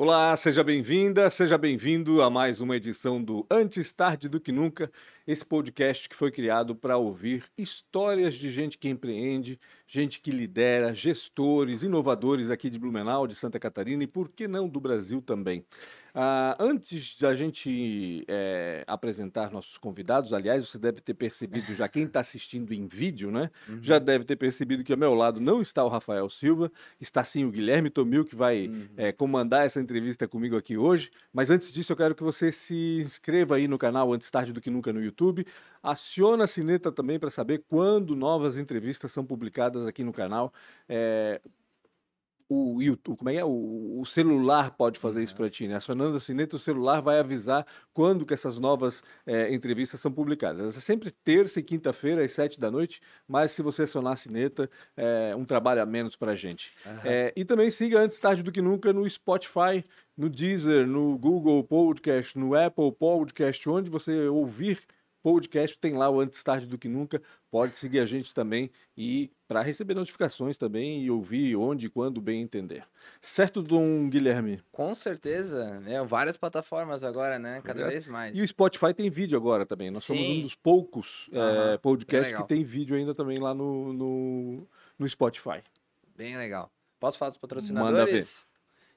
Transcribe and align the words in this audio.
Olá, 0.00 0.36
seja 0.36 0.62
bem-vinda, 0.62 1.28
seja 1.28 1.58
bem-vindo 1.58 2.22
a 2.22 2.30
mais 2.30 2.60
uma 2.60 2.76
edição 2.76 3.20
do 3.20 3.44
Antes 3.50 3.90
Tarde 3.90 4.28
do 4.28 4.38
Que 4.38 4.52
Nunca, 4.52 4.92
esse 5.28 5.44
podcast 5.44 6.08
que 6.08 6.16
foi 6.16 6.30
criado 6.30 6.74
para 6.74 6.96
ouvir 6.96 7.44
histórias 7.58 8.34
de 8.34 8.50
gente 8.50 8.78
que 8.78 8.88
empreende, 8.88 9.60
gente 9.86 10.22
que 10.22 10.30
lidera, 10.30 10.94
gestores, 10.94 11.82
inovadores 11.82 12.48
aqui 12.48 12.70
de 12.70 12.78
Blumenau, 12.78 13.26
de 13.26 13.34
Santa 13.34 13.60
Catarina 13.60 14.02
e, 14.02 14.06
por 14.06 14.30
que 14.30 14.48
não, 14.48 14.66
do 14.66 14.80
Brasil 14.80 15.20
também. 15.20 15.66
Uh, 16.14 16.56
antes 16.58 17.18
da 17.18 17.34
gente 17.34 18.24
é, 18.26 18.82
apresentar 18.86 19.52
nossos 19.52 19.76
convidados, 19.76 20.32
aliás, 20.32 20.66
você 20.66 20.78
deve 20.78 21.00
ter 21.00 21.14
percebido 21.14 21.74
já, 21.74 21.86
quem 21.86 22.04
está 22.04 22.20
assistindo 22.20 22.72
em 22.72 22.86
vídeo, 22.86 23.30
né? 23.30 23.50
Uhum. 23.68 23.78
Já 23.82 23.98
deve 23.98 24.24
ter 24.24 24.34
percebido 24.34 24.82
que 24.82 24.92
ao 24.92 24.98
meu 24.98 25.14
lado 25.14 25.40
não 25.40 25.60
está 25.60 25.84
o 25.84 25.88
Rafael 25.88 26.28
Silva, 26.30 26.72
está 26.98 27.22
sim 27.22 27.44
o 27.44 27.50
Guilherme 27.50 27.90
Tomil, 27.90 28.24
que 28.24 28.34
vai 28.34 28.66
uhum. 28.66 28.88
é, 28.96 29.12
comandar 29.12 29.66
essa 29.66 29.80
entrevista 29.80 30.26
comigo 30.26 30.56
aqui 30.56 30.76
hoje. 30.76 31.10
Mas 31.32 31.50
antes 31.50 31.72
disso, 31.72 31.92
eu 31.92 31.96
quero 31.96 32.14
que 32.14 32.22
você 32.22 32.50
se 32.50 32.98
inscreva 33.00 33.56
aí 33.56 33.68
no 33.68 33.76
canal 33.76 34.12
Antes 34.12 34.30
Tarde 34.30 34.52
do 34.52 34.60
Que 34.60 34.70
Nunca 34.70 34.92
no 34.92 35.02
YouTube. 35.02 35.17
Aciona 35.82 36.44
a 36.44 36.46
sineta 36.46 36.90
também 36.90 37.18
para 37.18 37.30
saber 37.30 37.64
quando 37.68 38.16
novas 38.16 38.56
entrevistas 38.58 39.12
são 39.12 39.24
publicadas 39.24 39.86
aqui 39.86 40.02
no 40.02 40.12
canal. 40.12 40.52
É, 40.88 41.40
o 42.48 42.80
YouTube, 42.80 43.18
como 43.18 43.28
é 43.28 43.34
que 43.34 43.38
é? 43.38 43.44
O, 43.44 44.00
o 44.00 44.06
celular 44.06 44.70
pode 44.70 44.98
fazer 44.98 45.22
isso 45.22 45.34
para 45.34 45.50
ti, 45.50 45.68
né? 45.68 45.74
Acionando 45.74 46.16
a 46.16 46.20
sineta, 46.20 46.56
o 46.56 46.58
celular 46.58 47.02
vai 47.02 47.18
avisar 47.18 47.66
quando 47.92 48.24
que 48.24 48.32
essas 48.32 48.58
novas 48.58 49.02
é, 49.26 49.52
entrevistas 49.52 50.00
são 50.00 50.10
publicadas. 50.10 50.76
É 50.76 50.80
sempre 50.80 51.10
terça 51.10 51.60
e 51.60 51.62
quinta-feira, 51.62 52.24
às 52.24 52.32
sete 52.32 52.58
da 52.58 52.70
noite, 52.70 53.00
mas 53.26 53.50
se 53.50 53.60
você 53.60 53.82
acionar 53.82 54.14
a 54.14 54.16
sineta, 54.16 54.70
é 54.96 55.36
um 55.36 55.44
trabalho 55.44 55.82
a 55.82 55.86
menos 55.86 56.16
para 56.16 56.32
a 56.32 56.36
gente. 56.36 56.72
Uhum. 56.86 57.00
É, 57.04 57.32
e 57.36 57.44
também 57.44 57.70
siga 57.70 58.00
antes 58.00 58.18
tarde 58.18 58.42
do 58.42 58.50
que 58.50 58.62
nunca 58.62 58.94
no 58.94 59.08
Spotify, 59.08 59.84
no 60.16 60.30
Deezer, 60.30 60.86
no 60.86 61.18
Google 61.18 61.62
Podcast, 61.62 62.38
no 62.38 62.54
Apple 62.54 62.92
Podcast, 62.92 63.68
onde 63.68 63.90
você 63.90 64.26
ouvir 64.26 64.80
podcast 65.22 65.78
tem 65.78 65.94
lá 65.94 66.08
o 66.08 66.20
Antes 66.20 66.42
Tarde 66.42 66.66
do 66.66 66.78
Que 66.78 66.88
Nunca. 66.88 67.20
Pode 67.50 67.78
seguir 67.78 68.00
a 68.00 68.06
gente 68.06 68.34
também 68.34 68.70
e 68.96 69.30
para 69.46 69.62
receber 69.62 69.94
notificações 69.94 70.58
também 70.58 71.02
e 71.02 71.10
ouvir 71.10 71.56
onde 71.56 71.86
e 71.86 71.88
quando 71.88 72.20
bem 72.20 72.42
entender. 72.42 72.84
Certo, 73.20 73.62
Dom 73.62 74.08
Guilherme? 74.08 74.62
Com 74.70 74.94
certeza. 74.94 75.82
É, 75.86 76.04
várias 76.04 76.36
plataformas 76.36 77.02
agora, 77.02 77.38
né? 77.38 77.60
Cada 77.62 77.86
vez 77.88 78.06
mais. 78.06 78.38
E 78.38 78.42
o 78.42 78.48
Spotify 78.48 78.92
tem 78.92 79.08
vídeo 79.08 79.36
agora 79.36 79.64
também. 79.64 79.90
Nós 79.90 80.04
Sim. 80.04 80.16
somos 80.16 80.30
um 80.30 80.40
dos 80.40 80.54
poucos 80.54 81.28
uhum. 81.28 81.40
é, 81.40 81.78
podcasts 81.78 82.36
que 82.36 82.46
tem 82.46 82.62
vídeo 82.64 82.96
ainda 82.96 83.14
também 83.14 83.38
lá 83.38 83.54
no, 83.54 83.92
no, 83.92 84.68
no 84.98 85.08
Spotify. 85.08 85.62
Bem 86.16 86.36
legal. 86.36 86.70
Posso 87.00 87.16
falar 87.16 87.30
dos 87.30 87.38
patrocinadores? 87.38 87.98
Manda 87.98 88.10
ver. 88.10 88.22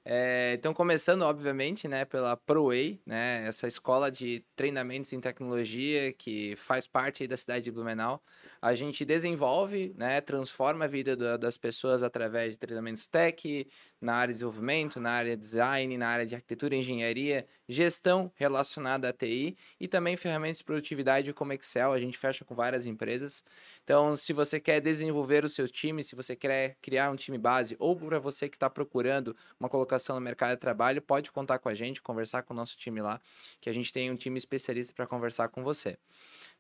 É, 0.04 0.56
então, 0.58 0.74
começando, 0.74 1.22
obviamente, 1.22 1.88
né, 1.88 2.06
pela 2.06 2.36
ProWay, 2.36 3.00
né, 3.06 3.46
essa 3.48 3.68
escola 3.68 4.12
de 4.12 4.44
treinamentos 4.56 5.14
em 5.14 5.22
tecnologia 5.22 6.12
que 6.14 6.56
faz 6.56 6.88
parte 6.88 7.28
da 7.28 7.38
cidade 7.38 7.66
de 7.66 7.72
Blumenau 7.72 8.22
a 8.62 8.76
gente 8.76 9.04
desenvolve, 9.04 9.92
né, 9.98 10.22
transforma 10.22 10.86
a 10.86 10.88
vida 10.88 11.16
da, 11.18 11.36
das 11.36 11.58
pessoas 11.58 12.04
através 12.04 12.52
de 12.52 12.60
treinamentos 12.60 13.08
tech, 13.08 13.68
na 14.00 14.14
área 14.14 14.28
de 14.28 14.36
desenvolvimento, 14.36 15.00
na 15.00 15.12
área 15.12 15.36
de 15.36 15.42
design, 15.42 15.98
na 15.98 16.08
área 16.08 16.26
de 16.28 16.36
arquitetura 16.36 16.76
engenharia, 16.76 17.48
gestão 17.68 18.32
relacionada 18.36 19.10
à 19.10 19.14
TI 19.14 19.58
e 19.80 19.88
também 19.88 20.16
ferramentas 20.16 20.60
de 20.60 20.64
produtividade 20.64 21.34
como 21.34 21.54
Excel, 21.54 21.92
a 21.92 22.00
gente 22.00 22.18
fecha 22.20 22.46
com 22.46 22.54
várias 22.54 22.86
empresas. 22.86 23.44
Então, 23.84 24.16
se 24.16 24.32
você 24.32 24.60
quer 24.60 24.80
desenvolver 24.80 25.44
o 25.44 25.50
seu 25.50 25.68
time, 25.68 26.04
se 26.04 26.16
você 26.16 26.36
quer 26.36 26.78
criar 26.82 27.10
um 27.10 27.16
time 27.16 27.40
base 27.40 27.76
ou 27.80 27.96
para 27.96 28.20
você 28.20 28.48
que 28.48 28.58
está 28.58 28.70
procurando 28.70 29.36
uma 29.60 29.70
colocação 29.70 29.91
no 30.16 30.22
mercado 30.22 30.52
de 30.52 30.58
trabalho, 30.58 31.02
pode 31.02 31.32
contar 31.32 31.60
com 31.60 31.70
a 31.70 31.74
gente, 31.74 32.02
conversar 32.02 32.44
com 32.44 32.54
o 32.54 32.58
nosso 32.58 32.78
time 32.78 33.02
lá, 33.02 33.20
que 33.60 33.70
a 33.70 33.74
gente 33.74 33.92
tem 33.92 34.12
um 34.12 34.16
time 34.16 34.38
especialista 34.38 34.94
para 34.94 35.08
conversar 35.08 35.50
com 35.50 35.64
você. 35.64 35.98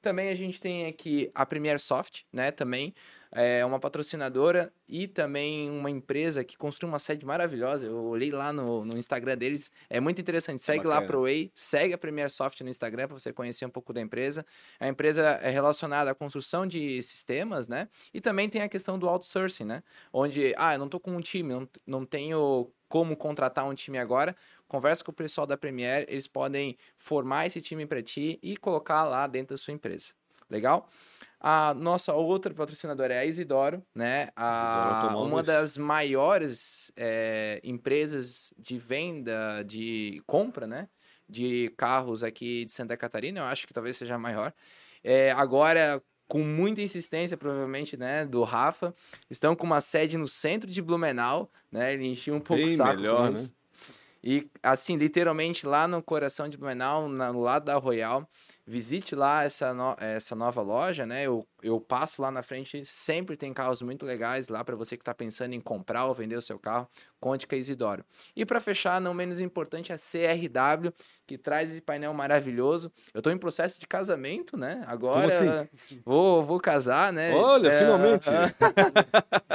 Também 0.01 0.29
a 0.29 0.35
gente 0.35 0.59
tem 0.59 0.87
aqui 0.87 1.29
a 1.35 1.45
Premier 1.45 1.79
Soft, 1.79 2.23
né? 2.33 2.49
Também 2.49 2.93
é 3.31 3.63
uma 3.63 3.79
patrocinadora 3.79 4.73
e 4.89 5.07
também 5.07 5.69
uma 5.69 5.89
empresa 5.89 6.43
que 6.43 6.57
construiu 6.57 6.91
uma 6.91 6.97
sede 6.97 7.23
maravilhosa. 7.23 7.85
Eu 7.85 8.03
olhei 8.05 8.31
lá 8.31 8.51
no, 8.51 8.83
no 8.83 8.97
Instagram 8.97 9.37
deles, 9.37 9.71
é 9.89 9.99
muito 9.99 10.19
interessante. 10.19 10.61
Segue 10.61 10.83
Bacana. 10.83 11.01
lá 11.01 11.07
pro 11.07 11.21
Way, 11.21 11.51
segue 11.53 11.93
a 11.93 11.97
Premier 11.99 12.31
Soft 12.31 12.59
no 12.61 12.69
Instagram 12.69 13.07
para 13.07 13.19
você 13.19 13.31
conhecer 13.31 13.65
um 13.65 13.69
pouco 13.69 13.93
da 13.93 14.01
empresa. 14.01 14.43
A 14.79 14.87
empresa 14.87 15.21
é 15.41 15.51
relacionada 15.51 16.09
à 16.09 16.15
construção 16.15 16.65
de 16.65 17.01
sistemas, 17.03 17.67
né? 17.67 17.87
E 18.11 18.19
também 18.19 18.49
tem 18.49 18.63
a 18.63 18.67
questão 18.67 18.97
do 18.97 19.07
outsourcing, 19.07 19.65
né? 19.65 19.83
Onde, 20.11 20.53
ah, 20.57 20.73
eu 20.73 20.79
não 20.79 20.89
tô 20.89 20.99
com 20.99 21.15
um 21.15 21.21
time, 21.21 21.53
não, 21.53 21.69
não 21.85 22.05
tenho 22.05 22.71
como 22.91 23.15
contratar 23.15 23.65
um 23.65 23.73
time 23.73 23.97
agora, 23.97 24.35
conversa 24.67 25.01
com 25.01 25.11
o 25.11 25.15
pessoal 25.15 25.47
da 25.47 25.55
Premier, 25.55 26.05
eles 26.09 26.27
podem 26.27 26.77
formar 26.97 27.45
esse 27.45 27.61
time 27.61 27.85
para 27.85 28.03
ti 28.03 28.37
e 28.43 28.57
colocar 28.57 29.05
lá 29.05 29.25
dentro 29.27 29.55
da 29.55 29.57
sua 29.57 29.73
empresa. 29.73 30.13
Legal? 30.49 30.89
A 31.39 31.73
nossa 31.73 32.13
outra 32.13 32.53
patrocinadora 32.53 33.13
é 33.13 33.19
a 33.19 33.25
Isidoro, 33.25 33.81
né? 33.95 34.27
A, 34.35 35.05
Isidoro 35.05 35.25
uma 35.25 35.41
das 35.41 35.77
maiores 35.77 36.91
é, 36.97 37.61
empresas 37.63 38.53
de 38.59 38.77
venda, 38.77 39.63
de 39.63 40.21
compra, 40.27 40.67
né? 40.67 40.89
De 41.29 41.73
carros 41.77 42.23
aqui 42.23 42.65
de 42.65 42.73
Santa 42.73 42.97
Catarina, 42.97 43.39
eu 43.39 43.45
acho 43.45 43.65
que 43.65 43.73
talvez 43.73 43.95
seja 43.95 44.15
a 44.15 44.19
maior. 44.19 44.53
É, 45.01 45.31
agora, 45.31 46.03
com 46.31 46.39
muita 46.45 46.81
insistência, 46.81 47.35
provavelmente, 47.35 47.97
né, 47.97 48.25
do 48.25 48.41
Rafa, 48.43 48.95
estão 49.29 49.53
com 49.53 49.65
uma 49.67 49.81
sede 49.81 50.17
no 50.17 50.29
centro 50.29 50.71
de 50.71 50.81
Blumenau, 50.81 51.51
né? 51.69 51.93
Ele 51.93 52.07
encheu 52.07 52.33
um 52.33 52.39
pouco 52.39 52.63
Bem 52.63 52.71
o 52.71 52.77
saco 52.77 52.95
melhor, 52.95 53.31
né? 53.31 53.49
E, 54.23 54.49
assim, 54.63 54.95
literalmente 54.95 55.67
lá 55.67 55.89
no 55.89 56.01
coração 56.01 56.47
de 56.47 56.57
Blumenau, 56.57 57.09
no 57.09 57.41
lado 57.41 57.65
da 57.65 57.75
Royal, 57.75 58.25
visite 58.65 59.15
lá 59.15 59.43
essa, 59.43 59.73
no, 59.73 59.95
essa 59.99 60.35
nova 60.35 60.61
loja, 60.61 61.05
né? 61.05 61.23
Eu, 61.23 61.47
eu 61.61 61.79
passo 61.79 62.21
lá 62.21 62.31
na 62.31 62.43
frente, 62.43 62.83
sempre 62.85 63.35
tem 63.35 63.53
carros 63.53 63.81
muito 63.81 64.05
legais 64.05 64.49
lá 64.49 64.63
para 64.63 64.75
você 64.75 64.95
que 64.95 65.01
está 65.01 65.13
pensando 65.13 65.53
em 65.53 65.59
comprar 65.59 66.05
ou 66.05 66.13
vender 66.13 66.35
o 66.35 66.41
seu 66.41 66.59
carro. 66.59 66.87
Conte 67.19 67.45
com 67.45 67.53
a 67.53 67.57
Isidoro. 67.57 68.03
E 68.35 68.45
para 68.45 68.59
fechar, 68.59 68.99
não 68.99 69.13
menos 69.13 69.39
importante, 69.39 69.93
a 69.93 69.95
CRW, 69.95 70.91
que 71.27 71.37
traz 71.37 71.71
esse 71.71 71.81
painel 71.81 72.13
maravilhoso. 72.13 72.91
Eu 73.13 73.19
estou 73.19 73.31
em 73.31 73.37
processo 73.37 73.79
de 73.79 73.85
casamento, 73.85 74.57
né? 74.57 74.83
Agora 74.87 75.61
assim? 75.61 76.01
vou, 76.03 76.43
vou 76.43 76.59
casar, 76.59 77.13
né? 77.13 77.33
Olha, 77.35 77.69
é... 77.69 77.79
finalmente! 77.79 78.29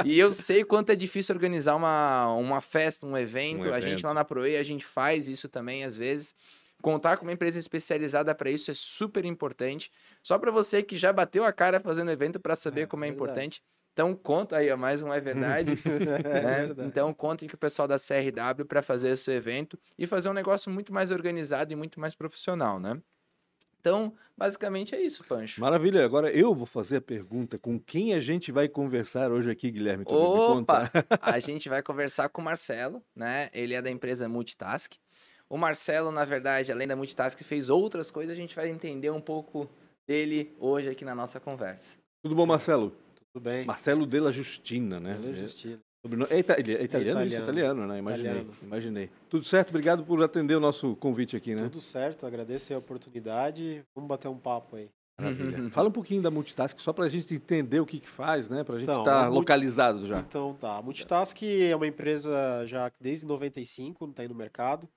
e 0.05 0.17
eu 0.17 0.33
sei 0.33 0.63
quanto 0.63 0.91
é 0.91 0.95
difícil 0.95 1.35
organizar 1.35 1.75
uma, 1.75 2.33
uma 2.35 2.61
festa, 2.61 3.05
um 3.05 3.17
evento. 3.17 3.57
um 3.57 3.59
evento. 3.61 3.73
A 3.75 3.81
gente 3.81 4.05
lá 4.05 4.13
na 4.13 4.23
Proe, 4.23 4.55
a 4.55 4.63
gente 4.63 4.85
faz 4.85 5.27
isso 5.27 5.49
também 5.49 5.83
às 5.83 5.95
vezes. 5.95 6.33
Contar 6.81 7.17
com 7.17 7.23
uma 7.25 7.31
empresa 7.31 7.57
especializada 7.57 8.33
para 8.35 8.49
isso 8.49 8.69
é 8.69 8.73
super 8.73 9.25
importante. 9.25 9.91
Só 10.21 10.37
para 10.37 10.51
você 10.51 10.83
que 10.83 10.95
já 10.95 11.11
bateu 11.11 11.43
a 11.43 11.51
cara 11.51 11.79
fazendo 11.79 12.11
evento 12.11 12.39
para 12.39 12.55
saber 12.55 12.81
é, 12.81 12.85
como 12.85 13.03
é 13.03 13.07
verdade. 13.07 13.23
importante. 13.23 13.63
Então 13.93 14.13
conta 14.13 14.57
aí, 14.57 14.73
mais 14.75 15.01
um 15.01 15.11
é 15.11 15.19
verdade. 15.19 15.71
é 15.83 15.99
né? 15.99 16.65
verdade. 16.65 16.87
Então 16.87 17.11
contem 17.13 17.49
com 17.49 17.55
o 17.55 17.59
pessoal 17.59 17.87
da 17.87 17.97
CRW 17.97 18.63
para 18.67 18.83
fazer 18.83 19.09
esse 19.09 19.31
evento 19.31 19.77
e 19.97 20.05
fazer 20.05 20.29
um 20.29 20.33
negócio 20.33 20.69
muito 20.69 20.93
mais 20.93 21.09
organizado 21.09 21.73
e 21.73 21.75
muito 21.75 21.99
mais 21.99 22.13
profissional, 22.13 22.79
né? 22.79 23.01
Então, 23.79 24.13
basicamente 24.37 24.93
é 24.93 25.01
isso, 25.01 25.23
Pancho. 25.23 25.61
Maravilha. 25.61 26.03
Agora 26.03 26.29
eu 26.29 26.53
vou 26.53 26.65
fazer 26.65 26.97
a 26.97 27.01
pergunta: 27.01 27.57
com 27.57 27.79
quem 27.79 28.13
a 28.13 28.19
gente 28.19 28.51
vai 28.51 28.67
conversar 28.67 29.31
hoje 29.31 29.49
aqui, 29.49 29.71
Guilherme? 29.71 30.03
Opa! 30.05 30.91
a 31.21 31.39
gente 31.39 31.69
vai 31.69 31.81
conversar 31.81 32.29
com 32.29 32.41
o 32.41 32.45
Marcelo, 32.45 33.01
né? 33.15 33.49
Ele 33.53 33.73
é 33.73 33.81
da 33.81 33.89
empresa 33.89 34.27
Multitask. 34.27 34.93
O 35.49 35.57
Marcelo, 35.57 36.11
na 36.11 36.25
verdade, 36.25 36.71
além 36.71 36.87
da 36.87 36.95
Multitask, 36.95 37.41
fez 37.43 37.69
outras 37.69 38.11
coisas. 38.11 38.33
A 38.33 38.39
gente 38.39 38.55
vai 38.55 38.69
entender 38.69 39.09
um 39.09 39.21
pouco 39.21 39.69
dele 40.07 40.53
hoje 40.59 40.89
aqui 40.89 41.05
na 41.05 41.15
nossa 41.15 41.39
conversa. 41.39 41.95
Tudo 42.21 42.35
bom, 42.35 42.45
Marcelo? 42.45 42.93
Tudo 43.33 43.43
bem. 43.43 43.65
Marcelo 43.65 44.05
Della 44.05 44.31
Justina, 44.31 44.99
né? 44.99 45.13
Della 45.13 45.33
Justina. 45.33 45.79
É, 46.29 46.35
é, 46.35 46.39
italiano, 46.39 46.79
é 46.79 46.83
italiano, 46.83 47.25
isso, 47.25 47.41
italiano, 47.41 47.87
né? 47.87 47.99
Imaginei, 47.99 48.31
italiano. 48.31 48.57
imaginei. 48.61 49.09
Tudo 49.29 49.43
certo? 49.43 49.69
Obrigado 49.69 50.03
por 50.03 50.21
atender 50.23 50.55
o 50.55 50.59
nosso 50.59 50.95
convite 50.95 51.35
aqui, 51.35 51.53
né? 51.53 51.63
Tudo 51.63 51.81
certo, 51.81 52.25
agradeço 52.25 52.73
a 52.73 52.77
oportunidade. 52.77 53.83
Vamos 53.95 54.07
bater 54.07 54.27
um 54.27 54.37
papo 54.37 54.77
aí. 54.77 54.89
Maravilha. 55.19 55.69
Fala 55.71 55.89
um 55.89 55.91
pouquinho 55.91 56.21
da 56.21 56.31
Multitask, 56.31 56.79
só 56.79 56.93
para 56.93 57.05
a 57.05 57.09
gente 57.09 57.33
entender 57.33 57.79
o 57.79 57.85
que, 57.85 57.99
que 57.99 58.07
faz, 58.07 58.49
né? 58.49 58.63
Para 58.63 58.75
a 58.75 58.79
gente 58.79 58.89
estar 58.89 59.01
então, 59.01 59.13
tá 59.13 59.27
localizado 59.27 60.05
já. 60.05 60.19
Então 60.19 60.53
tá. 60.53 60.77
A 60.77 60.81
Multitask 60.81 61.41
é 61.43 61.75
uma 61.75 61.87
empresa 61.87 62.65
já 62.67 62.89
desde 63.01 63.25
95, 63.25 64.05
não 64.05 64.11
está 64.11 64.21
aí 64.21 64.29
no 64.29 64.35
mercado. 64.35 64.87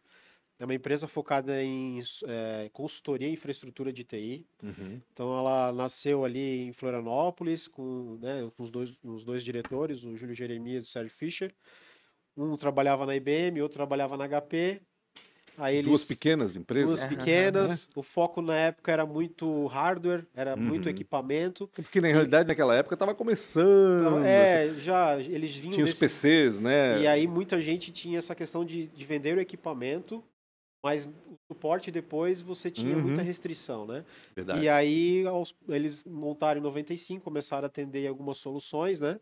É 0.61 0.65
uma 0.67 0.75
empresa 0.75 1.09
focada 1.09 1.63
em 1.63 2.03
é, 2.27 2.69
consultoria 2.75 3.27
e 3.27 3.33
infraestrutura 3.33 3.91
de 3.91 4.05
TI. 4.05 4.47
Uhum. 4.63 5.01
Então, 5.11 5.37
ela 5.39 5.73
nasceu 5.73 6.23
ali 6.23 6.69
em 6.69 6.73
Florianópolis 6.75 7.67
com, 7.67 8.19
né, 8.21 8.47
com 8.55 8.63
os, 8.63 8.71
dois, 8.71 8.93
os 9.03 9.25
dois 9.25 9.43
diretores, 9.43 10.05
o 10.05 10.15
Júlio 10.15 10.35
Jeremias 10.35 10.85
e 10.85 10.87
o 10.87 10.91
Sérgio 10.91 11.11
Fischer. 11.11 11.55
Um 12.37 12.59
trabalhava 12.59 13.07
na 13.07 13.17
IBM, 13.17 13.63
outro 13.63 13.79
trabalhava 13.79 14.19
na 14.19 14.29
HP. 14.29 14.83
Aí 15.57 15.77
eles, 15.77 15.89
duas 15.89 16.05
pequenas 16.05 16.57
empresas? 16.57 17.01
Duas 17.01 17.05
pequenas. 17.05 17.87
Uhum. 17.87 18.01
O 18.01 18.03
foco 18.03 18.41
na 18.41 18.57
época 18.57 18.93
era 18.93 19.05
muito 19.05 19.67
hardware, 19.67 20.27
era 20.35 20.55
uhum. 20.55 20.63
muito 20.63 20.89
equipamento. 20.89 21.69
Porque 21.75 22.01
na 22.01 22.09
realidade 22.09 22.49
naquela 22.49 22.75
época 22.75 22.95
estava 22.95 23.15
começando. 23.15 24.25
É, 24.25 24.65
assim. 24.65 24.81
já 24.81 25.19
eles 25.19 25.55
vinham. 25.55 25.75
Tinha 25.75 25.87
desse... 25.87 26.05
os 26.05 26.13
PCs, 26.13 26.59
né? 26.59 27.01
E 27.01 27.07
aí 27.07 27.27
muita 27.27 27.61
gente 27.61 27.91
tinha 27.91 28.19
essa 28.19 28.35
questão 28.35 28.65
de, 28.65 28.87
de 28.87 29.05
vender 29.05 29.37
o 29.37 29.41
equipamento, 29.41 30.25
mas 30.83 31.07
o 31.07 31.37
suporte 31.49 31.91
depois 31.91 32.41
você 32.41 32.71
tinha 32.71 32.97
uhum. 32.97 33.03
muita 33.03 33.23
restrição, 33.23 33.87
né? 33.87 34.05
Verdade. 34.35 34.63
E 34.63 34.69
aí 34.69 35.25
eles 35.69 36.05
montaram 36.05 36.61
em 36.61 36.63
95, 36.63 37.23
começaram 37.23 37.65
a 37.65 37.67
atender 37.67 38.07
algumas 38.07 38.39
soluções, 38.39 39.01
né? 39.01 39.21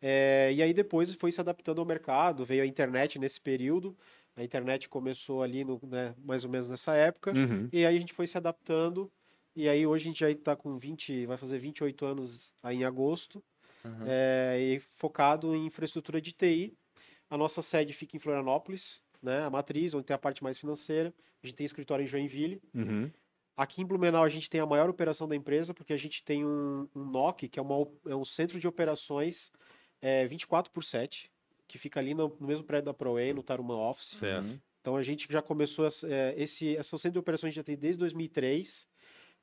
É, 0.00 0.52
e 0.52 0.62
aí 0.62 0.72
depois 0.72 1.12
foi 1.14 1.32
se 1.32 1.40
adaptando 1.40 1.80
ao 1.80 1.86
mercado, 1.86 2.44
veio 2.44 2.62
a 2.62 2.66
internet 2.66 3.18
nesse 3.18 3.40
período. 3.40 3.96
A 4.36 4.42
internet 4.42 4.88
começou 4.88 5.42
ali, 5.42 5.64
no, 5.64 5.80
né, 5.84 6.14
mais 6.22 6.44
ou 6.44 6.50
menos 6.50 6.68
nessa 6.68 6.94
época. 6.94 7.32
Uhum. 7.32 7.68
E 7.72 7.86
aí 7.86 7.96
a 7.96 8.00
gente 8.00 8.12
foi 8.12 8.26
se 8.26 8.36
adaptando. 8.36 9.10
E 9.56 9.68
aí 9.68 9.86
hoje 9.86 10.04
a 10.04 10.08
gente 10.08 10.20
já 10.20 10.30
está 10.30 10.56
com 10.56 10.76
20, 10.76 11.26
vai 11.26 11.36
fazer 11.36 11.58
28 11.58 12.04
anos 12.04 12.52
aí 12.62 12.78
em 12.78 12.84
agosto. 12.84 13.42
Uhum. 13.84 14.04
É, 14.06 14.58
e 14.60 14.80
focado 14.80 15.54
em 15.54 15.66
infraestrutura 15.66 16.20
de 16.20 16.32
TI. 16.32 16.76
A 17.30 17.36
nossa 17.36 17.62
sede 17.62 17.92
fica 17.92 18.16
em 18.16 18.20
Florianópolis, 18.20 19.00
né, 19.24 19.44
a 19.44 19.50
matriz, 19.50 19.94
onde 19.94 20.04
tem 20.04 20.14
a 20.14 20.18
parte 20.18 20.42
mais 20.42 20.58
financeira. 20.58 21.12
A 21.42 21.46
gente 21.46 21.56
tem 21.56 21.66
escritório 21.66 22.04
em 22.04 22.06
Joinville. 22.06 22.62
Uhum. 22.74 23.10
Aqui 23.56 23.82
em 23.82 23.86
Blumenau 23.86 24.24
a 24.24 24.28
gente 24.28 24.50
tem 24.50 24.60
a 24.60 24.66
maior 24.66 24.90
operação 24.90 25.28
da 25.28 25.36
empresa, 25.36 25.72
porque 25.72 25.92
a 25.92 25.96
gente 25.96 26.22
tem 26.24 26.44
um, 26.44 26.88
um 26.94 27.04
NOC, 27.04 27.48
que 27.48 27.58
é, 27.58 27.62
uma, 27.62 27.86
é 28.06 28.14
um 28.14 28.24
centro 28.24 28.58
de 28.58 28.66
operações 28.66 29.50
é, 30.00 30.26
24 30.26 30.72
por 30.72 30.82
7 30.82 31.30
que 31.66 31.78
fica 31.78 31.98
ali 31.98 32.14
no, 32.14 32.28
no 32.38 32.46
mesmo 32.46 32.64
prédio 32.64 32.86
da 32.86 32.94
ProWay, 32.94 33.32
no 33.32 33.42
Taruma 33.42 33.74
Office. 33.74 34.18
Certo. 34.18 34.60
Então 34.80 34.96
a 34.96 35.02
gente 35.02 35.26
já 35.30 35.40
começou 35.40 35.86
é, 35.86 36.34
esse 36.36 36.76
essa 36.76 36.98
centro 36.98 37.14
de 37.14 37.18
operações 37.18 37.48
a 37.48 37.50
gente 37.50 37.56
já 37.56 37.64
tem 37.64 37.76
desde 37.76 37.98
2003 37.98 38.86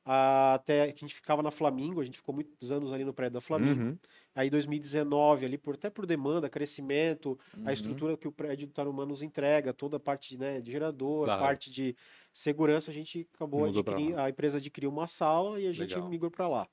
até 0.03 0.91
que 0.91 1.03
a 1.03 1.07
gente 1.07 1.13
ficava 1.13 1.43
na 1.43 1.51
Flamingo, 1.51 2.01
a 2.01 2.03
gente 2.03 2.17
ficou 2.17 2.33
muitos 2.33 2.71
anos 2.71 2.91
ali 2.91 3.03
no 3.03 3.13
prédio 3.13 3.33
da 3.33 3.41
Flamingo. 3.41 3.81
Uhum. 3.81 3.97
Aí 4.33 4.49
2019 4.49 5.45
ali 5.45 5.57
por 5.57 5.75
até 5.75 5.89
por 5.89 6.05
demanda, 6.05 6.49
crescimento, 6.49 7.37
uhum. 7.55 7.67
a 7.67 7.73
estrutura 7.73 8.17
que 8.17 8.27
o 8.27 8.31
prédio 8.31 8.67
do 8.67 8.73
Tarumã 8.73 9.05
nos 9.05 9.21
entrega, 9.21 9.73
toda 9.73 9.97
a 9.97 9.99
parte 9.99 10.37
né, 10.37 10.61
de 10.61 10.71
gerador, 10.71 11.25
claro. 11.25 11.41
parte 11.41 11.69
de 11.69 11.95
segurança, 12.33 12.89
a 12.89 12.93
gente 12.93 13.27
acabou 13.35 13.65
adquirindo, 13.65 14.19
a 14.19 14.29
empresa 14.29 14.57
adquiriu 14.57 14.89
uma 14.89 15.05
sala 15.05 15.59
e 15.59 15.67
a 15.67 15.71
gente 15.71 15.93
Legal. 15.93 16.09
migrou 16.09 16.31
para 16.31 16.47
lá. 16.47 16.67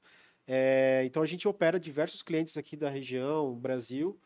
É, 0.47 1.03
então 1.05 1.23
a 1.23 1.27
gente 1.27 1.47
opera 1.47 1.79
diversos 1.79 2.23
clientes 2.23 2.57
aqui 2.57 2.77
da 2.77 2.89
região, 2.89 3.55
Brasil 3.55 4.19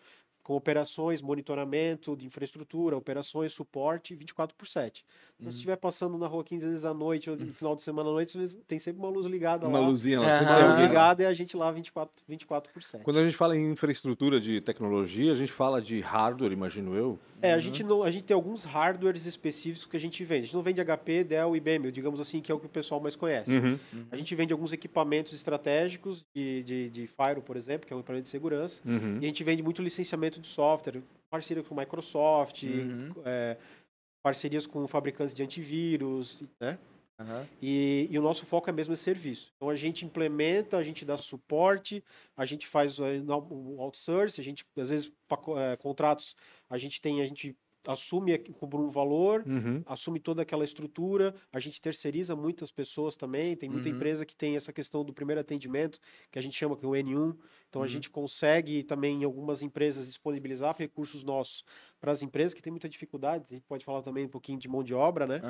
com 0.43 0.55
operações, 0.55 1.23
monitoramento 1.23 2.17
de 2.17 2.27
infraestrutura, 2.27 2.97
operações, 2.97 3.53
suporte 3.53 4.15
24 4.15 4.57
por 4.57 4.67
7. 4.67 5.05
Então, 5.43 5.51
se 5.51 5.57
uhum. 5.57 5.61
estiver 5.61 5.77
passando 5.77 6.17
na 6.17 6.29
rua 6.29 6.45
15 6.45 6.69
vezes 6.69 6.85
à 6.85 6.95
noite 6.95 7.29
ou 7.29 7.37
no 7.37 7.47
uhum. 7.47 7.53
final 7.53 7.75
de 7.75 7.83
semana 7.83 8.09
à 8.09 8.13
noite, 8.13 8.39
tem 8.69 8.79
sempre 8.79 9.01
uma 9.01 9.09
luz 9.09 9.27
ligada 9.27 9.67
uma 9.67 9.79
lá. 9.79 9.85
Uma 9.85 9.91
luzinha 9.91 10.21
lá. 10.21 10.39
Tem 10.39 10.67
luz 10.67 10.79
ligada 10.79 11.23
e 11.25 11.27
a 11.27 11.35
gente 11.35 11.57
lá 11.57 11.71
24, 11.73 12.25
24 12.29 12.73
por 12.73 12.83
7. 12.83 13.03
Quando 13.03 13.19
a 13.19 13.25
gente 13.25 13.37
fala 13.37 13.57
em 13.57 13.73
infraestrutura 13.73 14.41
de 14.41 14.61
tecnologia, 14.61 15.33
a 15.33 15.35
gente 15.35 15.51
fala 15.51 15.83
de 15.83 16.01
hardware, 16.01 16.53
imagino 16.53 16.95
eu. 16.95 17.19
É, 17.43 17.53
a, 17.53 17.59
gente 17.59 17.83
não, 17.83 18.05
a 18.05 18.11
gente 18.11 18.23
tem 18.23 18.35
alguns 18.37 18.63
hardwares 18.63 19.27
específicos 19.27 19.85
que 19.85 19.97
a 19.97 20.01
gente 20.01 20.23
vende. 20.23 20.43
A 20.43 20.45
gente 20.45 20.55
não 20.55 20.63
vende 20.63 20.81
HP, 20.81 21.25
Dell, 21.25 21.57
IBM, 21.57 21.91
digamos 21.91 22.21
assim, 22.21 22.41
que 22.41 22.53
é 22.53 22.55
o 22.55 22.61
que 22.61 22.67
o 22.67 22.69
pessoal 22.69 23.01
mais 23.01 23.17
conhece. 23.17 23.53
Uhum. 23.53 23.79
Uhum. 23.93 24.07
A 24.13 24.17
gente 24.17 24.33
vende 24.37 24.53
alguns 24.53 24.73
equipamentos 24.73 25.33
estratégicos 25.33 26.25
de, 26.33 26.63
de, 26.63 26.91
de 26.91 27.07
Fire, 27.09 27.41
por 27.45 27.57
exemplo, 27.57 27.85
que 27.85 27.93
é 27.93 27.97
um 27.97 27.99
equipamento 27.99 28.25
de 28.25 28.29
segurança. 28.29 28.81
Uhum. 28.85 29.19
E 29.21 29.25
a 29.25 29.27
gente 29.27 29.43
vende 29.43 29.61
muito 29.61 29.83
licenciamento 29.83 30.41
de 30.41 30.47
software, 30.47 31.03
parceria 31.29 31.65
com 31.65 31.75
Microsoft, 31.75 32.63
uhum. 32.63 33.11
é, 33.25 33.57
parcerias 34.23 34.67
com 34.67 34.87
fabricantes 34.87 35.35
de 35.35 35.43
antivírus, 35.43 36.43
né? 36.61 36.79
Uhum. 37.19 37.47
E, 37.61 38.09
e, 38.11 38.19
o 38.19 38.23
nosso 38.23 38.45
foco 38.45 38.69
é 38.69 38.73
mesmo 38.73 38.95
esse 38.95 39.03
serviço. 39.03 39.53
Então 39.57 39.69
a 39.69 39.77
gente 39.77 40.05
implementa, 40.05 40.77
a 40.77 40.83
gente 40.83 41.05
dá 41.05 41.17
suporte, 41.17 42.03
a 42.37 42.45
gente 42.45 42.67
faz 42.67 42.99
o 42.99 43.81
outsource, 43.81 44.41
a 44.41 44.45
gente, 44.45 44.65
às 44.77 44.91
vezes, 44.91 45.13
é, 45.57 45.77
contratos, 45.77 46.35
a 46.69 46.79
gente 46.79 47.01
tem, 47.01 47.21
a 47.21 47.27
gente 47.27 47.57
assume 47.87 48.39
por 48.39 48.81
um 48.81 48.89
valor, 48.89 49.43
uhum. 49.47 49.83
assume 49.87 50.21
toda 50.21 50.43
aquela 50.43 50.65
estrutura, 50.65 51.35
a 51.53 51.59
gente 51.59 51.81
terceiriza 51.81 52.37
muitas 52.37 52.71
pessoas 52.71 53.17
também, 53.17 53.57
tem 53.57 53.69
muita 53.69 53.89
uhum. 53.89 53.97
empresa 53.97 54.25
que 54.25 54.37
tem 54.37 54.57
essa 54.57 54.73
questão 54.73 55.05
do 55.05 55.13
primeiro 55.13 55.41
atendimento, 55.41 55.99
que 56.31 56.39
a 56.39 56.43
gente 56.43 56.57
chama 56.57 56.77
que 56.77 56.85
é 56.85 56.89
o 56.89 56.93
N1, 56.93 57.37
então 57.69 57.81
uhum. 57.81 57.87
a 57.87 57.89
gente 57.89 58.11
consegue 58.11 58.83
também 58.83 59.23
em 59.23 59.25
algumas 59.25 59.63
empresas 59.63 60.07
disponibilizar 60.07 60.77
recursos 60.79 61.23
nossos 61.23 61.65
para 62.01 62.11
as 62.11 62.21
empresas 62.21 62.53
que 62.53 62.61
têm 62.61 62.73
muita 62.73 62.89
dificuldade, 62.89 63.47
a 63.49 63.55
gente 63.55 63.65
pode 63.65 63.85
falar 63.85 64.03
também 64.03 64.25
um 64.25 64.29
pouquinho 64.29 64.59
de 64.59 64.69
mão 64.69 64.83
de 64.83 64.93
obra, 64.93 65.25
né? 65.25 65.41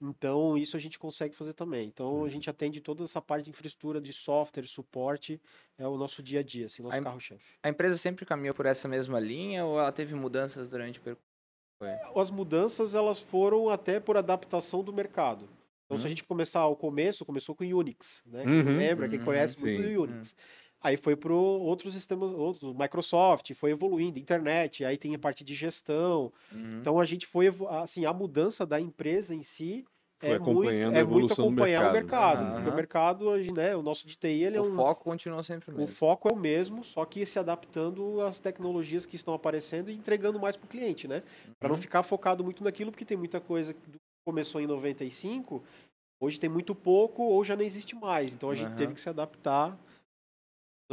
Então 0.00 0.56
isso 0.56 0.76
a 0.76 0.80
gente 0.80 0.98
consegue 0.98 1.34
fazer 1.34 1.54
também. 1.54 1.88
Então 1.88 2.06
a 2.06 2.10
uhum. 2.10 2.28
gente 2.28 2.50
atende 2.50 2.78
toda 2.80 3.04
essa 3.04 3.22
parte 3.22 3.44
de 3.44 3.50
infraestrutura, 3.50 4.00
de 4.02 4.12
software, 4.12 4.66
suporte, 4.66 5.40
é 5.78 5.88
o 5.88 5.96
nosso 5.96 6.22
dia 6.22 6.40
a 6.40 6.42
dia, 6.42 6.66
assim, 6.66 6.82
nosso 6.82 7.00
carro-chefe. 7.02 7.44
A 7.62 7.70
empresa 7.70 7.96
sempre 7.96 8.26
caminhou 8.26 8.54
por 8.54 8.66
essa 8.66 8.86
mesma 8.86 9.18
linha 9.18 9.64
ou 9.64 9.78
ela 9.78 9.90
teve 9.90 10.14
mudanças 10.14 10.68
durante 10.68 10.98
o 10.98 11.02
percurso? 11.02 11.33
Foi. 11.78 11.88
As 12.20 12.30
mudanças 12.30 12.94
elas 12.94 13.20
foram 13.20 13.68
até 13.68 13.98
por 14.00 14.16
adaptação 14.16 14.82
do 14.82 14.92
mercado. 14.92 15.48
Então, 15.84 15.96
uhum. 15.96 15.98
se 15.98 16.04
a 16.04 16.04
uhum. 16.04 16.08
gente 16.08 16.24
começar 16.24 16.60
ao 16.60 16.76
começo, 16.76 17.24
começou 17.24 17.54
com 17.54 17.64
Unix, 17.64 18.22
né? 18.26 18.42
Quem 18.44 18.62
uhum. 18.62 18.76
lembra, 18.76 19.08
quem 19.08 19.18
uhum. 19.18 19.24
conhece 19.24 19.60
muito 19.60 19.82
do 19.82 20.02
Unix. 20.02 20.30
Uhum. 20.30 20.36
Aí 20.80 20.98
foi 20.98 21.16
para 21.16 21.32
outros 21.32 21.94
sistemas, 21.94 22.30
outros, 22.30 22.74
Microsoft, 22.76 23.54
foi 23.54 23.70
evoluindo, 23.70 24.18
internet, 24.18 24.84
aí 24.84 24.98
tem 24.98 25.14
a 25.14 25.18
parte 25.18 25.42
de 25.42 25.54
gestão. 25.54 26.30
Uhum. 26.52 26.78
Então 26.78 27.00
a 27.00 27.04
gente 27.06 27.26
foi, 27.26 27.50
assim, 27.82 28.04
a 28.04 28.12
mudança 28.12 28.66
da 28.66 28.78
empresa 28.78 29.34
em 29.34 29.42
si 29.42 29.84
é 30.22 30.38
muito, 30.38 30.70
é 30.70 31.04
muito 31.04 31.32
acompanhar 31.32 31.90
o 31.90 31.92
mercado, 31.92 32.54
porque 32.54 32.70
o 32.70 32.74
mercado, 32.74 33.36
né, 33.52 33.76
o 33.76 33.82
nosso 33.82 34.06
de 34.06 34.16
TI, 34.16 34.44
ele 34.44 34.56
é 34.56 34.60
o 34.60 34.64
é 34.64 34.68
um... 34.68 34.72
O 34.72 34.76
foco 34.76 35.04
continua 35.04 35.42
sempre 35.42 35.70
o 35.70 35.74
mesmo. 35.74 35.84
O 35.84 35.86
foco 35.86 36.28
é 36.28 36.32
o 36.32 36.36
mesmo, 36.36 36.82
só 36.82 37.04
que 37.04 37.24
se 37.26 37.38
adaptando 37.38 38.20
às 38.20 38.38
tecnologias 38.38 39.04
que 39.04 39.16
estão 39.16 39.34
aparecendo 39.34 39.90
e 39.90 39.94
entregando 39.94 40.38
mais 40.38 40.56
para 40.56 40.66
o 40.66 40.68
cliente, 40.68 41.06
né? 41.06 41.22
Uhum. 41.46 41.52
Para 41.58 41.68
não 41.68 41.76
ficar 41.76 42.02
focado 42.02 42.42
muito 42.42 42.64
naquilo, 42.64 42.90
porque 42.90 43.04
tem 43.04 43.16
muita 43.16 43.40
coisa 43.40 43.74
que 43.74 43.80
começou 44.26 44.60
em 44.60 44.66
95, 44.66 45.62
hoje 46.20 46.40
tem 46.40 46.48
muito 46.48 46.74
pouco 46.74 47.22
ou 47.22 47.44
já 47.44 47.54
não 47.54 47.62
existe 47.62 47.94
mais. 47.94 48.32
Então 48.32 48.50
a 48.50 48.54
gente 48.54 48.70
uhum. 48.70 48.76
teve 48.76 48.94
que 48.94 49.00
se 49.00 49.08
adaptar 49.08 49.78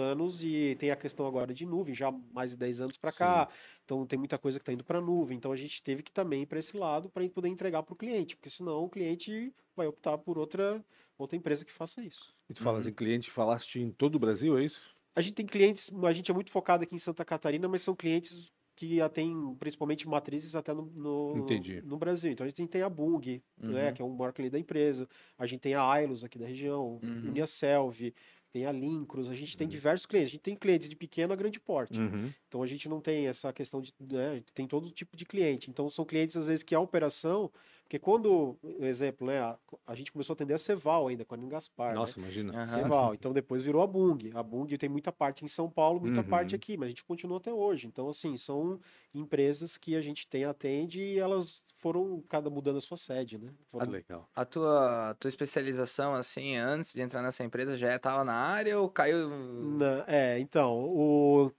anos 0.02 0.44
e 0.44 0.76
tem 0.80 0.92
a 0.92 0.96
questão 0.96 1.26
agora 1.26 1.54
de 1.54 1.66
nuvem, 1.66 1.94
já 1.94 2.12
mais 2.34 2.52
de 2.52 2.58
10 2.58 2.82
anos 2.82 2.98
para 2.98 3.12
cá. 3.12 3.48
Então 3.86 4.06
tem 4.06 4.18
muita 4.18 4.38
coisa 4.38 4.60
que 4.60 4.64
está 4.64 4.74
indo 4.74 4.84
para 4.84 5.00
nuvem. 5.00 5.38
Então 5.38 5.52
a 5.52 5.56
gente 5.56 5.82
teve 5.82 6.04
que 6.04 6.12
também 6.12 6.42
ir 6.42 6.46
para 6.46 6.60
esse 6.60 6.76
lado 6.76 7.10
para 7.10 7.28
poder 7.30 7.48
entregar 7.48 7.84
para 7.84 7.94
o 7.94 7.96
cliente, 7.96 8.36
porque 8.36 8.50
senão 8.50 8.84
o 8.84 8.90
cliente 8.90 9.54
vai 9.76 9.88
optar 9.88 10.18
por 10.18 10.38
outra 10.38 10.84
outra 11.18 11.38
empresa 11.38 11.64
que 11.64 11.72
faça 11.72 12.02
isso. 12.02 12.34
E 12.50 12.54
tu 12.54 12.64
falas 12.64 12.86
uhum. 12.86 12.92
em 12.92 12.94
cliente, 12.94 13.30
falaste 13.30 13.80
em 13.80 13.92
todo 13.92 14.16
o 14.16 14.20
Brasil, 14.20 14.58
é 14.58 14.66
isso? 14.66 14.82
A 15.16 15.22
gente 15.22 15.36
tem 15.36 15.46
clientes, 15.46 15.92
a 16.04 16.14
gente 16.14 16.32
é 16.32 16.34
muito 16.34 16.52
focado 16.52 16.84
aqui 16.84 16.96
em 16.96 17.00
Santa 17.00 17.24
Catarina, 17.24 17.68
mas 17.68 17.82
são 17.82 17.96
clientes 17.96 18.52
que 18.76 18.98
têm 19.10 19.56
principalmente 19.60 20.08
matrizes 20.08 20.56
até 20.56 20.74
no, 20.74 20.86
no, 20.88 21.46
no, 21.84 21.98
Brasil. 21.98 22.32
Então 22.32 22.46
a 22.46 22.50
gente 22.50 22.66
tem 22.68 22.82
a 22.82 22.90
Bung, 22.90 23.22
né, 23.58 23.68
uhum. 23.68 23.74
né, 23.74 23.92
que 23.92 24.02
é 24.02 24.06
um 24.06 24.16
maior 24.16 24.34
cliente 24.34 24.54
da 24.54 24.60
empresa. 24.60 25.08
A 25.38 25.46
gente 25.46 25.60
tem 25.60 25.76
a 25.76 25.84
Ailos 25.84 26.24
aqui 26.24 26.40
da 26.40 26.48
região, 26.48 27.00
uhum. 27.04 27.28
Uniaselv, 27.28 28.12
tem 28.52 28.66
a 28.66 28.72
Lincros, 28.72 29.30
a 29.30 29.36
gente 29.36 29.56
tem 29.56 29.66
uhum. 29.66 29.72
diversos 29.72 30.06
clientes. 30.06 30.30
A 30.30 30.32
gente 30.32 30.42
tem 30.42 30.56
clientes 30.56 30.90
de 30.90 30.96
pequeno 30.96 31.34
a 31.34 31.36
grande 31.36 31.60
porte. 31.60 32.00
Uhum. 32.00 32.32
Então 32.48 32.62
a 32.62 32.68
gente 32.68 32.90
não 32.90 33.00
tem 33.00 33.28
essa 33.28 33.52
questão 33.54 33.82
de. 33.82 33.94
Né, 34.00 34.44
tem 34.54 34.68
todo 34.68 34.92
tipo 34.92 35.16
de 35.16 35.26
cliente. 35.26 35.70
Então 35.70 35.90
são 35.90 36.04
clientes, 36.06 36.36
às 36.36 36.48
vezes, 36.48 36.64
que 36.64 36.76
a 36.76 36.80
operação. 36.80 37.52
Porque 37.84 38.00
quando, 38.00 38.58
exemplo, 38.80 39.28
né, 39.28 39.40
a, 39.40 39.58
a 39.86 39.96
gente 39.96 40.12
começou 40.12 40.34
a 40.34 40.36
atender 40.36 40.54
a 40.54 40.58
Ceval 40.58 41.08
ainda, 41.08 41.26
com 41.26 41.36
a 41.36 41.38
Gaspar. 41.38 41.94
Nossa, 41.94 42.20
né? 42.20 42.26
imagina. 42.26 42.58
Uhum. 42.58 42.64
Ceval. 42.64 43.14
Então 43.14 43.34
depois 43.34 43.64
virou 43.64 43.82
a 43.82 43.88
Bung. 43.88 44.32
A 44.34 44.44
Bung 44.44 44.68
tem 44.78 44.90
muita 44.90 45.12
parte 45.12 45.44
em 45.44 45.48
São 45.48 45.70
Paulo, 45.70 46.00
muita 46.00 46.24
parte 46.24 46.54
uhum. 46.54 46.58
aqui, 46.58 46.78
mas 46.78 46.88
a 46.88 46.90
gente 46.90 47.04
continua 47.04 47.38
até 47.38 47.54
hoje. 47.54 47.88
Então, 47.88 48.10
assim, 48.10 48.38
são 48.38 48.80
empresas 49.14 49.78
que 49.78 49.96
a 49.96 50.02
gente 50.02 50.28
tem, 50.28 50.46
atende 50.46 51.02
e 51.02 51.20
elas 51.20 51.62
foram 51.82 52.24
cada 52.30 52.50
mudando 52.50 52.78
a 52.78 52.82
sua 52.82 52.96
sede, 52.96 53.40
né? 53.40 53.52
Foram... 53.68 53.88
Ah, 53.88 53.90
legal. 53.90 54.30
A 54.36 54.46
tua, 54.46 55.10
a 55.10 55.14
tua 55.16 55.28
especialização, 55.28 56.14
assim, 56.14 56.56
antes 56.56 56.94
de 56.94 57.02
entrar 57.02 57.24
nessa 57.24 57.44
empresa, 57.44 57.76
já 57.76 57.96
estava 57.96 58.24
na 58.24 58.36
área 58.36 58.80
ou 58.80 58.88
caiu? 58.88 59.28
Na, 59.30 60.06
é, 60.08 60.40
então, 60.40 60.86
o, 60.86 61.52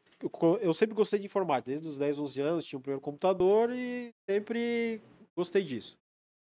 eu 0.61 0.73
sempre 0.73 0.95
gostei 0.95 1.19
de 1.19 1.27
informática, 1.27 1.71
desde 1.71 1.89
os 1.89 1.99
10, 1.99 2.21
11 2.21 2.41
anos, 2.41 2.65
tinha 2.65 2.79
o 2.79 2.81
um 2.81 2.83
primeiro 2.83 3.01
computador 3.01 3.71
e 3.73 4.15
sempre 4.29 5.03
gostei 5.37 5.65
disso. 5.65 5.99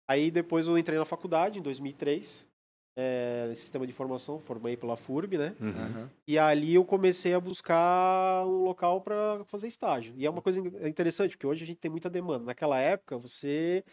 Aí 0.07 0.29
depois 0.29 0.67
eu 0.67 0.77
entrei 0.77 0.99
na 0.99 1.05
faculdade, 1.05 1.57
em 1.57 1.61
2003, 1.63 2.47
é, 2.95 3.51
sistema 3.55 3.85
de 3.85 3.91
informação, 3.93 4.39
formei 4.39 4.75
pela 4.75 4.97
FURB, 4.97 5.37
né? 5.37 5.55
Uhum. 5.59 6.09
E 6.27 6.37
ali 6.37 6.75
eu 6.75 6.83
comecei 6.83 7.33
a 7.33 7.39
buscar 7.39 8.45
um 8.45 8.63
local 8.63 9.01
para 9.01 9.43
fazer 9.45 9.67
estágio. 9.67 10.13
E 10.17 10.25
é 10.25 10.29
uma 10.29 10.41
coisa 10.41 10.59
interessante, 10.87 11.31
porque 11.31 11.47
hoje 11.47 11.63
a 11.63 11.67
gente 11.67 11.79
tem 11.79 11.89
muita 11.89 12.09
demanda. 12.09 12.45
Naquela 12.45 12.79
época, 12.79 13.17
você 13.17 13.83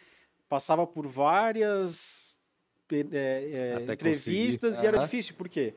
passava 0.49 0.85
por 0.85 1.07
várias 1.07 2.37
é, 2.91 3.77
é, 3.87 3.93
entrevistas 3.93 4.71
conseguir. 4.71 4.85
e 4.85 4.87
era 4.87 4.97
uhum. 4.97 5.03
difícil. 5.03 5.35
Por 5.35 5.47
quê? 5.47 5.73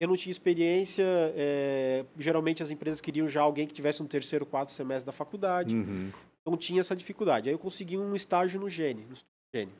Eu 0.00 0.08
não 0.08 0.16
tinha 0.16 0.30
experiência, 0.30 1.04
é, 1.36 2.04
geralmente 2.18 2.62
as 2.62 2.70
empresas 2.70 3.00
queriam 3.00 3.28
já 3.28 3.42
alguém 3.42 3.66
que 3.66 3.72
tivesse 3.72 4.02
um 4.02 4.06
terceiro, 4.06 4.44
quarto 4.44 4.70
semestre 4.70 5.06
da 5.06 5.12
faculdade. 5.12 5.74
Uhum. 5.74 6.10
Então 6.40 6.56
tinha 6.56 6.80
essa 6.80 6.96
dificuldade. 6.96 7.48
Aí 7.48 7.54
eu 7.54 7.58
consegui 7.58 7.96
um 7.96 8.14
estágio 8.14 8.60
no 8.60 8.68
Gene, 8.68 9.06
no 9.08 9.16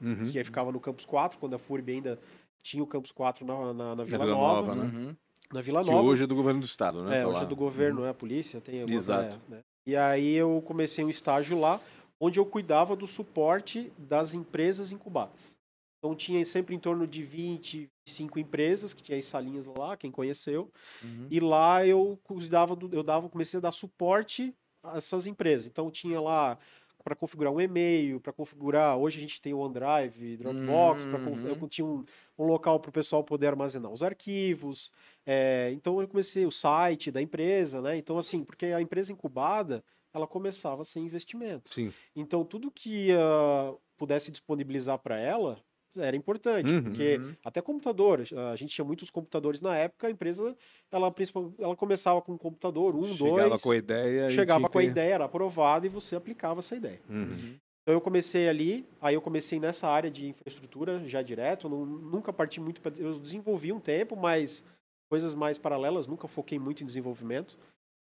uhum. 0.01 0.31
que 0.31 0.45
ficava 0.45 0.71
no 0.71 0.81
Campus 0.81 1.05
4, 1.05 1.39
quando 1.39 1.55
a 1.55 1.59
FURB 1.59 1.93
ainda 1.93 2.19
tinha 2.65 2.83
o 2.83 2.87
Campus 2.87 3.13
4 3.13 3.47
na, 3.47 3.75
na, 3.75 3.95
na 3.95 4.05
Vila, 4.05 4.25
Vila 4.25 4.37
Nova. 4.37 4.75
Nova 4.75 4.75
né? 4.75 4.99
Uhum. 4.99 5.17
Na 5.53 5.61
Vila 5.61 5.85
Nova. 5.85 6.01
Que 6.01 6.07
hoje 6.07 6.25
é 6.25 6.27
do 6.27 6.35
governo 6.35 6.61
do 6.61 6.67
estado, 6.67 7.05
né? 7.05 7.19
É, 7.19 7.21
tá 7.21 7.29
hoje 7.29 7.37
lá. 7.37 7.43
é 7.45 7.47
do 7.47 7.55
governo, 7.55 8.01
uhum. 8.01 8.07
é 8.07 8.11
a 8.11 8.15
polícia, 8.15 8.61
tem 8.61 8.91
Exato. 8.91 9.39
É, 9.49 9.57
né? 9.57 9.61
E 9.87 9.95
aí 9.95 10.35
eu 10.35 10.63
comecei 10.67 11.05
um 11.05 11.11
estágio 11.11 11.61
lá, 11.61 11.79
onde 12.19 12.41
eu 12.41 12.47
cuidava 12.47 12.97
do 12.97 13.07
suporte 13.07 13.93
das 13.99 14.33
empresas 14.33 14.91
incubadas. 14.91 15.55
Então 15.99 16.15
tinha 16.15 16.45
sempre 16.45 16.75
em 16.75 16.79
torno 16.79 17.07
de 17.07 17.23
20, 17.23 17.89
25 18.09 18.39
empresas, 18.39 18.95
que 18.95 19.03
tinha 19.03 19.19
as 19.19 19.25
salinhas 19.27 19.67
lá, 19.67 19.95
quem 19.97 20.11
conheceu. 20.11 20.71
Uhum. 21.03 21.29
E 21.31 21.41
lá 21.41 21.87
eu 21.87 22.19
cuidava 22.25 22.75
do, 22.75 22.95
eu 22.95 23.03
dava, 23.03 23.29
comecei 23.29 23.59
a 23.59 23.61
dar 23.61 23.73
suporte 23.73 24.55
a 24.83 24.97
essas 24.97 25.27
empresas. 25.27 25.67
Então 25.67 25.91
tinha 25.91 26.21
lá 26.21 26.59
para 27.05 27.15
configurar 27.15 27.53
um 27.53 27.61
e-mail, 27.61 28.19
para 28.19 28.33
configurar. 28.33 28.97
Hoje 28.97 29.19
a 29.19 29.21
gente 29.21 29.41
tem 29.41 29.53
o 29.53 29.59
OneDrive, 29.59 30.39
Dropbox, 30.39 31.05
uhum. 31.05 31.47
eu 31.47 31.69
tinha 31.69 31.85
um, 31.85 32.03
um 32.39 32.45
local 32.45 32.81
para 32.81 32.89
o 32.89 32.93
pessoal 32.93 33.23
poder 33.23 33.49
armazenar 33.49 33.93
os 33.93 34.03
arquivos. 34.03 34.91
É, 35.27 35.71
então 35.73 36.01
eu 36.01 36.09
comecei 36.09 36.47
o 36.47 36.51
site 36.51 37.11
da 37.11 37.21
empresa, 37.21 37.83
né? 37.83 37.97
Então, 37.99 38.17
assim, 38.17 38.43
porque 38.43 38.67
a 38.67 38.81
empresa 38.81 39.13
incubada 39.13 39.85
ela 40.15 40.27
começava 40.27 40.85
sem 40.85 41.05
investimento. 41.05 41.75
Sim. 41.75 41.93
Então 42.17 42.45
tudo 42.45 42.71
que 42.71 43.11
uh, 43.13 43.79
pudesse 43.97 44.31
disponibilizar 44.31 44.99
para 44.99 45.19
ela 45.19 45.63
era 45.97 46.17
importante, 46.17 46.73
uhum, 46.73 46.83
porque 46.83 47.17
uhum. 47.17 47.35
até 47.45 47.61
computador, 47.61 48.23
a 48.53 48.57
gente 48.57 48.75
tinha 48.75 48.85
muitos 48.85 49.11
computadores 49.11 49.61
na 49.61 49.77
época, 49.77 50.07
a 50.07 50.11
empresa 50.11 50.57
ela, 50.91 51.15
ela 51.59 51.77
começava 51.77 52.21
com 52.21 52.33
um 52.33 52.39
computador, 52.39 52.95
um, 52.95 53.05
chegava 53.05 53.19
dois. 53.19 53.43
Chegava 53.43 53.59
com 53.59 53.71
a 53.71 53.77
ideia. 53.77 54.31
Chegava 54.31 54.69
com 54.69 54.79
a 54.79 54.85
ideia, 54.85 55.15
era 55.15 55.25
aprovada 55.25 55.87
e 55.87 55.89
você 55.89 56.17
aplicava 56.17 56.61
essa 56.61 56.75
ideia. 56.75 57.01
Uhum. 57.09 57.57
Então 57.83 57.95
eu 57.95 58.01
comecei 58.01 58.49
ali, 58.49 58.87
aí 59.01 59.15
eu 59.15 59.21
comecei 59.21 59.61
nessa 59.61 59.89
área 59.89 60.11
de 60.11 60.27
infraestrutura 60.29 61.07
já 61.07 61.21
direto, 61.21 61.69
não, 61.69 61.85
nunca 61.85 62.33
parti 62.33 62.59
muito, 62.59 62.81
pra, 62.81 62.91
eu 62.97 63.19
desenvolvi 63.19 63.73
um 63.73 63.81
tempo, 63.81 64.17
mas 64.17 64.65
coisas 65.11 65.35
mais 65.35 65.59
paralelas, 65.59 66.07
nunca 66.07 66.27
foquei 66.27 66.59
muito 66.59 66.83
em 66.83 66.87
desenvolvimento. 66.87 67.59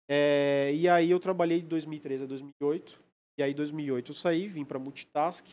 É, 0.09 0.71
e 0.73 0.89
aí 0.89 1.11
eu 1.11 1.19
trabalhei 1.19 1.61
de 1.61 1.67
2013 1.67 2.25
a 2.25 2.27
2008, 2.27 3.01
e 3.37 3.43
aí 3.43 3.51
em 3.51 3.55
2008 3.55 4.13
eu 4.13 4.15
saí, 4.15 4.47
vim 4.47 4.65
para 4.65 4.79
Multitask, 4.79 5.45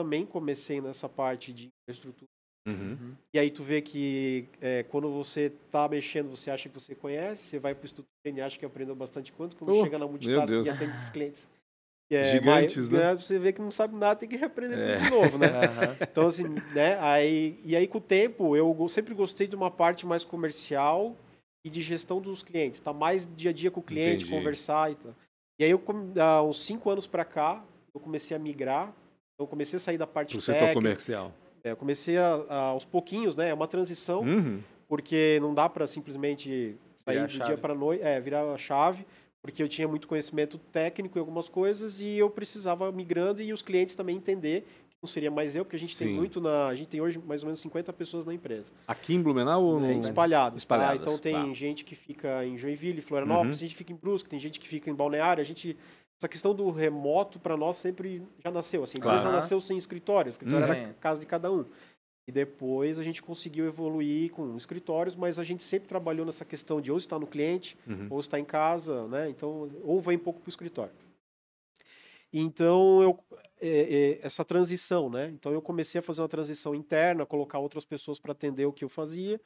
também 0.00 0.24
comecei 0.24 0.80
nessa 0.80 1.08
parte 1.08 1.52
de 1.52 1.68
infraestrutura. 1.68 2.30
Uhum. 2.66 2.74
uhum. 2.74 3.14
E 3.34 3.38
aí 3.38 3.50
tu 3.50 3.62
vê 3.62 3.82
que 3.82 4.48
é, 4.60 4.82
quando 4.84 5.10
você 5.10 5.52
tá 5.70 5.86
mexendo, 5.88 6.30
você 6.30 6.50
acha 6.50 6.68
que 6.68 6.74
você 6.74 6.94
conhece, 6.94 7.42
você 7.42 7.58
vai 7.58 7.74
para 7.74 7.82
o 7.82 7.84
Instituto 7.84 8.08
e 8.24 8.40
acha 8.40 8.58
que 8.58 8.64
aprendeu 8.64 8.94
bastante 8.94 9.30
quanto, 9.32 9.56
quando 9.56 9.74
oh, 9.74 9.84
chega 9.84 9.98
na 9.98 10.06
multitask 10.06 10.52
e 10.52 10.68
atende 10.68 10.92
esses 10.92 11.10
clientes. 11.10 11.48
É, 12.12 12.32
Gigantes, 12.32 12.90
né? 12.90 13.14
Você 13.14 13.38
vê 13.38 13.52
que 13.52 13.62
não 13.62 13.70
sabe 13.70 13.94
nada, 13.94 14.18
tem 14.18 14.28
que 14.28 14.34
reaprender 14.34 14.80
é. 14.80 14.96
tudo 14.96 15.04
de 15.04 15.10
novo, 15.10 15.38
né? 15.38 15.46
Uhum. 15.54 15.96
Então, 16.00 16.26
assim, 16.26 16.42
né? 16.74 16.98
Aí, 16.98 17.56
e 17.64 17.76
aí, 17.76 17.86
com 17.86 17.98
o 17.98 18.00
tempo, 18.00 18.56
eu 18.56 18.88
sempre 18.88 19.14
gostei 19.14 19.46
de 19.46 19.54
uma 19.54 19.70
parte 19.70 20.04
mais 20.04 20.24
comercial 20.24 21.14
e 21.64 21.70
de 21.70 21.80
gestão 21.80 22.20
dos 22.20 22.42
clientes. 22.42 22.80
Tá 22.80 22.92
mais 22.92 23.28
dia 23.36 23.50
a 23.50 23.52
dia 23.52 23.70
com 23.70 23.78
o 23.78 23.82
cliente, 23.84 24.24
Entendi. 24.24 24.36
conversar 24.36 24.90
e 24.90 24.96
tal. 24.96 25.14
E 25.60 25.62
aí, 25.62 25.70
eu, 25.70 25.80
há 26.20 26.42
uns 26.42 26.60
cinco 26.64 26.90
anos 26.90 27.06
para 27.06 27.24
cá, 27.24 27.64
eu 27.94 28.00
comecei 28.00 28.36
a 28.36 28.40
migrar 28.40 28.92
então, 29.40 29.44
eu 29.44 29.46
comecei 29.46 29.78
a 29.78 29.80
sair 29.80 29.96
da 29.96 30.06
parte 30.06 30.36
técnica. 30.36 30.60
setor 30.60 30.74
comercial. 30.74 31.32
É, 31.64 31.72
eu 31.72 31.76
comecei 31.76 32.18
a, 32.18 32.44
a, 32.48 32.56
aos 32.68 32.84
pouquinhos, 32.84 33.34
né? 33.34 33.48
É 33.48 33.54
uma 33.54 33.66
transição, 33.66 34.20
uhum. 34.20 34.60
porque 34.86 35.38
não 35.40 35.54
dá 35.54 35.68
para 35.68 35.86
simplesmente 35.86 36.76
sair 36.96 37.26
do 37.26 37.44
dia 37.44 37.56
para 37.56 37.74
noite, 37.74 38.02
é, 38.02 38.20
virar 38.20 38.42
a 38.52 38.58
chave, 38.58 39.06
porque 39.40 39.62
eu 39.62 39.68
tinha 39.68 39.88
muito 39.88 40.06
conhecimento 40.06 40.58
técnico 40.58 41.16
em 41.16 41.20
algumas 41.20 41.48
coisas 41.48 42.00
e 42.00 42.18
eu 42.18 42.28
precisava 42.28 42.92
migrando 42.92 43.40
e 43.40 43.52
os 43.52 43.62
clientes 43.62 43.94
também 43.94 44.16
entender 44.16 44.66
que 44.90 44.96
não 45.02 45.08
seria 45.08 45.30
mais 45.30 45.56
eu, 45.56 45.64
porque 45.64 45.76
a 45.76 45.78
gente 45.78 45.96
Sim. 45.96 46.06
tem 46.06 46.14
muito 46.14 46.40
na, 46.40 46.66
a 46.66 46.74
gente 46.74 46.88
tem 46.88 47.00
hoje 47.00 47.18
mais 47.18 47.42
ou 47.42 47.46
menos 47.46 47.60
50 47.60 47.90
pessoas 47.94 48.26
na 48.26 48.34
empresa. 48.34 48.70
Aqui 48.86 49.14
em 49.14 49.22
Blumenau 49.22 49.62
ou 49.64 49.80
no... 49.80 50.00
espalhados, 50.00 50.58
espalhados. 50.58 51.02
Tá? 51.02 51.10
Então 51.10 51.18
tem 51.18 51.32
tá. 51.32 51.54
gente 51.54 51.84
que 51.84 51.94
fica 51.94 52.44
em 52.44 52.58
Joinville, 52.58 53.00
Florianópolis, 53.00 53.56
uhum. 53.56 53.60
gente 53.60 53.72
que 53.72 53.78
fica 53.78 53.92
em 53.92 53.96
Brusque, 53.96 54.28
tem 54.28 54.38
gente 54.38 54.60
que 54.60 54.68
fica 54.68 54.90
em 54.90 54.94
Balneário, 54.94 55.40
a 55.40 55.44
gente 55.44 55.78
essa 56.20 56.28
questão 56.28 56.54
do 56.54 56.70
remoto 56.70 57.38
para 57.38 57.56
nós 57.56 57.78
sempre 57.78 58.22
já 58.44 58.50
nasceu. 58.50 58.84
Assim, 58.84 58.98
a 58.98 59.00
empresa 59.00 59.22
claro. 59.22 59.36
nasceu 59.36 59.58
sem 59.58 59.78
escritório, 59.78 60.28
o 60.28 60.30
escritório 60.30 60.66
uhum. 60.66 60.72
era 60.72 60.90
a 60.90 60.94
casa 60.94 61.20
de 61.20 61.26
cada 61.26 61.50
um. 61.50 61.64
E 62.28 62.32
depois 62.32 62.98
a 62.98 63.02
gente 63.02 63.22
conseguiu 63.22 63.66
evoluir 63.66 64.30
com 64.30 64.54
escritórios, 64.54 65.16
mas 65.16 65.38
a 65.38 65.44
gente 65.44 65.62
sempre 65.62 65.88
trabalhou 65.88 66.26
nessa 66.26 66.44
questão 66.44 66.78
de 66.78 66.92
ou 66.92 66.98
estar 66.98 67.18
no 67.18 67.26
cliente, 67.26 67.76
uhum. 67.86 68.06
ou 68.10 68.20
estar 68.20 68.38
em 68.38 68.44
casa, 68.44 69.08
né? 69.08 69.30
Então, 69.30 69.70
ou 69.82 69.98
vai 69.98 70.14
um 70.14 70.18
pouco 70.18 70.40
para 70.40 70.48
o 70.48 70.50
escritório. 70.50 70.92
Então, 72.30 73.02
eu, 73.02 73.18
é, 73.58 74.18
é, 74.20 74.20
essa 74.22 74.44
transição, 74.44 75.08
né? 75.08 75.28
Então, 75.28 75.52
eu 75.52 75.62
comecei 75.62 76.00
a 76.00 76.02
fazer 76.02 76.20
uma 76.20 76.28
transição 76.28 76.74
interna, 76.74 77.24
colocar 77.24 77.58
outras 77.58 77.86
pessoas 77.86 78.18
para 78.18 78.32
atender 78.32 78.66
o 78.66 78.72
que 78.72 78.84
eu 78.84 78.90
fazia. 78.90 79.40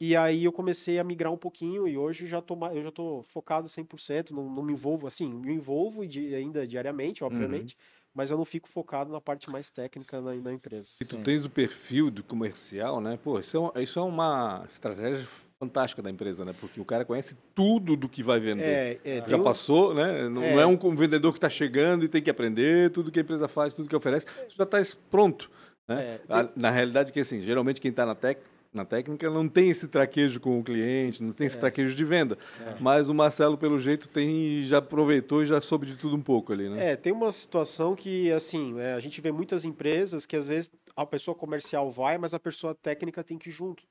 E 0.00 0.14
aí 0.14 0.44
eu 0.44 0.52
comecei 0.52 0.98
a 0.98 1.04
migrar 1.04 1.32
um 1.32 1.36
pouquinho 1.36 1.88
e 1.88 1.98
hoje 1.98 2.26
já 2.26 2.40
tô, 2.40 2.56
eu 2.68 2.82
já 2.84 2.92
tô 2.92 3.24
focado 3.28 3.68
100%, 3.68 4.30
não, 4.30 4.48
não 4.48 4.62
me 4.62 4.72
envolvo, 4.72 5.08
assim, 5.08 5.28
me 5.28 5.52
envolvo 5.52 6.02
ainda 6.02 6.66
diariamente, 6.66 7.24
obviamente, 7.24 7.74
uhum. 7.74 8.10
mas 8.14 8.30
eu 8.30 8.36
não 8.36 8.44
fico 8.44 8.68
focado 8.68 9.10
na 9.10 9.20
parte 9.20 9.50
mais 9.50 9.70
técnica 9.70 10.20
na, 10.20 10.34
na 10.34 10.52
empresa. 10.52 10.84
Se 10.84 11.04
tu 11.04 11.18
tens 11.18 11.44
o 11.44 11.50
perfil 11.50 12.12
do 12.12 12.22
comercial, 12.22 13.00
né, 13.00 13.18
pô, 13.20 13.40
isso 13.40 13.72
é, 13.74 13.82
isso 13.82 13.98
é 13.98 14.02
uma 14.02 14.64
estratégia 14.68 15.26
fantástica 15.58 16.00
da 16.00 16.08
empresa, 16.08 16.44
né? 16.44 16.54
Porque 16.60 16.80
o 16.80 16.84
cara 16.84 17.04
conhece 17.04 17.36
tudo 17.52 17.96
do 17.96 18.08
que 18.08 18.22
vai 18.22 18.38
vender. 18.38 18.62
É, 18.62 19.00
é, 19.04 19.24
Já 19.28 19.36
passou, 19.40 19.92
né? 19.92 20.28
Não 20.28 20.40
é, 20.40 20.52
não 20.54 20.60
é 20.60 20.66
um 20.66 20.94
vendedor 20.94 21.32
que 21.32 21.38
está 21.38 21.48
chegando 21.48 22.04
e 22.04 22.08
tem 22.08 22.22
que 22.22 22.30
aprender 22.30 22.92
tudo 22.92 23.10
que 23.10 23.18
a 23.18 23.22
empresa 23.22 23.48
faz, 23.48 23.74
tudo 23.74 23.88
que 23.88 23.96
oferece. 23.96 24.24
já 24.56 24.62
está 24.62 24.78
pronto. 25.10 25.50
Né? 25.88 26.14
É, 26.14 26.18
tem... 26.18 26.50
Na 26.54 26.70
realidade, 26.70 27.10
que 27.10 27.18
assim, 27.18 27.40
geralmente 27.40 27.80
quem 27.80 27.90
está 27.90 28.06
na 28.06 28.14
técnica 28.14 28.48
na 28.72 28.84
técnica 28.84 29.30
não 29.30 29.48
tem 29.48 29.70
esse 29.70 29.88
traquejo 29.88 30.40
com 30.40 30.58
o 30.58 30.62
cliente, 30.62 31.22
não 31.22 31.32
tem 31.32 31.46
esse 31.46 31.56
é. 31.56 31.60
traquejo 31.60 31.94
de 31.94 32.04
venda. 32.04 32.38
É. 32.60 32.76
Mas 32.80 33.08
o 33.08 33.14
Marcelo, 33.14 33.56
pelo 33.56 33.78
jeito, 33.78 34.08
tem 34.08 34.62
já 34.64 34.78
aproveitou 34.78 35.42
e 35.42 35.46
já 35.46 35.60
soube 35.60 35.86
de 35.86 35.96
tudo 35.96 36.16
um 36.16 36.22
pouco 36.22 36.52
ali, 36.52 36.68
né? 36.68 36.92
É, 36.92 36.96
tem 36.96 37.12
uma 37.12 37.32
situação 37.32 37.96
que, 37.96 38.30
assim, 38.32 38.78
é, 38.78 38.94
a 38.94 39.00
gente 39.00 39.20
vê 39.20 39.32
muitas 39.32 39.64
empresas 39.64 40.26
que 40.26 40.36
às 40.36 40.46
vezes 40.46 40.70
a 40.94 41.06
pessoa 41.06 41.34
comercial 41.34 41.90
vai, 41.90 42.18
mas 42.18 42.34
a 42.34 42.40
pessoa 42.40 42.74
técnica 42.74 43.24
tem 43.24 43.38
que 43.38 43.48
ir 43.48 43.52
junto. 43.52 43.82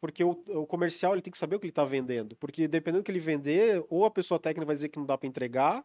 Porque 0.00 0.22
o, 0.22 0.30
o 0.48 0.66
comercial 0.66 1.14
ele 1.14 1.22
tem 1.22 1.30
que 1.30 1.38
saber 1.38 1.56
o 1.56 1.58
que 1.58 1.64
ele 1.64 1.70
está 1.70 1.84
vendendo. 1.84 2.36
Porque 2.36 2.68
dependendo 2.68 3.02
do 3.02 3.04
que 3.04 3.10
ele 3.10 3.18
vender, 3.18 3.82
ou 3.88 4.04
a 4.04 4.10
pessoa 4.10 4.38
técnica 4.38 4.66
vai 4.66 4.74
dizer 4.74 4.88
que 4.88 4.98
não 4.98 5.06
dá 5.06 5.16
para 5.16 5.28
entregar, 5.28 5.84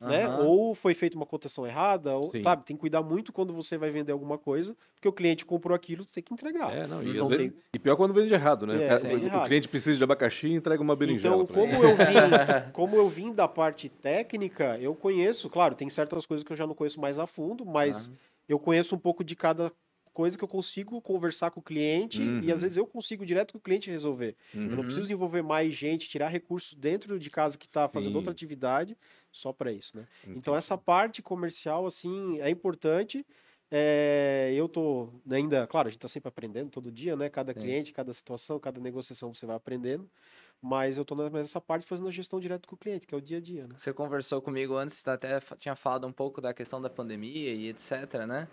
né? 0.00 0.28
Ou 0.38 0.74
foi 0.74 0.94
feita 0.94 1.16
uma 1.16 1.26
cotação 1.26 1.66
errada, 1.66 2.16
ou, 2.16 2.32
sabe? 2.40 2.64
Tem 2.64 2.74
que 2.74 2.80
cuidar 2.80 3.02
muito 3.02 3.32
quando 3.32 3.52
você 3.52 3.76
vai 3.76 3.90
vender 3.90 4.12
alguma 4.12 4.38
coisa, 4.38 4.74
porque 4.94 5.06
o 5.06 5.12
cliente 5.12 5.44
comprou 5.44 5.74
aquilo, 5.74 6.04
você 6.04 6.14
tem 6.14 6.22
que 6.22 6.32
entregar. 6.32 6.74
É, 6.74 6.86
não, 6.86 7.02
e, 7.02 7.12
não 7.18 7.28
tem... 7.28 7.52
e 7.74 7.78
pior 7.78 7.96
quando 7.96 8.14
vende 8.14 8.32
errado, 8.32 8.66
né? 8.66 8.86
É, 8.86 8.94
o, 8.94 9.24
errado. 9.24 9.46
cliente 9.46 9.68
precisa 9.68 9.96
de 9.96 10.02
abacaxi 10.02 10.48
e 10.48 10.54
entrega 10.54 10.82
uma 10.82 10.96
berinjela. 10.96 11.42
Então, 11.42 11.54
como 11.54 11.84
eu, 11.84 11.96
vim, 11.96 12.04
como 12.72 12.96
eu 12.96 13.08
vim 13.08 13.32
da 13.32 13.46
parte 13.46 13.88
técnica, 13.88 14.78
eu 14.80 14.94
conheço, 14.94 15.50
claro, 15.50 15.74
tem 15.74 15.90
certas 15.90 16.24
coisas 16.24 16.42
que 16.42 16.52
eu 16.52 16.56
já 16.56 16.66
não 16.66 16.74
conheço 16.74 17.00
mais 17.00 17.18
a 17.18 17.26
fundo, 17.26 17.66
mas 17.66 18.10
eu 18.48 18.58
conheço 18.58 18.94
um 18.94 18.98
pouco 18.98 19.22
de 19.22 19.36
cada 19.36 19.70
coisa 20.12 20.36
que 20.36 20.44
eu 20.44 20.48
consigo 20.48 21.00
conversar 21.00 21.50
com 21.50 21.60
o 21.60 21.62
cliente 21.62 22.20
uhum. 22.20 22.40
e 22.40 22.50
às 22.50 22.58
uhum. 22.58 22.62
vezes 22.62 22.76
eu 22.76 22.86
consigo 22.86 23.24
direto 23.24 23.52
com 23.52 23.58
o 23.58 23.60
cliente 23.60 23.90
resolver. 23.90 24.36
Uhum. 24.54 24.62
Eu 24.62 24.70
não 24.70 24.78
uhum. 24.78 24.84
preciso 24.84 25.12
envolver 25.12 25.42
mais 25.42 25.72
gente, 25.72 26.08
tirar 26.08 26.28
recursos 26.28 26.74
dentro 26.74 27.18
de 27.18 27.30
casa 27.30 27.56
que 27.56 27.66
está 27.66 27.88
fazendo 27.88 28.16
outra 28.16 28.32
atividade 28.32 28.96
só 29.32 29.52
para 29.52 29.72
isso, 29.72 29.96
né? 29.96 30.06
Entendi. 30.22 30.38
Então 30.38 30.54
essa 30.54 30.76
parte 30.76 31.22
comercial 31.22 31.86
assim 31.86 32.40
é 32.40 32.50
importante. 32.50 33.24
É, 33.72 34.52
eu 34.54 34.68
tô 34.68 35.08
ainda, 35.30 35.64
claro, 35.66 35.86
a 35.86 35.90
gente 35.90 35.98
está 35.98 36.08
sempre 36.08 36.28
aprendendo 36.28 36.70
todo 36.70 36.90
dia, 36.90 37.14
né? 37.14 37.28
Cada 37.28 37.52
Sim. 37.52 37.60
cliente, 37.60 37.92
cada 37.92 38.12
situação, 38.12 38.58
cada 38.58 38.80
negociação 38.80 39.32
você 39.32 39.46
vai 39.46 39.54
aprendendo. 39.54 40.10
Mas 40.60 40.98
eu 40.98 41.02
estou 41.02 41.16
nessa 41.30 41.60
parte 41.60 41.86
fazendo 41.86 42.08
a 42.08 42.12
gestão 42.12 42.38
direto 42.38 42.68
com 42.68 42.74
o 42.74 42.78
cliente, 42.78 43.06
que 43.06 43.14
é 43.14 43.18
o 43.18 43.20
dia 43.20 43.38
a 43.38 43.40
dia, 43.40 43.66
né? 43.66 43.74
Você 43.78 43.92
conversou 43.92 44.42
comigo 44.42 44.74
antes, 44.74 45.06
até 45.08 45.40
tinha 45.56 45.74
falado 45.74 46.06
um 46.06 46.12
pouco 46.12 46.40
da 46.40 46.52
questão 46.52 46.82
da 46.82 46.90
pandemia 46.90 47.54
e 47.54 47.68
etc, 47.68 48.26
né? 48.26 48.46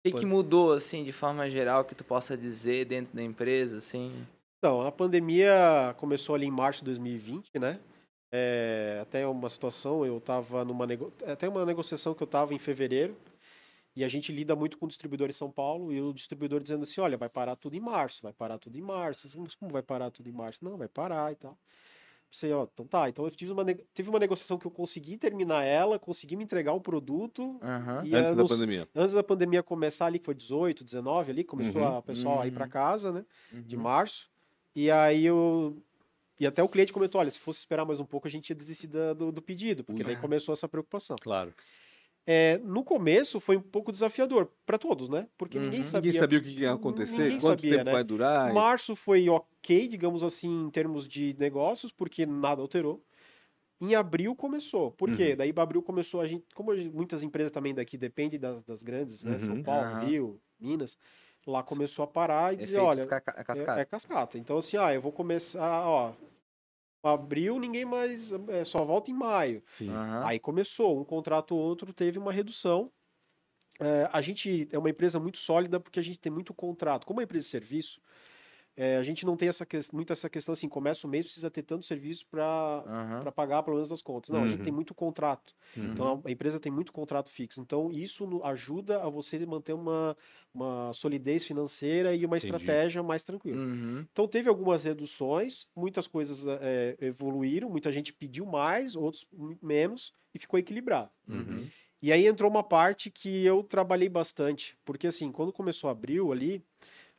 O 0.00 0.10
que, 0.10 0.12
que 0.12 0.26
mudou, 0.26 0.72
assim, 0.72 1.04
de 1.04 1.12
forma 1.12 1.48
geral, 1.50 1.84
que 1.84 1.94
tu 1.94 2.02
possa 2.02 2.36
dizer 2.36 2.86
dentro 2.86 3.14
da 3.14 3.22
empresa, 3.22 3.76
assim? 3.76 4.26
Então, 4.58 4.80
a 4.80 4.90
pandemia 4.90 5.94
começou 5.98 6.34
ali 6.34 6.46
em 6.46 6.50
março 6.50 6.80
de 6.80 6.86
2020, 6.86 7.50
né? 7.60 7.78
É, 8.32 8.98
até 9.02 9.26
uma 9.26 9.48
situação, 9.48 10.06
eu 10.06 10.18
estava 10.18 10.64
numa 10.64 10.86
nego... 10.86 11.12
até 11.26 11.48
uma 11.48 11.66
negociação 11.66 12.14
que 12.14 12.22
eu 12.22 12.26
estava 12.26 12.54
em 12.54 12.58
fevereiro 12.58 13.16
e 13.94 14.04
a 14.04 14.08
gente 14.08 14.32
lida 14.32 14.54
muito 14.54 14.78
com 14.78 14.86
o 14.86 14.88
distribuidor 14.88 15.28
em 15.28 15.32
São 15.32 15.50
Paulo 15.50 15.92
e 15.92 16.00
o 16.00 16.12
distribuidor 16.12 16.60
dizendo 16.60 16.84
assim, 16.84 17.00
olha, 17.00 17.16
vai 17.16 17.28
parar 17.28 17.56
tudo 17.56 17.74
em 17.74 17.80
março, 17.80 18.22
vai 18.22 18.32
parar 18.32 18.58
tudo 18.58 18.78
em 18.78 18.82
março. 18.82 19.28
Como 19.58 19.72
vai 19.72 19.82
parar 19.82 20.10
tudo 20.10 20.28
em 20.28 20.32
março? 20.32 20.64
Não, 20.64 20.76
vai 20.76 20.88
parar 20.88 21.32
e 21.32 21.34
tal. 21.34 21.58
Pensei, 22.30 22.52
ó, 22.52 22.68
então 22.72 22.86
tá, 22.86 23.08
então 23.08 23.24
eu 23.24 23.30
tive 23.32 23.50
uma, 23.50 23.64
tive 23.92 24.08
uma 24.08 24.20
negociação 24.20 24.56
que 24.56 24.64
eu 24.64 24.70
consegui 24.70 25.16
terminar 25.16 25.64
ela, 25.64 25.98
consegui 25.98 26.36
me 26.36 26.44
entregar 26.44 26.72
o 26.72 26.80
produto. 26.80 27.42
Uhum. 27.42 28.04
E 28.04 28.14
antes 28.14 28.36
da 28.36 28.44
pandemia. 28.44 28.88
Antes 28.94 29.12
da 29.12 29.22
pandemia 29.24 29.62
começar 29.64 30.06
ali, 30.06 30.20
que 30.20 30.26
foi 30.26 30.34
18, 30.36 30.84
19 30.84 31.32
ali, 31.32 31.42
começou 31.42 31.82
uhum. 31.82 31.96
a 31.96 32.02
pessoal 32.02 32.36
uhum. 32.36 32.42
a 32.42 32.46
ir 32.46 32.52
para 32.52 32.68
casa, 32.68 33.10
né? 33.10 33.24
De 33.52 33.74
uhum. 33.74 33.82
março. 33.82 34.30
E 34.76 34.88
aí 34.92 35.26
eu. 35.26 35.76
E 36.40 36.46
até 36.46 36.62
o 36.62 36.68
cliente 36.68 36.92
comentou: 36.92 37.20
olha, 37.20 37.30
se 37.30 37.38
fosse 37.38 37.58
esperar 37.58 37.84
mais 37.84 38.00
um 38.00 38.06
pouco, 38.06 38.26
a 38.26 38.30
gente 38.30 38.48
ia 38.48 38.56
desistir 38.56 38.86
do, 38.88 39.30
do 39.30 39.42
pedido, 39.42 39.84
porque 39.84 40.02
daí 40.02 40.16
começou 40.16 40.54
essa 40.54 40.66
preocupação. 40.66 41.16
Claro. 41.20 41.52
É, 42.26 42.58
no 42.58 42.84
começo 42.84 43.40
foi 43.40 43.56
um 43.56 43.62
pouco 43.62 43.90
desafiador 43.90 44.50
para 44.64 44.78
todos, 44.78 45.08
né? 45.08 45.26
Porque 45.36 45.58
uhum. 45.58 45.64
ninguém 45.64 45.82
sabia. 45.82 46.08
Ninguém 46.08 46.20
sabia 46.20 46.38
o 46.38 46.42
que 46.42 46.50
ia 46.50 46.72
acontecer, 46.72 47.24
ninguém 47.24 47.40
quanto 47.40 47.60
sabia, 47.60 47.72
tempo 47.72 47.84
né? 47.84 47.92
vai 47.92 48.04
durar. 48.04 48.54
Março 48.54 48.96
foi 48.96 49.28
ok, 49.28 49.88
digamos 49.88 50.22
assim, 50.22 50.66
em 50.66 50.70
termos 50.70 51.06
de 51.06 51.36
negócios, 51.38 51.92
porque 51.92 52.24
nada 52.24 52.62
alterou. 52.62 53.02
Em 53.80 53.94
abril 53.94 54.36
começou. 54.36 54.90
Por 54.92 55.14
quê? 55.16 55.30
Uhum. 55.30 55.36
Daí 55.36 55.52
abril 55.56 55.82
começou 55.82 56.20
a 56.20 56.26
gente, 56.26 56.44
como 56.54 56.74
muitas 56.92 57.22
empresas 57.22 57.50
também 57.50 57.74
daqui 57.74 57.96
dependem 57.96 58.38
das, 58.38 58.62
das 58.62 58.82
grandes, 58.82 59.24
né? 59.24 59.32
Uhum. 59.32 59.38
São 59.38 59.62
Paulo, 59.62 59.94
uhum. 59.94 60.04
Rio, 60.04 60.40
Minas. 60.58 60.96
Lá 61.46 61.62
começou 61.62 62.02
a 62.02 62.06
parar 62.06 62.52
e 62.52 62.58
dizer, 62.58 62.78
olha, 62.78 63.06
ca 63.06 63.16
é 63.16 63.42
cascata. 63.42 63.80
É, 63.80 63.82
é 63.82 63.84
cascata. 63.86 64.38
Então 64.38 64.58
assim, 64.58 64.76
ah, 64.76 64.92
eu 64.92 65.00
vou 65.00 65.10
começar, 65.10 65.88
ó, 65.88 66.12
abril 67.02 67.58
ninguém 67.58 67.84
mais 67.84 68.30
é, 68.48 68.64
só 68.64 68.84
volta 68.84 69.10
em 69.10 69.14
maio. 69.14 69.60
Sim. 69.64 69.90
Aí 70.24 70.38
começou 70.38 71.00
um 71.00 71.04
contrato 71.04 71.54
ou 71.54 71.60
outro 71.60 71.92
teve 71.92 72.18
uma 72.18 72.32
redução. 72.32 72.90
É, 73.78 74.08
a 74.12 74.20
gente 74.20 74.68
é 74.70 74.78
uma 74.78 74.90
empresa 74.90 75.18
muito 75.18 75.38
sólida 75.38 75.80
porque 75.80 75.98
a 75.98 76.02
gente 76.02 76.18
tem 76.18 76.30
muito 76.30 76.52
contrato. 76.52 77.06
Como 77.06 77.20
é 77.20 77.22
uma 77.22 77.24
empresa 77.24 77.44
de 77.44 77.50
serviço, 77.50 78.00
é, 78.82 78.96
a 78.96 79.02
gente 79.02 79.26
não 79.26 79.36
tem 79.36 79.46
essa 79.46 79.66
muito 79.92 80.10
essa 80.10 80.30
questão 80.30 80.54
assim, 80.54 80.66
começa 80.66 81.06
o 81.06 81.10
mês, 81.10 81.26
precisa 81.26 81.50
ter 81.50 81.62
tanto 81.62 81.84
serviço 81.84 82.24
para 82.30 82.82
uhum. 83.26 83.30
pagar 83.30 83.62
pelo 83.62 83.76
menos 83.76 83.92
as 83.92 84.00
contas. 84.00 84.30
Não, 84.30 84.38
uhum. 84.38 84.46
a 84.46 84.48
gente 84.48 84.62
tem 84.62 84.72
uhum. 84.72 84.76
muito 84.76 84.94
contrato. 84.94 85.54
Uhum. 85.76 85.92
Então 85.92 86.22
a 86.24 86.30
empresa 86.30 86.58
tem 86.58 86.72
muito 86.72 86.90
contrato 86.90 87.28
fixo. 87.28 87.60
Então 87.60 87.92
isso 87.92 88.40
ajuda 88.42 89.02
a 89.02 89.10
você 89.10 89.44
manter 89.44 89.74
uma, 89.74 90.16
uma 90.54 90.94
solidez 90.94 91.44
financeira 91.44 92.14
e 92.14 92.24
uma 92.24 92.38
Entendi. 92.38 92.54
estratégia 92.54 93.02
mais 93.02 93.22
tranquila. 93.22 93.60
Uhum. 93.60 94.06
Então 94.10 94.26
teve 94.26 94.48
algumas 94.48 94.82
reduções, 94.82 95.66
muitas 95.76 96.06
coisas 96.06 96.46
é, 96.46 96.96
evoluíram, 97.02 97.68
muita 97.68 97.92
gente 97.92 98.14
pediu 98.14 98.46
mais, 98.46 98.96
outros 98.96 99.26
menos, 99.62 100.14
e 100.34 100.38
ficou 100.38 100.58
equilibrado. 100.58 101.10
Uhum. 101.28 101.66
E 102.02 102.10
aí 102.12 102.26
entrou 102.26 102.50
uma 102.50 102.62
parte 102.62 103.10
que 103.10 103.44
eu 103.44 103.62
trabalhei 103.62 104.08
bastante, 104.08 104.74
porque 104.86 105.06
assim, 105.06 105.30
quando 105.30 105.52
começou 105.52 105.90
abril 105.90 106.32
ali, 106.32 106.64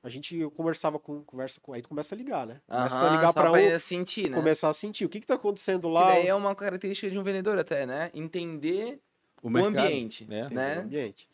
a 0.03 0.10
gente 0.10 0.38
conversava 0.55 0.98
com, 0.98 1.24
conversa 1.24 1.60
com, 1.62 1.74
aí 1.74 1.81
tu 1.81 1.89
começa 1.89 2.15
a 2.15 2.17
ligar, 2.17 2.48
né? 2.48 2.60
Começa 2.67 2.96
Aham, 2.96 3.08
a 3.08 3.15
ligar 3.15 3.34
para 3.34 3.51
um, 3.51 3.79
sentir, 3.79 4.29
né? 4.29 4.38
Começar 4.38 4.70
a 4.70 4.74
sentir. 4.74 5.05
O 5.05 5.10
que 5.10 5.20
que 5.20 5.27
tá 5.27 5.36
acontecendo 5.36 5.88
lá? 5.89 6.08
Que 6.08 6.12
daí 6.13 6.27
é 6.27 6.36
uma 6.36 6.55
característica 6.55 7.10
de 7.10 7.20
um 7.20 7.24
vendedor 7.24 7.58
até, 7.58 7.86
né? 7.86 8.10
Entender 8.13 9.00
o, 9.43 9.50
o 9.50 9.58
ambiente, 9.58 10.25
né? 10.25 10.48
né? 10.50 10.77
O 10.77 10.81
ambiente. 10.81 11.29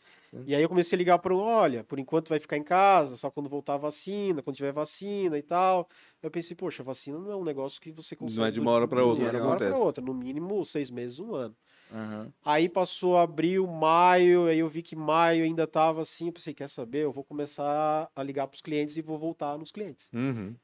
E 0.46 0.54
aí 0.54 0.62
eu 0.62 0.68
comecei 0.68 0.96
a 0.96 0.98
ligar 0.98 1.18
para 1.18 1.34
um, 1.34 1.40
olha, 1.40 1.82
por 1.82 1.98
enquanto 1.98 2.28
vai 2.28 2.38
ficar 2.38 2.56
em 2.56 2.62
casa, 2.62 3.16
só 3.16 3.30
quando 3.30 3.48
voltar 3.48 3.74
a 3.74 3.78
vacina, 3.78 4.42
quando 4.42 4.56
tiver 4.56 4.72
vacina 4.72 5.38
e 5.38 5.42
tal. 5.42 5.88
Eu 6.22 6.30
pensei, 6.30 6.54
poxa, 6.54 6.82
vacina 6.82 7.18
não 7.18 7.30
é 7.30 7.36
um 7.36 7.44
negócio 7.44 7.80
que 7.80 7.90
você 7.90 8.14
consegue... 8.14 8.40
Não 8.40 8.46
é 8.46 8.50
de 8.50 8.60
uma 8.60 8.70
hora 8.72 8.86
para 8.86 9.04
outra, 9.04 9.22
Não 9.22 9.28
é 9.28 9.32
de 9.32 9.38
uma 9.38 9.50
hora 9.50 9.66
para 9.66 9.78
outra, 9.78 10.04
no 10.04 10.12
mínimo 10.12 10.64
seis 10.64 10.90
meses, 10.90 11.18
um 11.18 11.34
ano. 11.34 11.56
Uhum. 11.90 12.30
Aí 12.44 12.68
passou 12.68 13.16
abril, 13.16 13.66
maio, 13.66 14.46
aí 14.46 14.58
eu 14.58 14.68
vi 14.68 14.82
que 14.82 14.94
maio 14.94 15.44
ainda 15.44 15.66
tava 15.66 16.02
assim, 16.02 16.26
eu 16.26 16.32
pensei, 16.32 16.52
quer 16.52 16.68
saber? 16.68 17.04
Eu 17.04 17.12
vou 17.12 17.24
começar 17.24 18.10
a 18.14 18.22
ligar 18.22 18.46
para 18.46 18.56
os 18.56 18.60
clientes 18.60 18.96
e 18.96 19.02
vou 19.02 19.18
voltar 19.18 19.56
nos 19.56 19.72
clientes. 19.72 20.08
Uhum. 20.12 20.54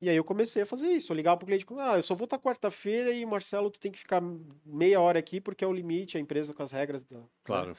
E 0.00 0.10
aí 0.10 0.16
eu 0.16 0.24
comecei 0.24 0.62
a 0.62 0.66
fazer 0.66 0.88
isso, 0.88 1.12
eu 1.12 1.16
ligava 1.16 1.38
pro 1.38 1.46
cliente, 1.46 1.64
ah, 1.78 1.96
eu 1.96 2.02
só 2.02 2.14
vou 2.14 2.24
estar 2.24 2.38
quarta-feira 2.38 3.12
e 3.12 3.24
Marcelo, 3.24 3.70
tu 3.70 3.80
tem 3.80 3.90
que 3.90 3.98
ficar 3.98 4.22
meia 4.64 5.00
hora 5.00 5.18
aqui 5.18 5.40
porque 5.40 5.64
é 5.64 5.66
o 5.66 5.72
limite, 5.72 6.18
a 6.18 6.20
empresa 6.20 6.52
com 6.52 6.62
as 6.62 6.70
regras. 6.70 7.02
Da, 7.04 7.18
claro. 7.44 7.70
Né? 7.70 7.76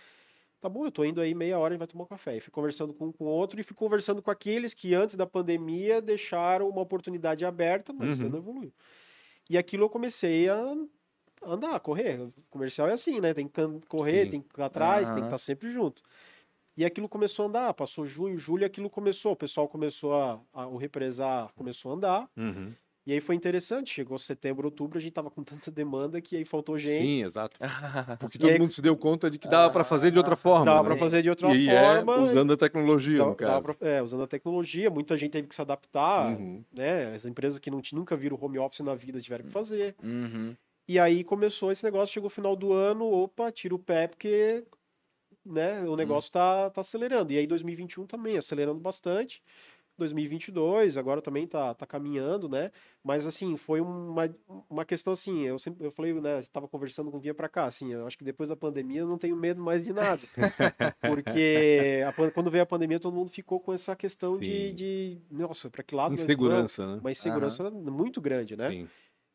Tá 0.60 0.68
bom, 0.68 0.86
eu 0.86 0.92
tô 0.92 1.06
indo 1.06 1.22
aí 1.22 1.36
meia 1.36 1.60
hora 1.60 1.76
e 1.76 1.78
vai 1.78 1.86
tomar 1.86 2.06
um 2.06 2.08
café. 2.08 2.38
E 2.38 2.40
fui 2.40 2.52
conversando 2.52 2.94
com 2.94 3.08
um 3.08 3.12
com 3.12 3.26
outro 3.26 3.60
e 3.60 3.64
fui 3.64 3.76
conversando 3.76 4.22
com 4.22 4.32
aqueles 4.32 4.74
que 4.74 4.96
antes 4.96 5.16
da 5.16 5.28
pandemia 5.28 6.02
deixaram 6.02 6.68
uma 6.68 6.82
oportunidade 6.82 7.46
aberta, 7.46 7.94
mas 7.94 8.20
uhum. 8.20 8.30
não 8.30 8.40
evoluiu. 8.40 8.74
E 9.50 9.58
aquilo 9.58 9.86
eu 9.86 9.90
comecei 9.90 10.50
a 10.50 10.76
andar, 11.46 11.80
correr. 11.80 12.20
O 12.20 12.34
comercial 12.50 12.88
é 12.88 12.94
assim, 12.94 13.22
né? 13.22 13.34
Tem 13.34 13.48
que 13.48 13.62
correr, 13.88 14.26
Sim. 14.26 14.32
tem 14.32 14.42
que 14.42 14.60
ir 14.60 14.64
atrás, 14.64 15.08
uhum. 15.08 15.14
tem 15.14 15.24
que 15.24 15.28
estar 15.28 15.38
sempre 15.38 15.72
junto. 15.72 16.02
E 16.76 16.86
aquilo 16.86 17.10
começou 17.10 17.46
a 17.46 17.48
andar, 17.48 17.74
passou 17.74 18.06
junho, 18.06 18.38
julho, 18.38 18.66
aquilo 18.66 18.90
começou, 18.90 19.32
o 19.32 19.36
pessoal 19.36 19.68
começou 19.68 20.14
a, 20.14 20.40
a 20.54 20.68
o 20.68 20.78
represar 20.78 21.52
começou 21.56 21.92
a 21.92 21.96
andar. 21.96 22.30
Uhum. 22.36 22.74
E 23.08 23.14
aí 23.14 23.22
foi 23.22 23.36
interessante, 23.36 23.94
chegou 23.94 24.20
setembro, 24.20 24.68
outubro, 24.68 24.98
a 24.98 25.02
gente 25.02 25.14
tava 25.14 25.32
com 25.32 25.42
tanta 25.42 25.72
demanda 25.72 26.20
que 26.20 26.36
aí 26.36 26.44
faltou 26.44 26.78
gente. 26.78 27.06
Sim, 27.06 27.24
exato. 27.24 27.58
Porque 28.20 28.38
todo 28.38 28.52
aí... 28.52 28.60
mundo 28.60 28.74
se 28.74 28.82
deu 28.82 28.98
conta 28.98 29.32
de 29.32 29.40
que 29.40 29.48
dava 29.48 29.72
para 29.72 29.86
fazer 29.86 30.12
de 30.12 30.18
outra 30.18 30.36
forma. 30.36 30.66
Dava 30.66 30.84
né? 30.84 30.90
para 30.90 30.98
fazer 30.98 31.22
de 31.22 31.30
outra 31.30 31.56
e 31.56 31.70
é 31.70 32.04
forma. 32.04 32.16
É 32.16 32.20
usando 32.20 32.52
a 32.52 32.58
tecnologia, 32.58 33.20
dava, 33.20 33.30
no 33.30 33.36
caso. 33.38 33.62
Pra, 33.62 33.88
é, 33.88 34.04
usando 34.04 34.24
a 34.24 34.28
tecnologia, 34.28 34.90
muita 34.90 35.16
gente 35.16 35.32
teve 35.32 35.48
que 35.48 35.56
se 35.56 35.62
adaptar, 35.62 36.38
uhum. 36.38 36.62
né? 36.74 37.14
As 37.16 37.26
empresas 37.26 37.60
que 37.60 37.72
não, 37.72 37.82
nunca 37.94 38.18
viram 38.18 38.38
home 38.42 38.60
office 38.60 38.82
na 38.82 38.94
vida 38.94 39.22
tiveram 39.22 39.46
que 39.46 39.52
fazer. 39.52 39.96
Uhum. 40.04 40.54
E 40.86 41.00
aí 41.00 41.24
começou 41.24 41.72
esse 41.72 41.86
negócio, 41.86 42.14
chegou 42.14 42.28
o 42.28 42.30
final 42.30 42.58
do 42.58 42.74
ano, 42.74 43.10
opa, 43.10 43.50
tira 43.54 43.74
o 43.74 43.80
pé, 43.80 44.08
porque 44.10 44.66
né, 45.46 45.84
o 45.84 45.94
hum. 45.94 45.96
negócio 45.96 46.28
está 46.28 46.70
tá 46.72 46.82
acelerando. 46.82 47.32
E 47.32 47.38
aí 47.38 47.48
2021 47.48 48.06
também, 48.06 48.38
acelerando 48.38 48.82
bastante. 48.82 49.42
2022 49.98 50.98
agora 50.98 51.22
também 51.22 51.48
tá, 51.48 51.74
tá 51.74 51.86
caminhando, 51.86 52.48
né? 52.48 52.72
Mas 53.04 53.26
assim, 53.26 53.58
foi 53.58 53.82
uma, 53.82 54.30
uma 54.70 54.86
questão 54.86 55.14
assim, 55.14 55.42
eu 55.44 55.58
sempre 55.58 55.86
eu 55.86 55.92
falei, 55.92 56.14
né, 56.14 56.44
tava 56.52 56.68
conversando 56.68 57.10
com 57.12 57.18
o 57.18 57.20
Via 57.20 57.34
para 57.34 57.50
cá, 57.50 57.66
assim, 57.66 57.94
eu 57.94 58.06
acho 58.06 58.18
que 58.18 58.24
depois 58.24 58.50
da 58.50 58.56
pandemia 58.56 59.02
eu 59.02 59.08
não 59.08 59.18
tenho 59.18 59.36
medo 59.36 59.62
mais 59.62 59.84
de 59.86 59.94
nada. 59.94 60.22
porque 61.02 62.02
a, 62.08 62.32
quando 62.32 62.52
veio 62.52 62.64
a 62.64 62.68
pandemia 62.68 63.00
todo 63.00 63.16
mundo 63.16 63.32
ficou 63.32 63.60
com 63.60 63.74
essa 63.74 63.96
questão 63.96 64.38
de, 64.38 64.74
de, 64.74 65.22
nossa, 65.32 65.70
para 65.70 65.84
que 65.84 65.96
lado 65.96 66.14
insegurança, 66.14 66.86
né? 66.86 67.00
Uma 67.02 67.12
insegurança 67.12 67.64
uhum. 67.64 67.92
muito 67.92 68.22
grande, 68.22 68.56
né? 68.56 68.70
Sim. 68.70 68.88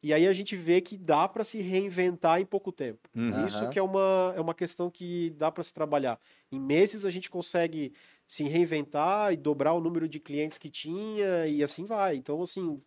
E 0.03 0.13
aí 0.13 0.27
a 0.27 0.33
gente 0.33 0.57
vê 0.57 0.81
que 0.81 0.99
dá 0.99 1.29
para 1.29 1.45
se 1.45 1.63
reinventar 1.63 2.41
em 2.41 2.45
pouco 2.45 2.73
tempo. 2.73 3.09
Uhum. 3.15 3.47
Isso 3.47 3.71
que 3.71 3.79
é 3.79 3.83
uma, 3.83 4.35
é 4.37 4.41
uma 4.41 4.55
questão 4.55 4.91
que 4.91 5.31
dá 5.39 5.51
para 5.51 5.63
se 5.63 5.73
trabalhar. 5.73 6.19
Em 6.51 6.59
meses 6.59 7.05
a 7.05 7.11
gente 7.11 7.31
consegue 7.31 7.93
se 8.33 8.45
reinventar 8.45 9.31
e 9.31 9.37
dobrar 9.37 9.75
o 9.75 9.81
número 9.81 10.09
de 10.09 10.19
clientes 10.19 10.57
que 10.57 10.71
tinha 10.71 11.47
e 11.47 11.63
assim 11.63 11.85
vai. 11.85 12.17
Então, 12.17 12.41
assim, 12.41 12.81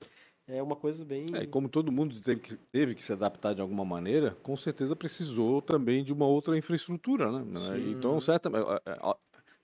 é 0.48 0.60
uma 0.60 0.76
coisa 0.76 1.06
bem. 1.06 1.28
É, 1.36 1.46
como 1.46 1.70
todo 1.70 1.92
mundo 1.92 2.20
teve 2.20 2.42
que, 2.42 2.56
teve 2.72 2.96
que 2.96 3.06
se 3.06 3.14
adaptar 3.14 3.54
de 3.54 3.62
alguma 3.62 3.86
maneira, 3.86 4.36
com 4.42 4.58
certeza 4.58 4.96
precisou 4.96 5.62
também 5.62 6.04
de 6.04 6.12
uma 6.12 6.26
outra 6.26 6.58
infraestrutura, 6.58 7.32
né? 7.32 7.60
Sim. 7.60 7.92
Então, 7.92 8.20
certamente. 8.20 8.66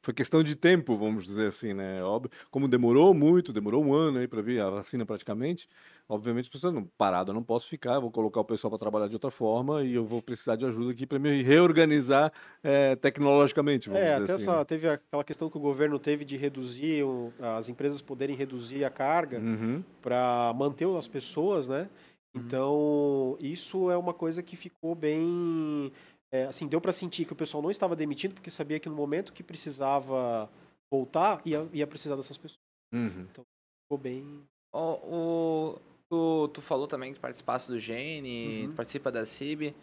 Foi 0.02 0.14
questão 0.14 0.42
de 0.42 0.56
tempo, 0.56 0.98
vamos 0.98 1.26
dizer 1.26 1.48
assim, 1.48 1.74
né? 1.74 2.04
Óbvio, 2.04 2.32
como 2.50 2.68
demorou 2.68 3.14
muito, 3.14 3.54
demorou 3.54 3.84
um 3.84 3.94
ano 3.94 4.18
aí 4.18 4.28
para 4.28 4.42
vir 4.42 4.60
a 4.60 4.70
vacina 4.70 5.06
praticamente, 5.06 5.68
obviamente, 6.10 6.50
precisando 6.50 6.90
parado, 6.98 7.30
eu 7.30 7.36
não 7.36 7.44
posso 7.44 7.68
ficar, 7.68 8.00
vou 8.00 8.10
colocar 8.10 8.42
o 8.42 8.46
pessoal 8.46 8.72
para 8.72 8.80
trabalhar 8.80 9.08
de 9.08 9.16
outra 9.16 9.30
forma 9.30 9.84
e 9.84 9.94
eu 9.94 10.04
vou 10.04 10.20
precisar 10.20 10.56
de 10.56 10.66
ajuda 10.66 10.92
aqui 10.92 11.06
para 11.06 11.20
me 11.20 11.44
reorganizar 11.44 12.34
é, 12.64 12.96
tecnologicamente. 12.96 13.90
Vamos 13.90 14.02
é, 14.02 14.14
dizer 14.14 14.24
até 14.24 14.34
assim, 14.34 14.44
essa, 14.44 14.58
né? 14.58 14.66
teve 14.66 14.90
aquela 14.90 15.24
questão 15.24 15.50
que 15.52 15.58
o 15.58 15.62
governo 15.62 16.00
teve 16.00 16.26
de 16.26 16.36
reduzir, 16.36 17.04
o, 17.04 17.32
as 17.40 17.70
empresas 17.70 18.02
poderem 18.02 18.36
reduzir 18.36 18.84
a 18.84 18.90
carga 18.90 19.38
uhum. 19.38 19.84
para 20.02 20.52
manter 20.58 20.88
as 20.98 21.08
pessoas, 21.08 21.68
né? 21.68 21.88
Uhum. 22.34 22.42
Então, 22.42 23.38
isso 23.40 23.92
é 23.92 23.98
uma 23.98 24.14
coisa 24.14 24.42
que 24.42 24.56
ficou 24.56 24.96
bem 24.96 25.92
é, 26.32 26.46
assim, 26.46 26.68
deu 26.68 26.80
para 26.80 26.94
sentir 26.94 27.26
que 27.26 27.34
o 27.34 27.36
pessoal 27.36 27.62
não 27.62 27.70
estava 27.72 27.96
demitindo 27.96 28.34
porque 28.34 28.50
sabia 28.50 28.80
que 28.80 28.88
no 28.88 28.96
momento 28.96 29.34
que 29.34 29.44
precisava 29.44 30.50
voltar, 30.90 31.42
ia, 31.46 31.68
ia 31.74 31.86
precisar 31.86 32.16
dessas 32.16 32.38
pessoas. 32.38 32.60
Uhum. 32.94 33.28
Então, 33.30 33.44
ficou 33.84 33.98
bem... 33.98 34.42
O, 34.74 34.80
o, 34.80 35.80
tu, 36.10 36.48
tu 36.54 36.62
falou 36.62 36.88
também 36.88 37.14
que 37.14 37.20
participasse 37.20 37.70
do 37.70 37.78
Gene, 37.78 38.68
uhum. 38.68 38.76
participa 38.76 39.12
da 39.12 39.26
CIB. 39.26 39.76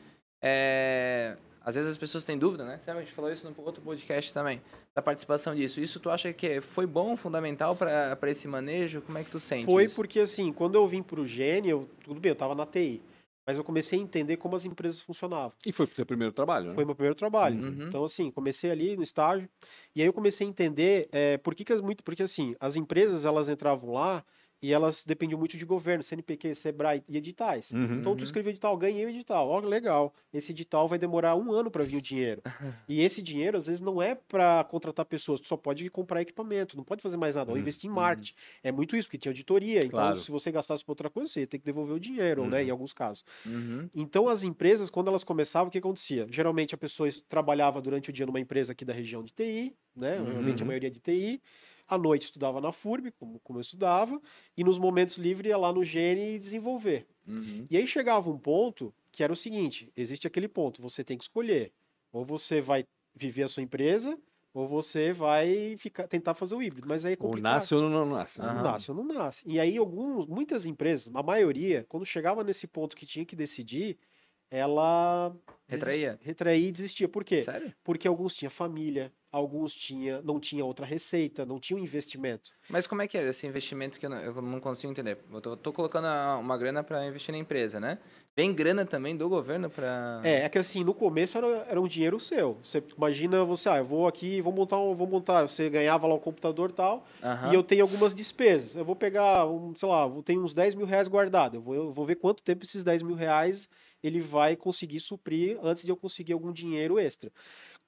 É, 0.43 1.37
às 1.61 1.75
vezes 1.75 1.91
as 1.91 1.97
pessoas 1.99 2.25
têm 2.25 2.39
dúvida, 2.39 2.65
né? 2.65 2.79
Sabe, 2.79 3.01
a 3.01 3.03
gente 3.03 3.13
falou 3.13 3.31
isso 3.31 3.47
no 3.47 3.55
outro 3.63 3.83
podcast 3.83 4.33
também, 4.33 4.63
da 4.95 5.03
participação 5.03 5.55
disso. 5.55 5.81
Isso 5.81 6.01
tu 6.01 6.09
acha 6.09 6.33
que 6.33 6.63
foi 6.63 6.87
bom, 6.87 7.15
fundamental 7.15 7.77
para 7.77 8.31
esse 8.31 8.49
manejo? 8.49 9.03
Como 9.03 9.19
é 9.19 9.25
que 9.25 9.31
tu 9.31 9.39
sente 9.39 9.67
Foi 9.67 9.85
isso? 9.85 9.95
porque, 9.95 10.21
assim, 10.21 10.51
quando 10.51 10.77
eu 10.77 10.89
vim 10.89 11.03
para 11.03 11.21
o 11.21 11.27
Gene, 11.27 11.69
eu, 11.69 11.87
tudo 12.03 12.19
bem, 12.19 12.31
eu 12.31 12.35
estava 12.35 12.55
na 12.55 12.65
TI 12.65 13.03
mas 13.49 13.57
eu 13.57 13.65
comecei 13.65 13.99
a 13.99 14.03
entender 14.03 14.37
como 14.37 14.55
as 14.57 14.67
empresas 14.67 15.01
funcionavam. 15.01 15.55
E 15.65 15.73
foi 15.73 15.87
o 15.87 15.89
teu 15.89 16.05
primeiro 16.05 16.35
trabalho, 16.35 16.67
né? 16.67 16.75
Foi 16.75 16.85
meu 16.85 16.95
primeiro 16.95 17.15
trabalho. 17.15 17.59
Uhum. 17.59 17.89
Então, 17.89 18.05
assim, 18.05 18.31
comecei 18.31 18.71
ali 18.71 18.95
no 18.95 19.03
estágio, 19.03 19.49
e 19.97 20.03
aí 20.03 20.07
eu 20.07 20.13
comecei 20.13 20.47
a 20.47 20.51
entender 20.51 21.09
é, 21.11 21.39
por 21.39 21.55
que, 21.55 21.65
que 21.65 21.73
as 21.73 21.81
muito. 21.81 22.05
Porque 22.05 22.23
assim, 22.23 22.55
as 22.61 22.77
empresas 22.77 23.25
elas 23.25 23.49
entravam 23.49 23.91
lá 23.91 24.23
e 24.61 24.73
elas 24.73 25.05
dependiam 25.05 25.38
muito 25.38 25.57
de 25.57 25.64
governo, 25.64 26.03
CNPq, 26.03 26.55
Sebrae 26.55 27.03
e 27.09 27.16
editais. 27.16 27.71
Uhum, 27.71 27.94
então 28.01 28.16
tu 28.16 28.25
escreveu 28.25 28.51
edital, 28.51 28.77
ganhei 28.77 29.05
o 29.07 29.09
edital. 29.09 29.49
Ó, 29.49 29.61
legal. 29.61 30.12
Esse 30.33 30.51
edital 30.51 30.88
vai 30.88 30.99
demorar 30.99 31.37
um 31.37 31.53
ano 31.53 31.71
para 31.71 31.85
vir 31.85 31.97
o 31.97 32.03
dinheiro. 32.03 32.42
e 32.88 33.01
esse 33.01 33.23
dinheiro, 33.23 33.57
às 33.57 33.66
vezes, 33.66 33.81
não 33.81 34.03
é 34.03 34.16
para 34.16 34.64
contratar 34.64 35.07
pessoas, 35.07 35.40
tu 35.40 35.47
só 35.47 35.57
pode 35.57 35.88
comprar 35.90 36.23
equipamento, 36.23 36.77
não 36.77 36.83
pode 36.83 37.01
fazer 37.03 37.16
mais 37.16 37.37
nada, 37.37 37.51
ou 37.51 37.55
uhum, 37.55 37.62
investir 37.62 37.88
em 37.88 37.92
marketing. 37.92 38.33
Uhum. 38.33 38.61
É 38.64 38.73
muito 38.73 38.97
isso, 38.97 39.07
porque 39.07 39.18
tinha 39.18 39.31
auditoria. 39.31 39.85
Então, 39.85 40.01
claro. 40.01 40.21
se 40.21 40.31
você 40.31 40.51
gastasse 40.51 40.85
por 40.85 40.92
outra 40.92 41.09
coisa, 41.09 41.31
você 41.33 41.40
ia 41.40 41.47
ter 41.47 41.59
que 41.59 41.64
devolver 41.64 41.94
o 41.94 42.01
dinheiro, 42.01 42.47
né? 42.47 42.62
Em 42.62 42.66
uhum. 42.66 42.73
alguns 42.73 42.92
casos. 42.92 43.25
Uhum. 43.47 43.88
Então, 43.94 44.29
as 44.29 44.42
empresas, 44.42 44.90
quando 44.90 45.09
elas 45.09 45.23
começavam, 45.23 45.68
o 45.68 45.71
que 45.71 45.79
acontecia? 45.79 46.27
Geralmente 46.31 46.75
a 46.75 46.79
pessoa 46.79 47.09
trabalhava 47.29 47.81
durante 47.81 48.11
o 48.11 48.12
dia 48.12 48.27
numa 48.27 48.40
empresa 48.40 48.73
aqui 48.73 48.85
da 48.85 48.92
região 48.92 49.23
de 49.23 49.33
TI, 49.33 49.77
né? 49.94 50.18
Normalmente 50.18 50.62
a 50.62 50.66
maioria 50.66 50.90
de 50.90 50.99
TI 50.99 51.40
à 51.88 51.96
noite 51.96 52.22
estudava 52.22 52.61
na 52.61 52.70
FURB, 52.70 53.11
como, 53.12 53.40
como 53.40 53.59
eu 53.59 53.62
estudava, 53.62 54.20
e 54.57 54.62
nos 54.62 54.79
momentos 54.79 55.16
livres 55.16 55.48
ia 55.48 55.57
lá 55.57 55.72
no 55.72 55.83
Gene 55.83 56.35
e 56.35 56.38
desenvolver. 56.38 57.07
Uhum. 57.27 57.64
E 57.70 57.77
aí 57.77 57.87
chegava 57.87 58.31
um 58.31 58.38
ponto 58.38 58.92
que 59.11 59.22
era 59.22 59.33
o 59.33 59.37
seguinte: 59.37 59.90
existe 59.96 60.27
aquele 60.27 60.48
ponto, 60.48 60.83
você 60.83 61.03
tem 61.03 61.16
que 61.16 61.24
escolher 61.24 61.72
Ou 62.12 62.24
você 62.24 62.61
vai 62.61 62.85
viver 63.14 63.44
a 63.44 63.48
sua 63.48 63.62
empresa, 63.62 64.18
ou 64.53 64.66
você 64.66 65.12
vai 65.12 65.77
ficar, 65.79 66.07
tentar 66.07 66.35
fazer 66.35 66.55
o 66.55 66.62
híbrido. 66.62 66.87
Mas 66.87 67.05
aí 67.05 67.14
é 67.14 67.16
complicado. 67.16 67.53
Ou 67.53 67.57
nasce 67.57 67.74
ou 67.74 67.88
não 67.88 68.07
nasce. 68.07 68.40
Não 68.40 68.62
nasce 68.62 68.90
ou 68.90 68.96
não 68.96 69.05
nasce. 69.05 69.42
E 69.46 69.59
aí, 69.59 69.77
alguns, 69.77 70.27
muitas 70.27 70.66
empresas, 70.66 71.14
a 71.14 71.22
maioria, 71.22 71.85
quando 71.88 72.05
chegava 72.05 72.44
nesse 72.44 72.66
ponto 72.66 72.96
que 72.96 73.07
tinha 73.07 73.24
que 73.24 73.37
decidir, 73.37 73.98
ela 74.51 75.35
retraía, 75.66 76.18
retraía 76.22 76.68
e 76.68 76.72
desistia. 76.72 77.09
Por 77.09 77.24
quê? 77.24 77.42
Sério? 77.42 77.74
Porque 77.85 78.09
alguns 78.09 78.35
tinham 78.35 78.51
família, 78.51 79.12
alguns 79.31 79.75
tinha, 79.75 80.23
não 80.23 80.41
tinha 80.41 80.64
outra 80.64 80.87
receita, 80.87 81.45
não 81.45 81.61
tinha 81.61 81.79
um 81.79 81.83
investimento. 81.83 82.51
Mas 82.69 82.87
como 82.87 83.03
é 83.03 83.09
que 83.09 83.17
era 83.17 83.29
esse 83.29 83.47
investimento 83.47 83.99
que 84.01 84.07
eu 84.07 84.11
não, 84.11 84.19
eu 84.19 84.43
não 84.43 84.61
consigo 84.61 84.91
entender? 84.91 85.19
Eu 85.31 85.41
tô, 85.41 85.57
tô 85.57 85.73
colocando 85.73 86.07
uma 86.41 86.57
grana 86.57 86.83
para 86.83 87.07
investir 87.07 87.33
na 87.33 87.38
empresa, 87.38 87.79
né? 87.79 87.99
Vem 88.35 88.55
grana 88.55 88.87
também 88.87 89.17
do 89.17 89.29
governo 89.29 89.69
para 89.69 90.21
É, 90.25 90.45
é 90.45 90.49
que 90.49 90.59
assim, 90.59 90.85
no 90.85 90.95
começo 90.95 91.37
era, 91.37 91.47
era 91.69 91.81
um 91.81 91.88
dinheiro 91.88 92.19
seu. 92.21 92.59
Você 92.62 92.83
imagina 92.97 93.45
você, 93.45 93.69
ah, 93.69 93.79
eu 93.79 93.85
vou 93.85 94.07
aqui, 94.07 94.41
vou 94.41 94.53
montar, 94.53 94.79
um, 94.79 94.95
vou 94.95 95.07
montar, 95.07 95.43
você 95.43 95.69
ganhava 95.69 96.07
lá 96.07 96.14
um 96.14 96.21
computador 96.21 96.71
e 96.71 96.73
tal, 96.73 97.05
Aham. 97.23 97.51
e 97.51 97.55
eu 97.55 97.62
tenho 97.62 97.83
algumas 97.83 98.14
despesas. 98.14 98.77
Eu 98.77 98.85
vou 98.85 98.97
pegar, 98.97 99.47
um, 99.47 99.75
sei 99.75 99.88
lá, 99.88 100.07
eu 100.07 100.23
tenho 100.23 100.43
uns 100.43 100.55
10 100.55 100.75
mil 100.75 100.87
reais 100.87 101.09
guardados. 101.09 101.57
Eu 101.57 101.62
vou, 101.62 101.75
eu 101.75 101.93
vou 101.93 102.07
ver 102.07 102.17
quanto 102.17 102.43
tempo 102.43 102.64
esses 102.64 102.83
10 102.85 103.03
mil 103.03 103.17
reais 103.17 103.69
ele 104.03 104.21
vai 104.21 104.55
conseguir 104.55 105.01
suprir 105.01 105.59
antes 105.62 105.85
de 105.85 105.91
eu 105.91 105.97
conseguir 105.97 106.33
algum 106.33 106.53
dinheiro 106.53 106.99
extra. 106.99 107.33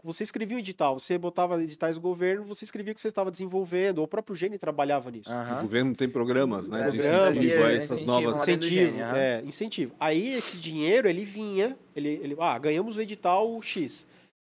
Você 0.03 0.25
escrevia 0.25 0.57
um 0.57 0.61
edital, 0.61 0.99
você 0.99 1.19
botava 1.19 1.63
editais 1.63 1.97
do 1.97 2.01
governo, 2.01 2.45
você 2.45 2.65
escrevia 2.65 2.95
que 2.95 3.01
você 3.01 3.09
estava 3.09 3.31
desenvolvendo, 3.31 3.99
ou 3.99 4.05
o 4.05 4.09
próprio 4.09 4.35
Gene 4.35 4.59
trabalhava 4.59 5.11
nisso. 5.11 5.31
O 5.31 5.63
governo 5.63 5.95
tem 5.95 6.09
programas, 6.09 6.69
né? 6.69 6.91
de 6.91 6.99
Programas, 6.99 7.37
incentivo 7.37 7.63
a 7.63 7.67
né, 7.67 7.75
essas 7.77 7.91
incentivo, 7.91 8.07
novas. 8.07 8.49
Incentivo, 8.49 9.01
é, 9.01 9.43
incentivo. 9.45 9.95
Aí 10.01 10.35
esse 10.35 10.57
dinheiro, 10.57 11.09
ele 11.09 11.25
vinha, 11.25 11.77
ele, 11.95 12.09
ele, 12.23 12.37
ah, 12.39 12.59
ganhamos 12.59 12.97
o 12.97 13.01
edital 13.01 13.61
X. 13.63 14.07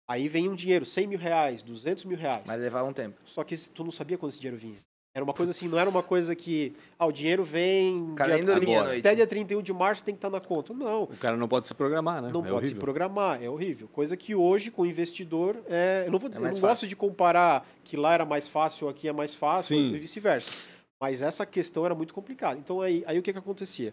Aí 0.08 0.28
vem 0.28 0.48
um 0.48 0.54
dinheiro, 0.54 0.84
100 0.84 1.06
mil 1.06 1.18
reais, 1.18 1.62
200 1.62 2.04
mil 2.04 2.18
reais. 2.18 2.44
Mas 2.46 2.60
levava 2.60 2.88
um 2.88 2.92
tempo. 2.92 3.16
Só 3.24 3.42
que 3.42 3.56
tu 3.70 3.82
não 3.82 3.92
sabia 3.92 4.18
quando 4.18 4.30
esse 4.30 4.40
dinheiro 4.40 4.58
vinha. 4.60 4.78
Era 5.14 5.22
uma 5.22 5.34
coisa 5.34 5.50
assim, 5.50 5.68
não 5.68 5.78
era 5.78 5.90
uma 5.90 6.02
coisa 6.02 6.34
que, 6.34 6.74
ah, 6.98 7.04
o 7.04 7.12
dinheiro 7.12 7.44
vem... 7.44 8.12
O 8.12 8.14
cara 8.14 8.34
nem 8.34 8.44
dormia 8.44 8.80
à 8.80 8.84
noite. 8.84 9.00
Até 9.00 9.14
dia 9.14 9.26
31 9.26 9.60
de 9.60 9.70
março 9.72 10.02
tem 10.02 10.14
que 10.14 10.18
estar 10.18 10.30
na 10.30 10.40
conta. 10.40 10.72
Não, 10.72 11.02
O 11.02 11.16
cara 11.18 11.36
não 11.36 11.46
pode 11.46 11.66
se 11.68 11.74
programar, 11.74 12.22
né? 12.22 12.30
não 12.32 12.40
É 12.40 12.48
pode 12.48 12.48
se 12.48 12.54
horrível. 12.72 12.80
programar, 12.80 13.42
é 13.42 13.50
horrível. 13.50 13.88
Coisa 13.88 14.16
que 14.16 14.34
hoje, 14.34 14.70
com 14.70 14.82
o 14.82 14.86
investidor, 14.86 15.62
é... 15.68 16.04
eu 16.06 16.10
não, 16.12 16.18
vou 16.18 16.30
dizer, 16.30 16.40
eu 16.40 16.44
não 16.44 16.48
fácil. 16.52 16.62
gosto 16.66 16.86
de 16.86 16.96
comparar 16.96 17.66
que 17.84 17.94
lá 17.94 18.14
era 18.14 18.24
mais 18.24 18.48
fácil, 18.48 18.88
aqui 18.88 19.06
é 19.06 19.12
mais 19.12 19.34
fácil, 19.34 19.76
Sim. 19.76 19.92
e 19.94 19.98
vice-versa. 19.98 20.50
Mas 20.98 21.20
essa 21.20 21.44
questão 21.44 21.84
era 21.84 21.94
muito 21.94 22.14
complicada. 22.14 22.58
Então 22.58 22.80
aí, 22.80 23.04
aí 23.06 23.18
o 23.18 23.22
que, 23.22 23.32
que 23.34 23.38
acontecia? 23.38 23.92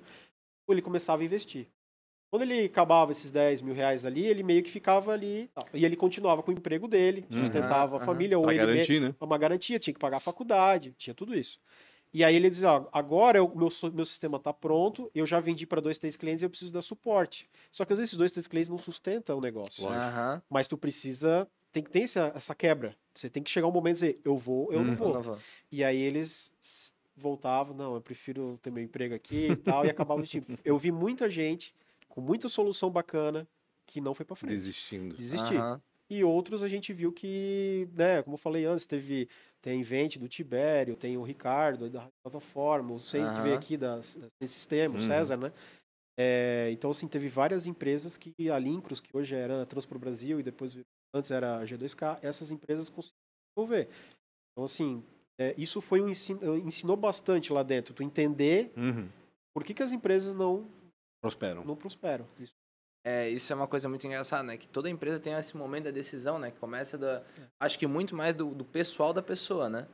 Ele 0.70 0.82
começava 0.82 1.22
a 1.22 1.26
investir. 1.26 1.68
Quando 2.30 2.44
ele 2.44 2.66
acabava 2.66 3.12
esses 3.12 3.32
10 3.32 3.62
mil 3.62 3.74
reais 3.74 4.06
ali, 4.06 4.26
ele 4.26 4.44
meio 4.44 4.62
que 4.62 4.70
ficava 4.70 5.12
ali. 5.12 5.50
E 5.74 5.84
ele 5.84 5.96
continuava 5.96 6.44
com 6.44 6.52
o 6.52 6.54
emprego 6.54 6.88
dele, 6.88 7.26
Uhum. 7.32 7.38
sustentava 7.38 7.96
a 7.98 8.00
Aham. 8.00 8.06
família, 8.06 8.38
ou 8.38 8.46
Pra 8.46 8.54
ele 8.54 8.60
mesmo 8.60 8.72
garantir, 8.72 9.02
né? 9.02 9.16
uma 9.20 9.38
garantia, 9.38 9.80
tinha 9.80 9.94
que 9.94 10.00
pagar 10.00 10.18
a 10.18 10.20
faculdade, 10.20 10.94
tinha 10.98 11.14
tudo 11.14 11.36
isso. 11.36 11.60
E 12.14 12.24
aí 12.24 12.36
ele 12.36 12.50
dizia, 12.50 12.72
ó, 12.72 12.88
agora 12.92 13.44
o 13.44 13.48
meu, 13.56 13.70
meu 13.94 14.06
sistema 14.06 14.38
está 14.38 14.52
pronto, 14.54 15.12
eu 15.14 15.26
já 15.28 15.40
vendi 15.40 15.66
para 15.66 15.82
dois, 15.82 15.98
três 15.98 16.16
clientes 16.16 16.42
e 16.42 16.46
eu 16.46 16.50
preciso 16.50 16.72
dar 16.72 16.82
suporte. 16.82 17.48
Só 17.72 17.84
que 17.86 17.94
às 17.94 18.00
vezes 18.00 18.10
esses 18.10 18.18
dois, 18.18 18.32
três 18.32 18.48
clientes 18.48 18.70
não 18.70 18.78
sustentam 18.78 19.38
o 19.38 19.42
negócio. 19.42 19.90
Aham. 19.90 20.42
Mas 20.50 20.68
tu 20.68 20.78
precisa, 20.78 21.48
tem 21.72 21.84
que 21.84 21.90
ter 21.92 22.02
essa, 22.02 22.32
essa 22.36 22.56
quebra. 22.56 22.96
Você 23.14 23.30
tem 23.30 23.44
que 23.44 23.50
chegar 23.50 23.68
um 23.68 23.72
momento 23.72 23.98
e 23.98 24.00
dizer, 24.00 24.22
eu 24.24 24.36
vou, 24.38 24.72
eu 24.72 24.80
Uhum. 24.80 24.86
não 24.88 24.94
Eu 24.94 24.98
vou. 24.98 25.14
não 25.14 25.22
vou. 25.22 25.38
E 25.72 25.84
aí 25.84 25.98
eles 26.00 26.52
voltavam, 27.16 27.76
não, 27.76 27.96
eu 27.96 28.02
prefiro 28.02 28.58
ter 28.62 28.72
meu 28.72 28.84
emprego 28.84 29.14
aqui 29.14 29.50
e 29.52 29.58
tal, 29.58 29.86
e 29.86 29.90
acabavam 29.90 30.24
tipo. 30.24 30.48
Eu 30.64 30.78
vi 30.78 30.92
muita 30.92 31.30
gente 31.30 31.76
com 32.10 32.20
muita 32.22 32.50
solução 32.50 32.90
bacana 32.90 33.48
que 33.86 34.02
não 34.02 34.14
foi 34.14 34.26
para 34.26 34.36
frente. 34.36 34.52
Desistindo. 34.52 35.16
Desistir. 35.16 35.58
Aham. 35.58 35.82
E 36.12 36.24
outros 36.24 36.64
a 36.64 36.68
gente 36.68 36.92
viu 36.92 37.12
que, 37.12 37.88
né, 37.94 38.24
como 38.24 38.34
eu 38.34 38.38
falei 38.40 38.66
antes, 38.66 38.86
teve 38.88 39.30
tem 39.62 39.74
a 39.74 39.76
Invente 39.76 40.18
do 40.18 40.28
Tibério, 40.28 40.96
tem 40.96 41.16
o 41.18 41.22
Ricardo 41.22 41.88
da 41.88 42.08
plataforma, 42.24 42.94
o 42.94 43.00
Seis 43.00 43.32
que 43.32 43.40
veio 43.42 43.56
aqui 43.56 43.78
da, 43.78 43.98
desse 43.98 44.54
sistema, 44.56 44.96
o 44.96 44.98
Uhum. 44.98 45.06
César, 45.06 45.38
né? 45.38 45.54
É, 46.20 46.70
então, 46.72 46.90
assim, 46.90 47.08
teve 47.08 47.30
várias 47.30 47.68
empresas 47.68 48.18
que 48.18 48.34
a 48.50 48.58
Lincros, 48.58 49.00
que 49.00 49.16
hoje 49.16 49.36
era 49.36 49.62
a 49.62 49.66
Transpro 49.66 50.00
Brasil 50.00 50.40
e 50.40 50.44
depois 50.44 50.78
antes 51.14 51.30
era 51.32 51.58
a 51.60 51.64
G2K, 51.66 52.20
essas 52.24 52.50
empresas 52.52 52.90
conseguiram 52.90 53.16
desenvolver. 53.56 53.88
Então, 54.52 54.66
assim, 54.66 55.04
é, 55.40 55.54
isso 55.58 55.80
foi 55.80 56.02
um 56.02 56.10
ensino, 56.10 56.58
ensinou 56.58 56.98
bastante 56.98 57.54
lá 57.54 57.62
dentro, 57.64 57.94
tu 57.94 58.02
entender 58.02 58.74
Uhum. 58.76 59.08
por 59.54 59.64
que, 59.64 59.74
que 59.76 59.84
as 59.84 59.92
empresas 59.92 60.34
não, 60.34 60.68
Prosperam. 61.22 61.64
não 61.64 61.76
prosperam. 61.76 62.28
Isso. 62.40 62.54
É, 63.04 63.30
isso 63.30 63.52
é 63.52 63.56
uma 63.56 63.68
coisa 63.68 63.88
muito 63.88 64.06
engraçada, 64.06 64.44
né? 64.44 64.58
Que 64.58 64.68
toda 64.68 64.90
empresa 64.90 65.20
tem 65.20 65.34
esse 65.34 65.56
momento 65.56 65.86
da 65.86 65.92
decisão, 65.92 66.38
né? 66.38 66.52
Que 66.52 66.60
começa 66.60 66.98
da. 66.98 67.24
Acho 67.60 67.80
que 67.80 67.88
muito 67.88 68.16
mais 68.16 68.36
do, 68.36 68.54
do 68.54 68.66
pessoal 68.66 69.14
da 69.14 69.22
pessoa, 69.22 69.70
né? 69.70 69.88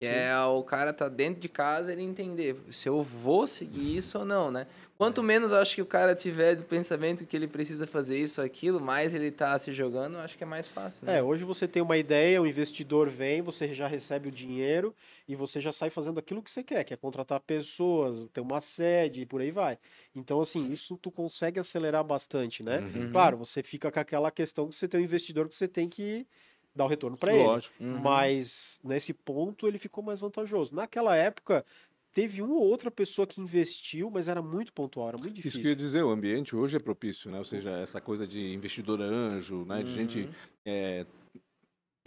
É 0.00 0.36
o 0.44 0.62
cara 0.62 0.92
tá 0.92 1.08
dentro 1.08 1.40
de 1.40 1.48
casa 1.48 1.92
ele 1.92 2.02
entender 2.02 2.56
se 2.70 2.88
eu 2.88 3.02
vou 3.02 3.46
seguir 3.46 3.96
isso 3.96 4.18
ou 4.18 4.24
não, 4.24 4.50
né? 4.50 4.66
Quanto 4.96 5.22
menos 5.22 5.52
eu 5.52 5.58
acho 5.58 5.76
que 5.76 5.82
o 5.82 5.86
cara 5.86 6.14
tiver 6.14 6.56
do 6.56 6.64
pensamento 6.64 7.24
que 7.24 7.36
ele 7.36 7.46
precisa 7.46 7.86
fazer 7.86 8.18
isso 8.18 8.40
ou 8.40 8.46
aquilo, 8.46 8.80
mais 8.80 9.14
ele 9.14 9.30
tá 9.30 9.56
se 9.58 9.72
jogando, 9.72 10.14
eu 10.14 10.20
acho 10.20 10.36
que 10.36 10.42
é 10.42 10.46
mais 10.46 10.66
fácil, 10.66 11.06
né? 11.06 11.18
É, 11.18 11.22
hoje 11.22 11.44
você 11.44 11.68
tem 11.68 11.80
uma 11.80 11.96
ideia, 11.96 12.42
o 12.42 12.46
investidor 12.46 13.08
vem, 13.08 13.40
você 13.40 13.72
já 13.72 13.86
recebe 13.86 14.28
o 14.28 14.32
dinheiro 14.32 14.94
e 15.28 15.36
você 15.36 15.60
já 15.60 15.72
sai 15.72 15.88
fazendo 15.88 16.18
aquilo 16.18 16.42
que 16.42 16.50
você 16.50 16.64
quer, 16.64 16.82
que 16.82 16.92
é 16.92 16.96
contratar 16.96 17.38
pessoas, 17.40 18.26
ter 18.32 18.40
uma 18.40 18.60
sede 18.60 19.22
e 19.22 19.26
por 19.26 19.40
aí 19.40 19.52
vai. 19.52 19.78
Então, 20.14 20.40
assim, 20.40 20.72
isso 20.72 20.96
tu 20.96 21.12
consegue 21.12 21.60
acelerar 21.60 22.02
bastante, 22.02 22.62
né? 22.62 22.78
Uhum. 22.78 23.10
Claro, 23.10 23.36
você 23.36 23.62
fica 23.62 23.92
com 23.92 24.00
aquela 24.00 24.32
questão 24.32 24.68
que 24.68 24.74
você 24.74 24.88
tem 24.88 25.00
um 25.00 25.04
investidor 25.04 25.48
que 25.48 25.56
você 25.56 25.68
tem 25.68 25.88
que 25.88 26.26
dar 26.78 26.84
o 26.84 26.88
retorno 26.88 27.16
para 27.16 27.34
ele. 27.34 27.42
Lógico. 27.44 27.74
Uhum. 27.80 27.98
Mas 28.00 28.80
nesse 28.82 29.12
ponto 29.12 29.66
ele 29.66 29.78
ficou 29.78 30.02
mais 30.02 30.20
vantajoso. 30.20 30.74
Naquela 30.74 31.14
época, 31.16 31.64
teve 32.12 32.40
uma 32.40 32.54
ou 32.54 32.62
outra 32.62 32.90
pessoa 32.90 33.26
que 33.26 33.40
investiu, 33.40 34.10
mas 34.10 34.28
era 34.28 34.40
muito 34.40 34.72
pontual, 34.72 35.08
era 35.08 35.18
muito 35.18 35.34
Isso 35.34 35.42
difícil. 35.42 35.60
que 35.60 35.66
eu 35.66 35.70
ia 35.72 35.76
dizer, 35.76 36.02
o 36.04 36.10
ambiente 36.10 36.56
hoje 36.56 36.76
é 36.76 36.80
propício, 36.80 37.30
né? 37.30 37.38
Ou 37.38 37.44
seja, 37.44 37.70
essa 37.78 38.00
coisa 38.00 38.26
de 38.26 38.40
investidor 38.54 39.00
anjo, 39.02 39.64
né? 39.64 39.82
De 39.82 39.94
gente 39.94 40.20
Uhum. 40.20 40.30
é, 40.64 41.06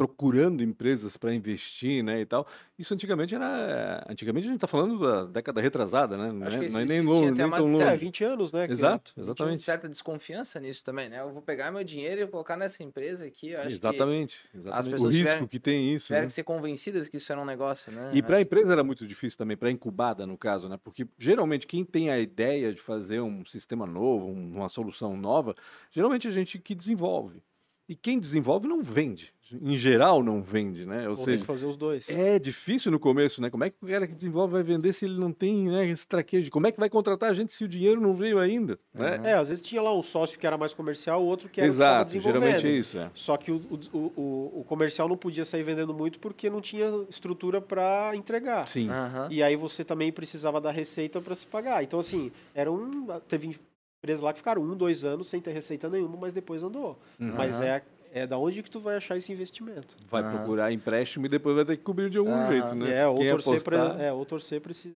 procurando 0.06 0.64
empresas 0.64 1.16
para 1.16 1.34
investir, 1.34 2.04
né? 2.04 2.22
E 2.22 2.26
tal. 2.26 2.48
Isso 2.78 2.92
antigamente 2.94 3.36
era. 3.36 4.04
Antigamente 4.10 4.46
a 4.46 4.48
gente 4.48 4.56
está 4.58 4.68
falando 4.68 4.98
da 5.00 5.26
década 5.26 5.62
retrasada, 5.62 6.18
né? 6.18 6.32
Não 6.32 6.48
Acho 6.48 6.58
é, 6.58 6.60
que 6.66 6.70
não 6.72 6.80
é 6.80 6.86
nem, 6.86 7.02
longe, 7.02 7.30
até 7.30 7.42
nem 7.44 7.52
mais- 7.52 7.64
tão 7.64 7.72
é, 7.80 7.84
É, 7.84 7.86
longe. 7.86 7.98
20 7.98 8.24
anos, 8.24 8.52
né? 8.52 8.68
Exato, 8.68 9.14
Tem 9.14 9.24
exatamente. 9.24 9.62
certa 9.64 9.88
desconfiança 9.88 10.60
nisso 10.60 10.84
também, 10.84 11.08
né? 11.08 11.20
Eu 11.22 11.32
vou 11.32 11.42
pegar 11.44 11.72
meu 11.72 11.84
dinheiro 11.84 12.22
e 12.22 12.28
colocar 12.28 12.58
nessa 12.58 12.82
empresa 12.84 13.26
aqui, 13.26 13.52
eu 13.52 13.60
acho 13.60 13.68
que 13.70 13.74
Exatamente, 13.76 14.40
exatamente. 14.56 14.88
O 14.88 14.92
pessoas 14.92 15.14
risco 15.14 15.28
tiveram- 15.30 15.48
que 15.48 15.60
tem 15.60 15.94
isso. 15.94 16.08
tiveram 16.08 16.24
né? 16.24 16.28
que 16.28 16.34
ser 16.34 16.44
convencidas 16.44 17.08
que 17.08 17.18
isso 17.18 17.32
era 17.32 17.40
um 17.40 17.46
negócio, 17.46 17.92
né? 17.92 18.12
E 18.16 18.24
para 18.24 18.38
a 18.38 18.42
empresa 18.42 18.72
era 18.72 18.84
muito 18.84 19.06
difícil 19.06 19.38
também, 19.38 19.56
para 19.56 19.70
a 19.70 19.72
incubada, 19.72 20.26
no 20.26 20.38
caso, 20.38 20.68
né? 20.68 20.80
Porque 20.84 21.06
geralmente 21.20 21.68
quem 21.68 21.86
tem 21.86 22.10
a 22.10 22.18
ideia 22.20 22.74
de 22.74 22.82
fazer 22.82 23.22
um 23.22 23.46
sistema 23.46 23.86
novo, 23.86 24.26
um- 24.26 24.56
uma 24.56 24.70
solução 24.70 25.16
nova, 25.16 25.56
geralmente 25.92 26.28
é 26.28 26.32
gente 26.32 26.58
que 26.58 26.74
desenvolve. 26.74 27.44
E 27.92 27.96
quem 27.96 28.18
desenvolve 28.18 28.70
não 28.70 28.82
vende. 28.82 29.34
Em 29.52 29.78
geral, 29.78 30.24
não 30.24 30.42
vende, 30.42 30.86
né? 30.86 31.10
Ou 31.10 31.14
Vão 31.14 31.26
ter 31.26 31.32
seja, 31.32 31.42
que 31.42 31.46
fazer 31.46 31.66
os 31.66 31.76
dois. 31.76 32.08
é 32.08 32.40
difícil 32.40 32.90
no 32.90 32.98
começo, 32.98 33.42
né? 33.42 33.50
Como 33.50 33.66
é 33.66 33.70
que 33.70 33.76
o 33.82 33.86
cara 33.86 34.08
que 34.08 34.14
desenvolve 34.14 34.54
vai 34.54 34.64
vender 34.64 34.94
se 34.94 35.04
ele 35.04 35.20
não 35.20 35.34
tem 35.34 35.68
né, 35.68 35.86
esse 35.90 36.08
traquejo? 36.08 36.50
Como 36.50 36.66
é 36.68 36.72
que 36.72 36.80
vai 36.80 36.90
contratar 36.90 37.30
a 37.30 37.34
gente 37.34 37.52
se 37.52 37.66
o 37.66 37.68
dinheiro 37.68 38.00
não 38.00 38.16
veio 38.16 38.40
ainda? 38.40 38.80
Né? 38.94 39.20
É, 39.26 39.34
às 39.34 39.50
vezes 39.50 39.62
tinha 39.62 39.82
lá 39.82 39.94
um 39.94 40.02
sócio 40.02 40.40
que 40.40 40.48
era 40.48 40.58
mais 40.58 40.74
comercial, 40.74 41.22
o 41.22 41.26
outro 41.26 41.50
que 41.50 41.60
era 41.60 41.70
o 41.70 41.74
que 41.74 41.78
tava 41.78 42.10
Exato, 42.10 42.20
geralmente 42.22 42.66
é 42.66 42.72
isso. 42.72 42.98
É. 42.98 43.12
Só 43.14 43.36
que 43.36 43.52
o, 43.52 43.58
o, 43.92 43.98
o, 43.98 44.62
o 44.62 44.64
comercial 44.64 45.10
não 45.10 45.18
podia 45.18 45.44
sair 45.44 45.64
vendendo 45.64 45.94
muito 45.94 46.18
porque 46.18 46.50
não 46.50 46.62
tinha 46.62 46.88
estrutura 47.10 47.60
para 47.60 48.16
entregar. 48.16 48.66
Sim. 48.70 48.90
Aham. 48.90 49.28
E 49.30 49.44
aí 49.44 49.58
você 49.58 49.84
também 49.84 50.14
precisava 50.14 50.62
da 50.62 50.72
receita 50.72 51.20
para 51.20 51.36
se 51.36 51.46
pagar. 51.46 51.84
Então, 51.84 52.00
assim, 52.00 52.32
era 52.56 52.72
um. 52.72 53.06
Teve 53.28 53.60
empresas 54.02 54.24
lá 54.24 54.34
que 54.34 54.40
ficaram 54.40 54.64
um, 54.64 54.76
dois 54.76 55.06
anos 55.06 55.30
sem 55.30 55.40
ter 55.40 55.52
receita 55.52 55.88
nenhuma, 55.88 56.18
mas 56.20 56.34
depois 56.34 56.64
andou. 56.64 57.00
Uhum. 57.20 57.34
Mas 57.36 57.62
é, 57.62 57.84
é 58.12 58.26
da 58.26 58.36
onde 58.38 58.64
que 58.64 58.70
tu 58.70 58.80
vai 58.80 58.96
achar 58.98 59.16
esse 59.16 59.32
investimento. 59.32 59.96
Vai 60.10 60.24
Aham. 60.24 60.38
procurar 60.38 60.72
empréstimo 60.74 61.28
e 61.28 61.30
depois 61.30 61.56
vai 61.56 61.66
ter 61.66 61.78
que 61.78 61.84
cobrir 61.84 62.10
de 62.10 62.18
algum 62.18 62.32
Aham. 62.34 62.50
jeito, 62.52 62.76
né? 62.76 62.98
é, 62.98 63.08
ou 63.08 63.16
Quem 63.16 63.30
torcer, 63.30 63.52
apostar, 63.54 63.94
pra, 63.96 64.04
é, 64.04 64.12
ou 64.12 64.26
torcer 64.26 64.60
para 64.60 64.72
esses 64.72 64.92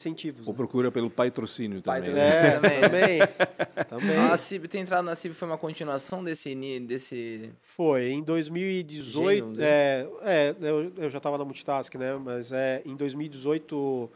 incentivos. 0.00 0.48
Ou 0.48 0.54
né? 0.54 0.56
procura 0.56 0.90
pelo 0.90 1.10
patrocínio 1.10 1.82
também. 1.82 2.00
Patrocínio. 2.00 2.32
né? 2.32 2.46
É, 2.48 2.52
Também. 2.58 2.80
também. 2.80 3.18
também. 4.16 4.16
A 4.18 4.36
CIB 4.38 4.66
ter 4.66 4.78
entrado 4.78 5.04
na 5.04 5.14
CIB 5.14 5.34
foi 5.34 5.46
uma 5.46 5.58
continuação 5.58 6.24
desse, 6.24 6.54
ni- 6.54 6.80
desse 6.80 7.50
Foi, 7.60 8.04
em 8.06 8.08
Gênio, 8.12 8.24
2018, 8.24 9.40
vamos 9.42 9.58
dizer. 9.58 9.66
é, 9.66 10.08
é, 10.22 10.56
eu, 10.62 10.90
eu 10.96 11.10
já 11.10 11.18
estava 11.18 11.36
na 11.36 11.44
Multitask, 11.44 11.94
né, 11.96 12.14
mas 12.14 12.50
é, 12.50 12.80
em 12.86 12.96
2018, 12.96 14.10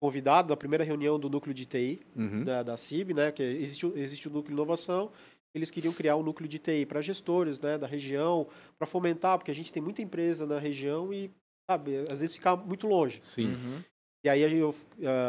convidado 0.00 0.48
da 0.48 0.56
primeira 0.56 0.82
reunião 0.82 1.18
do 1.18 1.28
núcleo 1.28 1.54
de 1.54 1.66
TI 1.66 2.00
Uhum. 2.16 2.42
da, 2.44 2.62
da 2.62 2.76
CIB, 2.76 3.12
né, 3.14 3.30
que 3.30 3.42
existe, 3.42 3.84
o- 3.86 3.96
existe 3.96 4.26
o 4.28 4.30
núcleo 4.30 4.48
de 4.56 4.60
inovação, 4.60 5.12
eles 5.54 5.70
queriam 5.70 5.92
criar 5.92 6.16
um 6.16 6.22
núcleo 6.22 6.48
de 6.48 6.58
TI 6.58 6.86
para 6.86 7.00
gestores, 7.02 7.60
né, 7.60 7.76
da 7.76 7.86
região, 7.86 8.48
para 8.78 8.86
fomentar, 8.86 9.36
porque 9.36 9.50
a 9.50 9.54
gente 9.54 9.70
tem 9.72 9.82
muita 9.82 10.00
empresa 10.00 10.46
na 10.46 10.58
região 10.58 11.12
e, 11.12 11.30
sabe, 11.70 12.04
às 12.10 12.20
vezes 12.20 12.36
fica 12.36 12.56
muito 12.56 12.86
longe. 12.86 13.20
Sim. 13.22 13.48
Uhum. 13.48 13.82
E 14.24 14.28
aí 14.28 14.42
eu, 14.52 14.74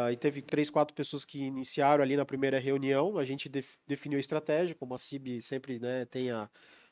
aí 0.06 0.16
teve 0.16 0.42
três, 0.42 0.68
quatro 0.68 0.94
pessoas 0.94 1.24
que 1.24 1.38
iniciaram 1.42 2.02
ali 2.04 2.14
na 2.14 2.24
primeira 2.26 2.58
reunião. 2.58 3.16
A 3.16 3.24
gente 3.24 3.48
def- 3.48 3.76
definiu 3.86 4.18
a 4.18 4.20
estratégia, 4.20 4.74
como 4.74 4.94
a 4.94 4.98
CIB 4.98 5.40
sempre 5.40 5.78
né, 5.78 6.04
tem 6.04 6.30
a, 6.30 6.48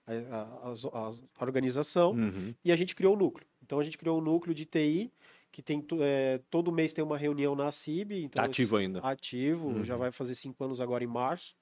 a, 0.07 0.13
a, 0.13 1.11
a 1.39 1.45
organização, 1.45 2.13
uhum. 2.13 2.55
e 2.65 2.73
a 2.73 2.77
gente 2.77 2.95
criou 2.97 3.15
o 3.15 3.19
núcleo. 3.19 3.47
Então 3.63 3.79
a 3.79 3.85
gente 3.85 3.99
criou 3.99 4.19
um 4.19 4.23
núcleo 4.23 4.55
de 4.55 4.65
TI 4.65 5.13
que 5.53 5.63
tem 5.63 5.85
é, 6.01 6.41
todo 6.49 6.73
mês 6.73 6.93
tem 6.93 7.03
uma 7.03 7.19
reunião 7.19 7.55
na 7.55 7.71
CIB. 7.73 8.25
Então, 8.25 8.43
tá 8.43 8.49
ativo 8.49 8.77
ainda. 8.77 9.01
Ativo, 9.01 9.69
uhum. 9.69 9.85
já 9.85 9.97
vai 9.97 10.13
fazer 10.13 10.35
cinco 10.35 10.63
anos 10.65 10.81
agora 10.81 11.03
em 11.03 11.09
março. 11.09 11.55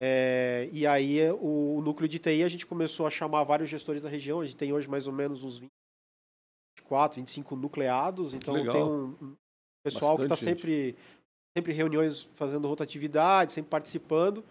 É, 0.00 0.68
e 0.72 0.86
aí 0.86 1.20
o, 1.32 1.76
o, 1.76 1.82
núcleo 1.82 2.08
de 2.08 2.18
TI 2.18 2.42
a 2.42 2.48
gente 2.48 2.66
começou 2.66 3.06
a 3.06 3.10
chamar 3.10 3.44
vários 3.44 3.68
gestores 3.68 4.02
da 4.02 4.08
região. 4.08 4.40
A 4.40 4.44
gente 4.44 4.56
tem 4.56 4.72
hoje 4.72 4.88
mais 4.88 5.06
ou 5.06 5.12
menos 5.12 5.44
uns 5.44 5.58
24, 5.58 7.20
25 7.20 7.54
nucleados. 7.54 8.34
Então 8.34 8.54
tem 8.54 8.82
um, 8.82 9.16
um 9.20 9.36
pessoal 9.84 10.16
Bastante 10.16 10.28
que 10.28 10.34
está 10.34 10.36
sempre, 10.36 10.96
sempre 11.56 11.72
reuniões 11.72 12.28
fazendo 12.34 12.66
rotatividade, 12.66 13.52
sempre 13.52 13.70
participando. 13.70 14.44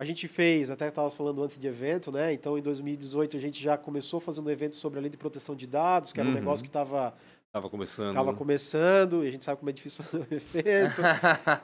A 0.00 0.04
gente 0.04 0.26
fez, 0.26 0.70
até 0.70 0.88
estava 0.88 1.10
falando 1.10 1.42
antes 1.42 1.58
de 1.58 1.66
evento, 1.66 2.10
né? 2.10 2.32
Então, 2.32 2.56
em 2.56 2.62
2018, 2.62 3.36
a 3.36 3.40
gente 3.40 3.62
já 3.62 3.76
começou 3.76 4.18
fazendo 4.18 4.46
um 4.46 4.50
evento 4.50 4.74
sobre 4.74 4.98
a 4.98 5.02
lei 5.02 5.10
de 5.10 5.18
proteção 5.18 5.54
de 5.54 5.66
dados, 5.66 6.10
que 6.10 6.18
era 6.18 6.26
uhum. 6.26 6.34
um 6.34 6.38
negócio 6.38 6.64
que 6.64 6.70
estava 6.70 7.14
Tava 7.52 7.68
começando. 7.68 8.14
Tava 8.14 8.32
começando, 8.32 9.24
e 9.24 9.28
a 9.28 9.30
gente 9.32 9.44
sabe 9.44 9.58
como 9.58 9.70
é 9.70 9.72
difícil 9.72 10.02
fazer 10.04 10.18
um 10.18 10.34
evento. 10.34 11.00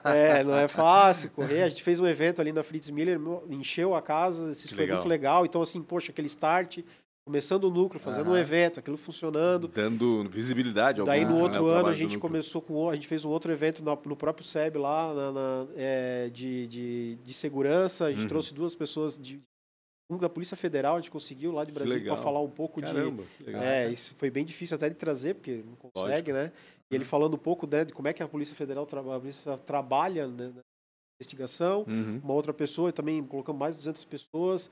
é, 0.05 0.43
não 0.43 0.57
é 0.57 0.67
fácil 0.67 1.31
correr. 1.31 1.63
A 1.63 1.69
gente 1.69 1.83
fez 1.83 2.01
um 2.01 2.07
evento 2.07 2.41
ali 2.41 2.53
na 2.53 2.63
Fritz 2.63 2.91
Miller, 2.91 3.21
encheu 3.49 3.95
a 3.95 4.03
casa, 4.03 4.51
isso 4.51 4.69
foi 4.69 4.79
legal. 4.79 4.97
muito 4.97 5.09
legal. 5.09 5.47
Então, 5.47 5.63
assim, 5.63 5.81
poxa, 5.81 6.11
aquele 6.11 6.27
start, 6.27 6.81
começando 7.25 7.65
o 7.65 7.71
núcleo, 7.71 8.01
fazendo 8.01 8.31
um 8.31 8.37
evento, 8.37 8.81
aquilo 8.81 8.97
funcionando. 8.97 9.69
Dando 9.69 10.29
visibilidade 10.29 11.01
ao 11.01 11.07
Daí 11.07 11.25
no 11.25 11.39
outro 11.39 11.67
né, 11.67 11.79
ano 11.79 11.89
a 11.89 11.95
gente 11.95 12.19
começou 12.19 12.61
com. 12.61 12.91
A 12.91 12.95
gente 12.95 13.07
fez 13.07 13.25
um 13.25 13.31
outro 13.31 13.53
evento 13.53 13.85
no 13.85 14.17
próprio 14.17 14.45
SEB 14.45 14.79
lá, 14.79 15.15
na, 15.15 15.33
na 15.33 15.67
é, 15.77 16.29
de, 16.33 16.67
de, 16.67 17.19
de, 17.23 17.33
segurança. 17.33 18.07
A 18.07 18.11
gente 18.11 18.23
uhum. 18.23 18.29
trouxe 18.29 18.53
duas 18.53 18.75
pessoas 18.75 19.17
de 19.17 19.41
da 20.15 20.29
Polícia 20.29 20.57
Federal, 20.57 20.97
a 20.97 21.01
gente 21.01 21.11
conseguiu 21.11 21.51
lá 21.53 21.65
de 21.65 21.73
Brasília 21.73 22.13
para 22.13 22.23
falar 22.23 22.41
um 22.41 22.51
pouco 22.51 22.81
Caramba, 22.81 23.25
de. 23.39 23.47
Legal. 23.47 23.63
É, 23.63 23.91
isso 23.91 24.15
foi 24.17 24.31
bem 24.31 24.45
difícil 24.45 24.77
até 24.77 24.89
de 24.89 24.95
trazer, 24.95 25.35
porque 25.35 25.65
não 25.67 25.75
consegue, 25.75 26.31
Lógico. 26.31 26.33
né? 26.33 26.53
E 26.91 26.95
ele 26.95 27.03
uhum. 27.03 27.11
falando 27.11 27.35
um 27.35 27.39
pouco 27.39 27.67
né, 27.67 27.85
de 27.85 27.93
como 27.93 28.07
é 28.07 28.13
que 28.13 28.23
a 28.23 28.29
Polícia 28.29 28.55
Federal 28.55 28.87
tra 28.87 29.01
a 29.01 29.03
polícia 29.03 29.57
trabalha 29.59 30.29
né, 30.29 30.53
na 30.55 30.63
investigação. 31.21 31.85
Uhum. 31.89 32.21
Uma 32.23 32.35
outra 32.35 32.55
pessoa, 32.55 32.93
também 32.93 33.23
colocamos 33.25 33.59
mais 33.59 33.75
de 33.75 33.79
200 33.79 34.05
pessoas, 34.05 34.71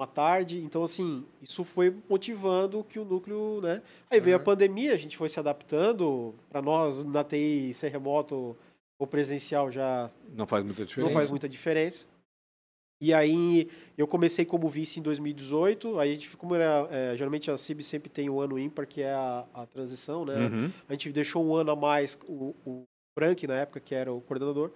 uma 0.00 0.06
tarde. 0.06 0.62
Então, 0.62 0.82
assim, 0.82 1.26
isso 1.42 1.62
foi 1.62 1.94
motivando 2.08 2.82
que 2.82 2.98
o 2.98 3.04
núcleo, 3.04 3.60
né? 3.60 3.82
Aí 4.10 4.18
veio 4.18 4.36
uhum. 4.36 4.42
a 4.42 4.44
pandemia, 4.44 4.94
a 4.94 4.98
gente 4.98 5.18
foi 5.18 5.28
se 5.28 5.38
adaptando. 5.38 6.34
Para 6.48 6.62
nós, 6.62 7.04
na 7.04 7.22
TI, 7.22 7.74
ser 7.74 7.88
remoto 7.88 8.56
ou 8.98 9.06
presencial 9.06 9.70
já. 9.70 10.10
Não 10.34 10.46
faz 10.46 10.64
muita 10.64 10.86
diferença. 10.86 11.12
Não 11.12 11.20
faz 11.20 11.30
muita 11.30 11.48
diferença. 11.48 12.06
E 13.00 13.14
aí 13.14 13.68
eu 13.96 14.06
comecei 14.06 14.44
como 14.44 14.68
vice 14.68 15.00
em 15.00 15.02
2018. 15.02 15.98
Aí 15.98 16.10
a 16.10 16.12
gente, 16.12 16.36
como 16.36 16.54
era, 16.54 16.86
é, 16.90 17.16
geralmente 17.16 17.50
a 17.50 17.56
CIB 17.56 17.82
sempre 17.82 18.10
tem 18.10 18.28
o 18.28 18.40
ano 18.40 18.58
ímpar, 18.58 18.86
que 18.86 19.00
é 19.00 19.12
a, 19.12 19.46
a 19.54 19.66
transição, 19.66 20.24
né? 20.24 20.36
Uhum. 20.36 20.70
A 20.88 20.92
gente 20.92 21.10
deixou 21.10 21.44
um 21.44 21.54
ano 21.54 21.70
a 21.70 21.76
mais 21.76 22.18
o, 22.28 22.54
o 22.66 22.82
Frank, 23.18 23.46
na 23.46 23.54
época, 23.54 23.80
que 23.80 23.94
era 23.94 24.12
o 24.12 24.20
coordenador, 24.20 24.70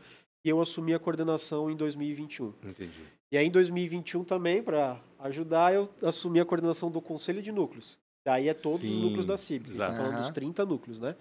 e 0.45 0.49
eu 0.49 0.61
assumi 0.61 0.95
a 0.95 0.99
coordenação 0.99 1.71
em 1.71 1.77
2021. 1.77 2.55
Entendi. 2.65 3.01
E 3.31 3.37
aí 3.37 3.47
em 3.47 3.51
2021 3.51 4.25
também, 4.25 4.63
para 4.63 5.01
ajudar, 5.19 5.75
eu 5.75 5.91
assumi 6.03 6.41
a 6.41 6.45
coordenação 6.45 6.91
do 6.91 7.01
Conselho 7.01 7.43
de 7.43 7.53
Núcleos. 7.53 7.99
Daí 8.27 8.49
é 8.49 8.55
todos 8.55 8.81
Sim, 8.81 8.93
os 8.93 8.99
núcleos 8.99 9.27
da 9.27 9.37
CIB. 9.37 9.71
Está 9.71 9.93
falando 9.93 10.13
uhum. 10.13 10.21
dos 10.21 10.31
30 10.31 10.65
núcleos, 10.65 10.99
né? 10.99 11.15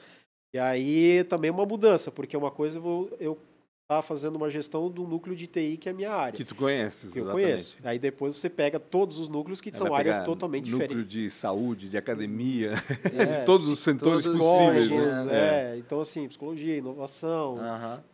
E 0.55 0.59
aí 0.59 1.25
também 1.25 1.49
é 1.49 1.51
uma 1.51 1.65
mudança, 1.65 2.11
porque 2.11 2.37
uma 2.37 2.51
coisa 2.51 2.77
eu, 2.77 2.81
vou, 2.81 3.17
eu 3.19 3.35
Tá 3.35 3.52
fazendo 4.01 4.35
uma 4.35 4.49
gestão 4.49 4.89
do 4.89 5.03
núcleo 5.03 5.35
de 5.35 5.47
TI, 5.47 5.77
que 5.77 5.89
é 5.89 5.91
a 5.91 5.95
minha 5.95 6.11
área. 6.11 6.33
Que 6.33 6.43
tu 6.43 6.55
conheces, 6.55 7.13
que 7.13 7.19
eu 7.19 7.25
conheço. 7.29 7.77
Aí 7.83 7.99
depois 7.99 8.35
você 8.35 8.49
pega 8.49 8.79
todos 8.79 9.19
os 9.19 9.27
núcleos 9.27 9.61
que 9.61 9.75
são 9.75 9.93
áreas 9.93 10.19
totalmente 10.19 10.69
núcleo 10.69 10.87
diferentes. 10.87 11.05
Núcleo 11.05 11.23
de 11.23 11.29
saúde, 11.29 11.89
de 11.89 11.97
academia, 11.97 12.73
é, 13.13 13.25
de 13.25 13.45
todos 13.45 13.67
os 13.67 13.79
setores 13.79 14.23
todos 14.23 14.39
possíveis. 14.39 14.89
né? 15.25 15.75
é. 15.75 15.77
Então, 15.77 16.01
assim, 16.01 16.27
psicologia, 16.27 16.77
inovação, 16.77 17.57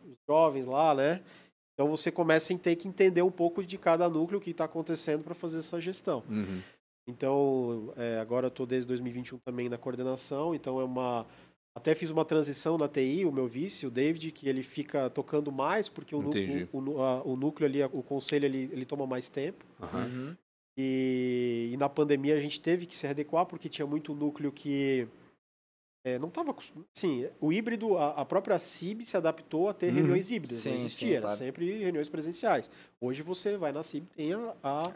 os 0.06 0.18
jovens 0.28 0.66
lá, 0.66 0.94
né? 0.94 1.22
Então 1.74 1.88
você 1.88 2.12
começa 2.12 2.54
a 2.54 2.58
ter 2.58 2.76
que 2.76 2.90
entender 2.90 3.22
um 3.22 3.32
pouco 3.32 3.64
de 3.64 3.78
cada 3.78 4.10
núcleo 4.10 4.42
que 4.42 4.52
está 4.52 4.66
acontecendo 4.66 5.24
para 5.24 5.34
fazer 5.34 5.60
essa 5.60 5.80
gestão. 5.80 6.24
Uhum. 6.30 6.62
Então, 7.08 7.94
é, 7.96 8.20
agora 8.20 8.48
eu 8.48 8.50
estou 8.50 8.66
desde 8.66 8.86
2021 8.88 9.40
também 9.40 9.70
na 9.70 9.78
coordenação, 9.78 10.54
então 10.54 10.80
é 10.80 10.84
uma 10.84 11.26
até 11.76 11.96
fiz 11.96 12.10
uma 12.10 12.26
transição 12.26 12.78
na 12.78 12.88
TI, 12.88 13.26
o 13.26 13.32
meu 13.32 13.48
vice, 13.48 13.86
o 13.86 13.92
David, 13.92 14.32
que 14.32 14.50
ele 14.50 14.64
fica 14.64 15.10
tocando 15.10 15.52
mais, 15.52 15.88
porque 15.88 16.16
o, 16.16 16.22
núcleo, 16.22 16.70
o, 16.74 17.02
a, 17.02 17.24
o 17.24 17.36
núcleo 17.36 17.68
ali, 17.68 17.84
o 17.84 18.04
conselho, 18.04 18.46
ele, 18.46 18.70
ele 18.72 18.86
toma 18.86 19.06
mais 19.06 19.30
tempo. 19.30 19.66
Uhum. 19.80 20.36
E, 20.78 21.72
e, 21.74 21.78
na 21.78 21.90
pandemia 21.90 22.36
a 22.36 22.40
gente 22.40 22.60
teve 22.60 22.86
que 22.86 22.96
se 22.96 23.06
adequar, 23.06 23.46
porque 23.46 23.70
tinha 23.70 23.86
muito 23.86 24.16
núcleo 24.16 24.52
que 24.52 25.08
é, 26.06 26.18
não 26.18 26.30
estava. 26.30 26.56
Sim, 26.94 27.28
o 27.40 27.52
híbrido, 27.52 27.98
a, 27.98 28.12
a, 28.12 28.26
própria 28.26 28.58
CIB 28.58 29.04
se 29.04 29.18
adaptou 29.18 29.68
a 29.68 29.74
ter 29.74 29.88
uhum. 29.88 29.96
reuniões 29.96 30.32
híbridas. 30.32 30.60
Sim, 30.60 30.70
não 30.70 30.76
existia, 30.76 31.08
sim, 31.08 31.14
era 31.14 31.22
claro. 31.24 31.38
sempre 31.38 31.80
reuniões 31.80 32.10
presenciais. 32.10 32.70
Hoje 33.00 33.22
você 33.22 33.58
vai 33.58 33.72
na 33.72 33.84
CIB 33.84 34.08
tem 34.16 34.34
a, 34.34 34.56
a 34.64 34.94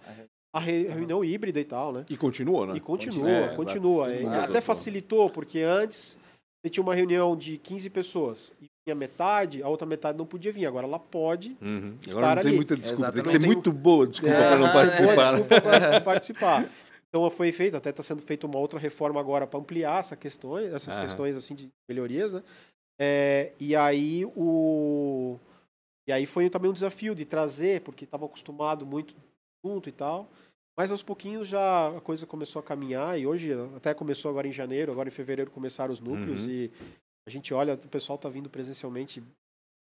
a 0.54 0.60
reunião 0.60 1.26
híbrida 1.26 1.60
e 1.60 1.66
tal, 1.66 1.92
né? 1.92 2.06
E 2.08 2.16
continua, 2.16 2.68
né? 2.68 2.78
E 2.78 2.80
continua, 2.80 3.28
é, 3.28 3.56
continua. 3.56 4.08
até 4.44 4.62
facilitou, 4.62 5.28
porque 5.28 5.62
antes 5.62 6.16
você 6.64 6.70
tinha 6.70 6.84
uma 6.84 6.96
reunião 6.96 7.36
de 7.36 7.58
15 7.58 7.90
pessoas 7.90 8.52
e 8.62 8.70
vinha 8.86 8.96
metade, 8.96 9.62
a 9.62 9.68
outra 9.68 9.86
metade 9.86 10.18
não 10.18 10.26
podia 10.26 10.52
vir. 10.52 10.66
Agora 10.66 10.88
ela 10.88 10.98
pode 10.98 11.58
uhum. 11.62 11.98
estar 12.02 12.20
Agora 12.20 12.36
não 12.36 12.40
ali. 12.40 12.50
tem 12.50 12.56
muita 12.56 12.78
desculpa, 12.78 13.12
tem 13.12 13.24
que 13.24 13.30
ser 13.30 13.40
muito 13.40 13.72
boa 13.74 14.08
desculpa 14.08 14.34
é, 14.34 14.50
para 14.50 14.58
não 14.58 14.72
participar. 14.72 15.16
Boa 15.16 15.32
desculpa 15.32 15.62
para 15.62 15.92
não 15.92 16.02
participar. 16.02 16.70
Então 17.10 17.30
foi 17.30 17.52
feito, 17.52 17.76
até 17.76 17.90
está 17.90 18.02
sendo 18.02 18.22
feita 18.22 18.48
uma 18.48 18.58
outra 18.58 18.80
reforma 18.80 19.20
agora 19.20 19.46
para 19.46 19.60
ampliar 19.60 20.00
essa 20.00 20.16
questões, 20.16 20.72
essas 20.74 20.98
uhum. 20.98 21.04
questões 21.04 21.36
assim 21.36 21.54
de 21.54 21.70
melhorias, 21.88 22.34
né? 22.34 22.42
É, 23.00 23.52
e 23.60 23.76
aí 23.76 24.26
o 24.36 25.38
e 26.08 26.12
aí 26.12 26.26
foi 26.26 26.50
também 26.50 26.70
um 26.70 26.74
desafio 26.74 27.14
de 27.14 27.26
trazer, 27.26 27.82
porque 27.82 28.06
estava 28.06 28.26
acostumado 28.26 28.86
muito 28.86 29.14
junto 29.64 29.90
e 29.90 29.92
tal. 29.92 30.30
Mas 30.76 30.92
aos 30.92 31.04
pouquinhos 31.04 31.48
já 31.48 31.96
a 31.96 32.02
coisa 32.02 32.26
começou 32.26 32.60
a 32.60 32.64
caminhar 32.64 33.20
e 33.20 33.28
hoje 33.28 33.52
até 33.76 33.94
começou 33.94 34.30
agora 34.30 34.48
em 34.48 34.52
janeiro, 34.52 34.92
agora 34.92 35.08
em 35.08 35.12
fevereiro 35.12 35.52
começaram 35.52 35.94
os 35.94 36.00
núcleos 36.00 36.46
uhum. 36.46 36.52
e 36.52 36.72
a 37.28 37.30
gente 37.30 37.54
olha, 37.54 37.76
o 37.76 37.88
pessoal 37.88 38.18
tá 38.18 38.28
vindo 38.28 38.50
presencialmente 38.50 39.24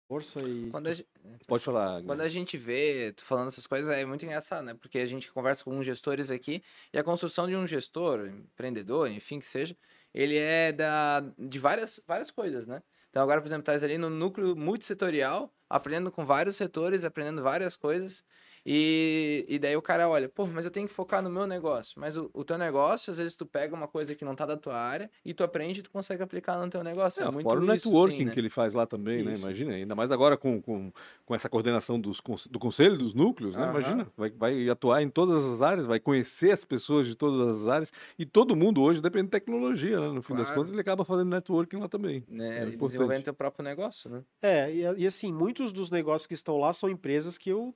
força 0.08 0.42
e 0.42 0.70
quando 0.70 0.88
a 0.88 0.94
gente, 0.94 1.08
pode 1.48 1.64
falar. 1.64 2.04
Quando 2.04 2.22
a 2.22 2.30
gente 2.30 2.58
vê, 2.58 3.14
tu 3.16 3.24
falando 3.24 3.48
essas 3.48 3.66
coisas 3.66 3.96
é 3.96 4.06
muito 4.06 4.26
engraçado, 4.26 4.64
né? 4.66 4.74
Porque 4.74 5.00
a 5.00 5.06
gente 5.06 5.32
conversa 5.32 5.64
com 5.64 5.78
uns 5.78 5.86
gestores 5.86 6.30
aqui 6.30 6.62
e 6.92 6.98
a 6.98 7.04
construção 7.04 7.48
de 7.48 7.56
um 7.56 7.66
gestor, 7.66 8.28
empreendedor, 8.28 9.10
enfim 9.10 9.40
que 9.40 9.46
seja, 9.46 9.76
ele 10.14 10.38
é 10.38 10.72
da 10.72 11.22
de 11.38 11.60
várias 11.60 12.02
várias 12.08 12.30
coisas, 12.30 12.68
né? 12.68 12.82
Então 13.10 13.22
agora, 13.22 13.40
por 13.40 13.48
exemplo, 13.48 13.62
estás 13.62 13.84
ali 13.84 13.98
no 13.98 14.10
núcleo 14.10 14.56
multissetorial, 14.56 15.54
aprendendo 15.70 16.12
com 16.12 16.26
vários 16.26 16.56
setores, 16.56 17.06
aprendendo 17.06 17.44
várias 17.44 17.76
coisas. 17.76 18.24
E, 18.66 19.46
e 19.48 19.60
daí 19.60 19.76
o 19.76 19.82
cara 19.82 20.08
olha, 20.08 20.30
pô, 20.30 20.46
mas 20.48 20.64
eu 20.64 20.72
tenho 20.72 20.88
que 20.88 20.94
focar 20.94 21.22
no 21.22 21.30
meu 21.30 21.46
negócio. 21.46 22.00
Mas 22.00 22.16
o, 22.16 22.30
o 22.34 22.44
teu 22.44 22.58
negócio, 22.58 23.12
às 23.12 23.18
vezes 23.18 23.36
tu 23.36 23.46
pega 23.46 23.76
uma 23.76 23.88
coisa 23.88 24.16
que 24.16 24.24
não 24.24 24.36
tá 24.36 24.46
da 24.46 24.56
tua 24.56 24.76
área 24.76 25.12
e 25.26 25.34
tu 25.34 25.44
aprende 25.44 25.82
e 25.82 25.84
tu 25.84 25.92
consegue 25.92 26.24
aplicar 26.24 26.58
no 26.58 26.70
teu 26.70 26.84
negócio. 26.84 27.22
É, 27.22 27.28
é 27.28 27.32
muito 27.32 27.44
fora 27.44 27.60
o 27.60 27.66
networking 27.66 28.14
assim, 28.14 28.26
né? 28.26 28.32
que 28.32 28.40
ele 28.40 28.50
faz 28.50 28.74
lá 28.74 28.86
também, 28.86 29.24
né? 29.24 29.34
isso. 29.34 29.42
né? 29.42 29.50
Imagina, 29.50 29.74
ainda 29.74 29.96
mais 29.96 30.12
agora 30.12 30.38
com, 30.38 30.62
com, 30.62 30.92
com 31.26 31.36
essa 31.36 31.50
coordenação 31.50 32.00
dos, 32.00 32.22
do 32.50 32.60
conselho, 32.60 32.98
dos 32.98 33.14
núcleos, 33.14 33.56
né? 33.56 33.70
Imagina, 33.70 34.08
vai, 34.16 34.30
vai 34.30 34.70
atuar 34.70 35.02
em 35.02 35.10
todas 35.10 35.46
as 35.46 35.62
áreas, 35.62 35.86
vai 35.86 36.00
conhecer 36.00 36.52
as 36.52 36.64
pessoas 36.64 37.06
de 37.06 37.16
todas 37.16 37.58
as 37.58 37.68
áreas 37.68 37.92
e 38.18 38.26
todo 38.26 38.56
mundo 38.56 38.82
hoje 38.82 39.02
depende 39.02 39.26
de 39.26 39.32
tecnologia, 39.32 40.00
né? 40.00 40.08
No 40.08 40.22
fim 40.22 40.36
claro. 40.36 40.44
das 40.44 40.52
contas, 40.52 40.72
ele 40.72 40.82
acaba 40.82 41.04
fazendo 41.04 41.30
networking 41.30 41.78
lá 41.78 41.90
também. 41.90 42.24
Né? 42.30 42.64
É 42.64 42.66
desenvolvendo 42.66 43.24
teu 43.24 43.34
próprio 43.34 43.64
negócio, 43.64 44.10
né? 44.10 44.24
É, 44.42 44.72
e, 44.74 44.82
e 45.04 45.08
assim, 45.08 45.34
muitos 45.34 45.74
dos 45.74 45.90
negócios 45.90 46.28
que 46.28 46.34
estão 46.34 46.58
lá 46.58 46.72
são 46.72 46.90
empresas 46.90 47.38
que 47.38 47.50
eu 47.50 47.76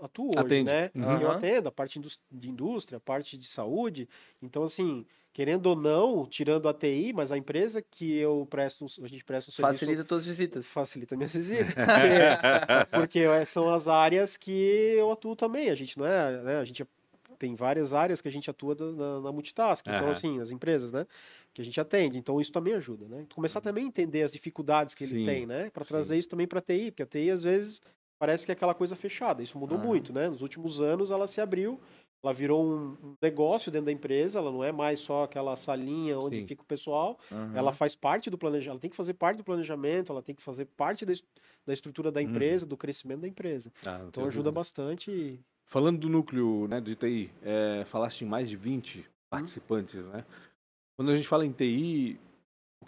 atuo 0.00 0.28
hoje, 0.28 0.38
Atende. 0.38 0.64
né? 0.64 0.90
Uhum. 0.94 1.20
Eu 1.20 1.30
atendo 1.30 1.68
a 1.68 1.72
parte 1.72 2.00
de 2.30 2.48
indústria, 2.48 2.96
a 2.96 3.00
parte 3.00 3.36
de 3.36 3.46
saúde. 3.46 4.08
Então, 4.42 4.62
assim, 4.62 5.04
querendo 5.32 5.66
ou 5.66 5.76
não, 5.76 6.26
tirando 6.26 6.68
a 6.68 6.74
TI, 6.74 7.12
mas 7.14 7.30
a 7.30 7.38
empresa 7.38 7.80
que 7.82 8.16
eu 8.16 8.46
presto, 8.50 8.86
a 9.02 9.08
gente 9.08 9.24
presta 9.24 9.50
um 9.50 9.54
serviço... 9.54 9.78
Facilita 9.78 10.04
tuas 10.04 10.24
visitas. 10.24 10.72
Facilita 10.72 11.16
minhas 11.16 11.34
visitas. 11.34 11.74
porque, 12.90 13.24
porque 13.24 13.46
são 13.46 13.72
as 13.72 13.88
áreas 13.88 14.36
que 14.36 14.50
eu 14.96 15.10
atuo 15.10 15.36
também. 15.36 15.70
A 15.70 15.74
gente 15.74 15.98
não 15.98 16.06
é... 16.06 16.42
Né? 16.42 16.58
A 16.58 16.64
gente 16.64 16.84
tem 17.38 17.54
várias 17.54 17.94
áreas 17.94 18.20
que 18.20 18.28
a 18.28 18.32
gente 18.32 18.50
atua 18.50 18.74
na, 18.74 19.20
na 19.20 19.32
multitask. 19.32 19.86
Então, 19.86 20.06
uhum. 20.06 20.10
assim, 20.10 20.40
as 20.40 20.50
empresas, 20.50 20.90
né? 20.90 21.06
Que 21.54 21.62
a 21.62 21.64
gente 21.64 21.80
atende. 21.80 22.18
Então, 22.18 22.40
isso 22.40 22.50
também 22.50 22.74
ajuda, 22.74 23.06
né? 23.06 23.24
Começar 23.32 23.60
também 23.60 23.84
a 23.84 23.86
entender 23.86 24.22
as 24.22 24.32
dificuldades 24.32 24.94
que 24.94 25.06
Sim. 25.06 25.16
ele 25.16 25.24
tem, 25.24 25.46
né? 25.46 25.70
Para 25.70 25.84
trazer 25.84 26.14
Sim. 26.14 26.18
isso 26.18 26.28
também 26.28 26.46
para 26.46 26.58
a 26.58 26.62
TI. 26.62 26.90
Porque 26.90 27.02
a 27.02 27.06
TI, 27.06 27.30
às 27.30 27.42
vezes, 27.42 27.80
parece 28.18 28.44
que 28.44 28.52
é 28.52 28.54
aquela 28.54 28.74
coisa 28.74 28.96
fechada. 28.96 29.42
Isso 29.42 29.58
mudou 29.58 29.78
muito, 29.78 30.12
né? 30.12 30.28
Nos 30.28 30.42
últimos 30.42 30.80
anos 30.80 31.10
ela 31.10 31.26
se 31.26 31.40
abriu, 31.40 31.80
ela 32.22 32.32
virou 32.32 32.64
um 32.64 33.16
negócio 33.22 33.70
dentro 33.70 33.86
da 33.86 33.92
empresa, 33.92 34.38
ela 34.38 34.50
não 34.50 34.64
é 34.64 34.72
mais 34.72 35.00
só 35.00 35.24
aquela 35.24 35.56
salinha 35.56 36.18
onde 36.18 36.40
Sim. 36.40 36.46
fica 36.46 36.62
o 36.62 36.66
pessoal, 36.66 37.18
uhum. 37.30 37.56
ela 37.56 37.72
faz 37.72 37.94
parte 37.94 38.28
do 38.28 38.36
planejamento, 38.36 38.72
ela 38.72 38.80
tem 38.80 38.90
que 38.90 38.96
fazer 38.96 39.14
parte 39.14 39.36
do 39.36 39.44
planejamento, 39.44 40.10
ela 40.10 40.22
tem 40.22 40.34
que 40.34 40.42
fazer 40.42 40.64
parte 40.64 41.06
da, 41.06 41.12
da 41.66 41.72
estrutura 41.72 42.10
da 42.10 42.20
empresa, 42.20 42.64
uhum. 42.64 42.70
do 42.70 42.76
crescimento 42.76 43.20
da 43.20 43.28
empresa. 43.28 43.72
Ah, 43.86 44.04
então 44.08 44.24
ajuda 44.24 44.44
dúvida. 44.44 44.52
bastante 44.52 45.38
Falando 45.68 45.98
do 45.98 46.08
núcleo 46.08 46.66
né, 46.66 46.80
de 46.80 46.96
TI, 46.96 47.30
é, 47.42 47.84
falaste 47.84 48.22
em 48.22 48.26
mais 48.26 48.48
de 48.48 48.56
20 48.56 49.04
participantes, 49.28 50.08
né? 50.08 50.24
Quando 50.96 51.10
a 51.10 51.16
gente 51.16 51.28
fala 51.28 51.44
em 51.44 51.52
TI, 51.52 52.18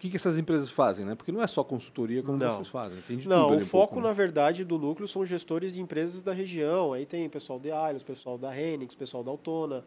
que, 0.00 0.08
que 0.08 0.16
essas 0.16 0.38
empresas 0.38 0.70
fazem, 0.70 1.04
né? 1.04 1.14
Porque 1.14 1.30
não 1.30 1.42
é 1.42 1.46
só 1.46 1.62
consultoria 1.62 2.22
como 2.22 2.38
não. 2.38 2.54
vocês 2.54 2.68
fazem. 2.68 2.98
Tem 3.06 3.18
de 3.18 3.28
não, 3.28 3.58
o 3.58 3.60
foco, 3.60 3.94
pouco, 3.94 4.00
na 4.00 4.14
verdade, 4.14 4.64
do 4.64 4.78
núcleo 4.78 5.06
são 5.06 5.26
gestores 5.26 5.74
de 5.74 5.80
empresas 5.80 6.22
da 6.22 6.32
região. 6.32 6.94
Aí 6.94 7.04
tem 7.04 7.28
pessoal 7.28 7.60
de 7.60 7.70
Ailos, 7.70 8.02
pessoal 8.02 8.38
da 8.38 8.50
Renix, 8.50 8.94
pessoal 8.94 9.22
da 9.22 9.30
Autona, 9.30 9.84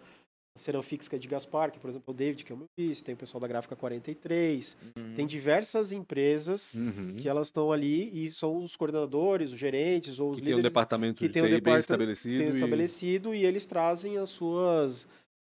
a 0.55 0.59
Ceranfix, 0.59 1.07
que 1.07 1.15
é 1.15 1.19
de 1.19 1.27
Gaspar, 1.27 1.71
que, 1.71 1.79
por 1.79 1.89
exemplo, 1.89 2.13
o 2.13 2.15
David, 2.15 2.43
que 2.43 2.51
é 2.51 2.55
o 2.55 2.59
meu 2.59 2.67
vice, 2.77 3.03
tem 3.03 3.15
o 3.15 3.17
pessoal 3.17 3.41
da 3.41 3.47
Gráfica 3.47 3.75
43. 3.75 4.77
Uhum. 4.95 5.13
Tem 5.15 5.25
diversas 5.25 5.91
empresas 5.91 6.75
uhum. 6.75 7.15
que 7.17 7.27
elas 7.27 7.47
estão 7.47 7.71
ali 7.71 8.11
e 8.13 8.29
são 8.29 8.57
os 8.57 8.75
coordenadores, 8.75 9.51
os 9.51 9.57
gerentes 9.57 10.19
ou 10.19 10.29
os 10.29 10.35
que 10.35 10.41
líderes. 10.41 10.57
Tem 10.57 10.59
um 10.59 10.69
departamento 10.69 11.17
que 11.17 11.27
de 11.27 11.33
tem 11.33 11.41
um 11.41 11.59
bem 11.59 11.77
estabelecido. 11.77 12.37
Tem 12.37 12.49
e... 12.49 12.53
estabelecido 12.53 13.33
e 13.33 13.43
eles 13.43 13.65
trazem 13.65 14.19
as 14.19 14.29
suas, 14.29 15.07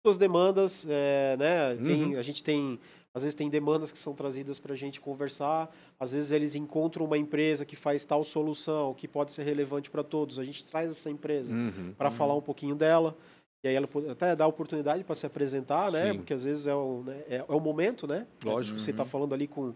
suas 0.06 0.16
demandas, 0.16 0.86
é, 0.88 1.36
né? 1.36 1.74
Tem, 1.84 2.04
uhum. 2.04 2.18
A 2.20 2.22
gente 2.22 2.44
tem 2.44 2.78
às 3.14 3.22
vezes 3.22 3.34
tem 3.34 3.50
demandas 3.50 3.92
que 3.92 3.98
são 3.98 4.14
trazidas 4.14 4.58
para 4.58 4.72
a 4.72 4.76
gente 4.76 5.00
conversar, 5.00 5.70
às 6.00 6.12
vezes 6.12 6.32
eles 6.32 6.54
encontram 6.54 7.04
uma 7.04 7.18
empresa 7.18 7.64
que 7.64 7.76
faz 7.76 8.04
tal 8.04 8.24
solução 8.24 8.94
que 8.94 9.06
pode 9.06 9.32
ser 9.32 9.42
relevante 9.42 9.90
para 9.90 10.02
todos. 10.02 10.38
A 10.38 10.44
gente 10.44 10.64
traz 10.64 10.90
essa 10.90 11.10
empresa 11.10 11.54
uhum, 11.54 11.92
para 11.96 12.08
uhum. 12.08 12.14
falar 12.14 12.34
um 12.34 12.40
pouquinho 12.40 12.74
dela. 12.74 13.16
E 13.64 13.68
aí 13.68 13.74
ela 13.74 13.88
até 14.10 14.34
dá 14.34 14.46
oportunidade 14.46 15.04
para 15.04 15.14
se 15.14 15.24
apresentar, 15.24 15.92
né? 15.92 16.10
Sim. 16.10 16.16
Porque 16.16 16.32
às 16.32 16.42
vezes 16.42 16.66
é 16.66 16.74
o, 16.74 17.02
né? 17.04 17.22
é, 17.28 17.36
é 17.36 17.52
o 17.52 17.60
momento, 17.60 18.06
né? 18.06 18.26
Lógico. 18.42 18.78
Você 18.78 18.90
está 18.90 19.04
uhum. 19.04 19.08
falando 19.08 19.34
ali 19.34 19.46
com 19.46 19.74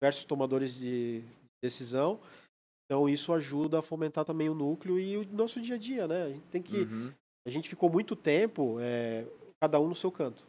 diversos 0.00 0.24
tomadores 0.24 0.74
de 0.76 1.22
decisão. 1.62 2.18
Então 2.84 3.08
isso 3.08 3.32
ajuda 3.32 3.80
a 3.80 3.82
fomentar 3.82 4.24
também 4.24 4.48
o 4.48 4.54
núcleo 4.54 4.98
e 4.98 5.16
o 5.16 5.26
nosso 5.32 5.60
dia 5.60 5.74
a 5.74 5.78
dia, 5.78 6.06
né? 6.06 6.22
A 6.22 6.28
gente 6.28 6.46
tem 6.50 6.62
que. 6.62 6.78
Uhum. 6.78 7.12
A 7.46 7.50
gente 7.50 7.68
ficou 7.68 7.90
muito 7.90 8.16
tempo, 8.16 8.78
é, 8.80 9.24
cada 9.60 9.78
um 9.78 9.88
no 9.88 9.94
seu 9.94 10.10
canto. 10.10 10.44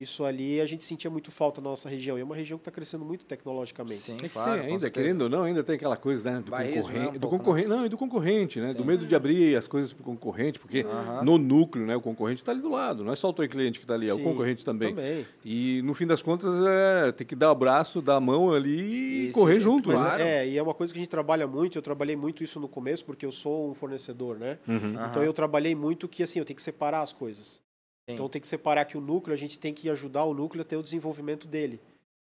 Isso 0.00 0.24
ali 0.24 0.58
a 0.62 0.66
gente 0.66 0.82
sentia 0.82 1.10
muito 1.10 1.30
falta 1.30 1.60
na 1.60 1.68
nossa 1.68 1.86
região. 1.86 2.16
E 2.16 2.22
é 2.22 2.24
uma 2.24 2.34
região 2.34 2.56
que 2.56 2.62
está 2.62 2.70
crescendo 2.70 3.04
muito 3.04 3.22
tecnologicamente. 3.26 3.98
Sim, 3.98 4.16
é 4.16 4.22
que 4.22 4.28
claro, 4.30 4.62
tem 4.62 4.72
ainda, 4.72 4.88
querendo 4.88 5.22
ou 5.22 5.28
não, 5.28 5.42
ainda 5.42 5.62
tem 5.62 5.74
aquela 5.74 5.96
coisa, 5.96 6.30
né? 6.30 6.38
Do 6.40 6.50
concorrente. 6.50 7.16
Um 7.16 7.20
do 7.20 7.28
concorrente 7.28 7.68
né? 7.68 7.76
Não, 7.76 7.84
e 7.84 7.88
do 7.90 7.98
concorrente, 7.98 8.60
né? 8.60 8.68
Sim. 8.68 8.74
Do 8.74 8.84
medo 8.86 9.04
de 9.04 9.14
abrir 9.14 9.54
as 9.56 9.66
coisas 9.66 9.92
para 9.92 10.00
o 10.00 10.04
concorrente, 10.04 10.58
porque 10.58 10.86
no 11.22 11.36
núcleo, 11.36 11.84
né? 11.84 11.94
O 11.94 12.00
concorrente 12.00 12.40
está 12.40 12.50
ali 12.50 12.62
do 12.62 12.70
lado. 12.70 13.04
Não 13.04 13.12
é 13.12 13.16
só 13.16 13.28
o 13.28 13.32
teu 13.34 13.46
cliente 13.46 13.78
que 13.78 13.84
está 13.84 13.92
ali, 13.92 14.06
Sim, 14.06 14.12
é 14.12 14.14
o 14.14 14.20
concorrente 14.20 14.64
também. 14.64 14.94
também. 14.94 15.26
E 15.44 15.82
no 15.82 15.92
fim 15.92 16.06
das 16.06 16.22
contas, 16.22 16.50
é, 16.66 17.12
tem 17.12 17.26
que 17.26 17.36
dar 17.36 17.52
o 17.52 17.54
braço, 17.54 18.00
dar 18.00 18.16
a 18.16 18.20
mão 18.20 18.54
ali 18.54 19.28
e 19.28 19.32
correr 19.32 19.60
junto. 19.60 19.90
Mas 19.90 20.00
claro. 20.00 20.22
é, 20.22 20.48
e 20.48 20.56
é 20.56 20.62
uma 20.62 20.72
coisa 20.72 20.94
que 20.94 20.98
a 20.98 21.02
gente 21.02 21.10
trabalha 21.10 21.46
muito. 21.46 21.76
Eu 21.76 21.82
trabalhei 21.82 22.16
muito 22.16 22.42
isso 22.42 22.58
no 22.58 22.68
começo, 22.68 23.04
porque 23.04 23.26
eu 23.26 23.32
sou 23.32 23.70
um 23.70 23.74
fornecedor, 23.74 24.38
né? 24.38 24.56
Uhum. 24.66 24.94
Então 25.10 25.22
eu 25.22 25.34
trabalhei 25.34 25.74
muito 25.74 26.08
que 26.08 26.22
assim, 26.22 26.38
eu 26.38 26.44
tenho 26.46 26.56
que 26.56 26.62
separar 26.62 27.02
as 27.02 27.12
coisas. 27.12 27.60
Sim. 28.08 28.14
Então 28.14 28.28
tem 28.28 28.40
que 28.40 28.46
separar 28.46 28.84
que 28.84 28.96
o 28.96 29.00
núcleo, 29.00 29.34
a 29.34 29.38
gente 29.38 29.58
tem 29.58 29.72
que 29.74 29.88
ajudar 29.88 30.24
o 30.24 30.34
núcleo 30.34 30.62
a 30.62 30.64
ter 30.64 30.76
o 30.76 30.82
desenvolvimento 30.82 31.46
dele. 31.46 31.80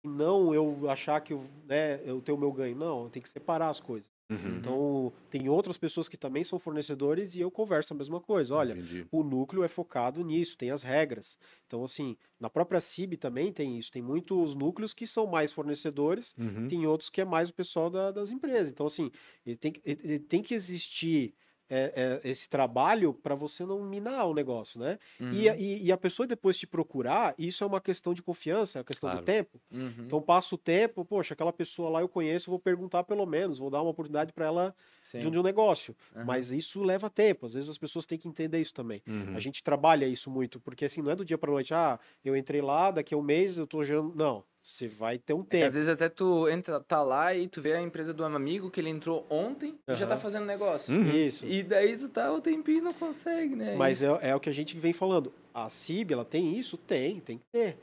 E 0.05 0.09
não 0.09 0.53
eu 0.53 0.91
achar 0.91 1.21
que 1.21 1.33
eu, 1.33 1.45
né, 1.65 2.01
eu 2.05 2.21
tenho 2.21 2.37
o 2.37 2.41
meu 2.41 2.53
ganho. 2.53 2.77
Não, 2.77 3.09
tem 3.09 3.23
que 3.23 3.29
separar 3.29 3.69
as 3.69 3.79
coisas. 3.79 4.11
Uhum. 4.33 4.57
Então, 4.57 5.13
tem 5.31 5.49
outras 5.49 5.77
pessoas 5.77 6.09
que 6.09 6.17
também 6.17 6.43
são 6.43 6.59
fornecedores 6.59 7.35
e 7.35 7.41
eu 7.41 7.51
converso 7.51 7.93
a 7.93 7.97
mesma 7.97 8.19
coisa. 8.19 8.55
Olha, 8.55 8.73
Entendi. 8.73 9.07
o 9.13 9.23
núcleo 9.23 9.63
é 9.63 9.69
focado 9.69 10.25
nisso, 10.25 10.57
tem 10.57 10.71
as 10.71 10.83
regras. 10.83 11.39
Então, 11.67 11.85
assim, 11.85 12.17
na 12.41 12.49
própria 12.49 12.81
CIB 12.81 13.17
também 13.17 13.53
tem 13.53 13.79
isso. 13.79 13.93
Tem 13.93 14.03
muitos 14.03 14.55
núcleos 14.55 14.95
que 14.95 15.07
são 15.07 15.27
mais 15.27 15.53
fornecedores, 15.53 16.35
uhum. 16.39 16.67
tem 16.67 16.87
outros 16.87 17.11
que 17.11 17.21
é 17.21 17.25
mais 17.25 17.51
o 17.51 17.55
pessoal 17.55 17.91
da, 17.91 18.11
das 18.11 18.31
empresas. 18.31 18.71
Então, 18.71 18.87
assim, 18.87 19.11
ele 19.45 19.57
tem, 19.57 19.75
ele 19.85 20.19
tem 20.19 20.43
que 20.43 20.55
existir 20.55 21.35
é, 21.75 22.21
é, 22.23 22.31
esse 22.31 22.51
trabalho 22.51 23.15
para 23.15 23.35
você 23.35 23.65
não 23.65 23.83
minar 23.83 24.27
o 24.27 24.35
negócio, 24.35 24.79
né? 24.79 24.99
Uhum. 25.19 25.31
E, 25.33 25.49
e, 25.49 25.87
e, 25.87 25.93
a 25.93 25.97
pessoa 25.97 26.27
depois 26.27 26.59
te 26.59 26.67
procurar, 26.67 27.35
isso 27.39 27.65
é 27.65 27.67
uma 27.67 27.81
questão 27.81 28.13
de 28.13 28.23
confiança, 28.23 28.79
é 28.79 28.81
uma 28.81 28.85
questão 28.85 29.09
claro. 29.09 29.25
do 29.25 29.25
tempo. 29.25 29.59
Uhum. 29.71 29.95
Então 30.01 30.21
passa 30.21 30.55
o 30.55 30.59
tempo, 30.59 31.03
poxa, 31.03 31.33
aquela 31.33 31.53
pessoa 31.53 31.89
lá 31.89 32.01
eu 32.03 32.09
conheço, 32.11 32.51
vou 32.51 32.59
perguntar 32.59 33.05
pelo 33.05 33.25
menos, 33.25 33.59
vou 33.59 33.71
dar 33.71 33.81
uma 33.81 33.91
oportunidade 33.91 34.35
para 34.35 34.45
ela 34.45 34.75
de, 35.15 35.31
de, 35.31 35.39
um 35.39 35.43
negócio. 35.43 35.97
Uhum. 36.15 36.27
Mas 36.27 36.51
isso 36.51 36.83
leva 36.83 37.09
tempo, 37.09 37.47
às 37.47 37.55
vezes 37.55 37.71
as 37.71 37.79
pessoas 37.79 38.05
têm 38.05 38.19
que 38.19 38.29
entender 38.29 38.61
isso 38.61 38.75
também. 38.75 39.01
A 39.07 39.11
uhum. 39.11 39.41
gente 39.41 39.63
trabalha 39.63 40.05
isso 40.05 40.31
muito, 40.31 40.61
porque 40.61 40.85
assim, 40.85 41.01
não 41.01 41.11
é 41.11 41.17
do 41.17 41.25
dia 41.25 41.39
para 41.39 41.51
noite, 41.51 41.73
ah, 41.73 41.99
eu 42.23 42.37
entrei 42.37 42.61
lá, 42.61 42.91
daqui 42.91 43.15
a 43.15 43.17
um 43.17 43.23
mês 43.23 43.57
eu 43.57 43.67
tô 43.67 43.83
gerando. 43.83 44.15
Não. 44.15 44.45
Você 44.63 44.87
vai 44.87 45.19
ter 45.19 45.35
um 45.35 45.43
tempo. 45.43 45.65
É 45.65 45.67
às 45.67 45.75
vezes 45.75 45.89
até 45.89 46.09
tu 46.09 46.49
entra, 46.49 46.81
tá 46.81 47.03
lá 47.03 47.35
e 47.35 47.49
tu 47.49 47.61
vê 47.61 47.73
a 47.73 47.83
empresa 47.83 48.15
do 48.15 48.25
amigo 48.25 48.71
que 48.71 48.81
ele 48.81 48.91
entrou 48.91 49.27
ontem 49.29 49.71
uhum. 49.89 49.95
e 49.95 49.97
já 49.97 50.07
tá 50.07 50.17
fazendo 50.17 50.47
negócio. 50.47 50.95
Uhum. 50.95 51.11
Isso. 51.11 51.45
E 51.45 51.65
daí 51.65 51.97
tu 51.97 52.09
tá 52.09 52.33
o 52.33 52.41
tempinho 52.41 52.79
e 52.79 52.81
não 52.81 52.93
consegue, 52.93 53.57
né? 53.57 53.75
Mas 53.75 54.03
é, 54.03 54.31
é, 54.31 54.37
o 54.37 54.41
que 54.41 54.49
a 54.49 54.53
gente 54.53 54.79
vem 54.79 54.93
falando. 54.93 55.33
A 55.53 55.69
CIB, 55.69 56.15
ela 56.15 56.25
tem 56.25 56.57
isso? 56.57 56.77
Tem, 56.77 57.19
tem 57.21 57.39
que 57.39 57.45
ter. 57.53 57.77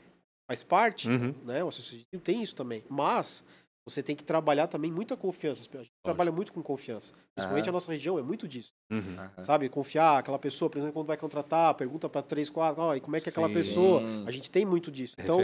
Faz 0.48 0.62
parte, 0.62 1.08
uhum. 1.08 1.34
né? 1.44 1.62
O 1.62 1.68
associativo 1.68 2.22
tem 2.22 2.42
isso 2.42 2.54
também. 2.54 2.82
Mas 2.88 3.44
você 3.86 4.02
tem 4.02 4.14
que 4.14 4.22
trabalhar 4.22 4.66
também 4.66 4.90
muita 4.90 5.16
confiança. 5.16 5.62
A 5.72 5.78
gente 5.78 5.90
trabalha 6.02 6.30
muito 6.30 6.52
com 6.52 6.62
confiança. 6.62 7.12
Principalmente 7.34 7.64
uhum. 7.64 7.70
a 7.70 7.72
nossa 7.72 7.92
região 7.92 8.18
é 8.18 8.22
muito 8.22 8.46
disso. 8.46 8.72
Uhum. 8.90 9.16
Sabe? 9.42 9.68
Confiar, 9.68 10.18
aquela 10.18 10.38
pessoa, 10.38 10.68
por 10.68 10.78
exemplo, 10.78 10.92
quando 10.92 11.06
vai 11.06 11.16
contratar, 11.16 11.74
pergunta 11.74 12.08
para 12.08 12.22
três, 12.22 12.50
quatro, 12.50 12.82
oh, 12.82 12.94
e 12.94 13.00
como 13.00 13.16
é 13.16 13.20
que 13.20 13.28
é 13.28 13.30
aquela 13.30 13.48
Sim. 13.48 13.54
pessoa? 13.54 14.02
A 14.26 14.30
gente 14.30 14.50
tem 14.50 14.66
muito 14.66 14.90
disso. 14.90 15.14
Então, 15.18 15.40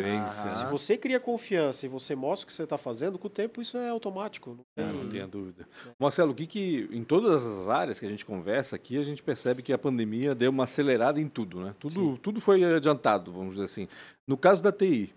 se 0.51 0.65
você 0.67 0.97
cria 0.97 1.19
confiança 1.19 1.87
e 1.87 1.89
você 1.89 2.15
mostra 2.15 2.45
o 2.45 2.47
que 2.47 2.53
você 2.53 2.65
está 2.65 2.77
fazendo, 2.77 3.19
com 3.19 3.27
o 3.27 3.31
tempo 3.31 3.61
isso 3.63 3.77
é 3.77 3.89
automático. 3.89 4.51
Não, 4.51 4.65
tem... 4.75 4.93
não 4.93 5.09
tenha 5.09 5.27
dúvida. 5.27 5.67
É. 5.87 5.91
Marcelo, 5.99 6.33
o 6.33 6.35
que, 6.35 6.47
que 6.47 6.89
em 6.93 7.05
todas 7.05 7.45
as 7.45 7.69
áreas 7.69 7.99
que 7.99 8.07
a 8.07 8.11
gente 8.11 8.25
conversa 8.25 8.77
aqui, 8.77 8.99
a 8.99 9.03
gente 9.03 9.23
percebe 9.23 9.63
que 9.63 9.73
a 9.73 9.79
pandemia 9.79 10.35
deu 10.35 10.51
uma 10.51 10.65
acelerada 10.65 11.21
em 11.21 11.29
tudo, 11.29 11.61
né? 11.61 11.75
Tudo, 11.79 12.19
tudo 12.19 12.41
foi 12.41 12.63
adiantado, 12.65 13.33
vamos 13.33 13.53
dizer 13.53 13.65
assim. 13.65 13.89
No 14.27 14.37
caso 14.37 14.63
da 14.63 14.73
TI, 14.73 15.13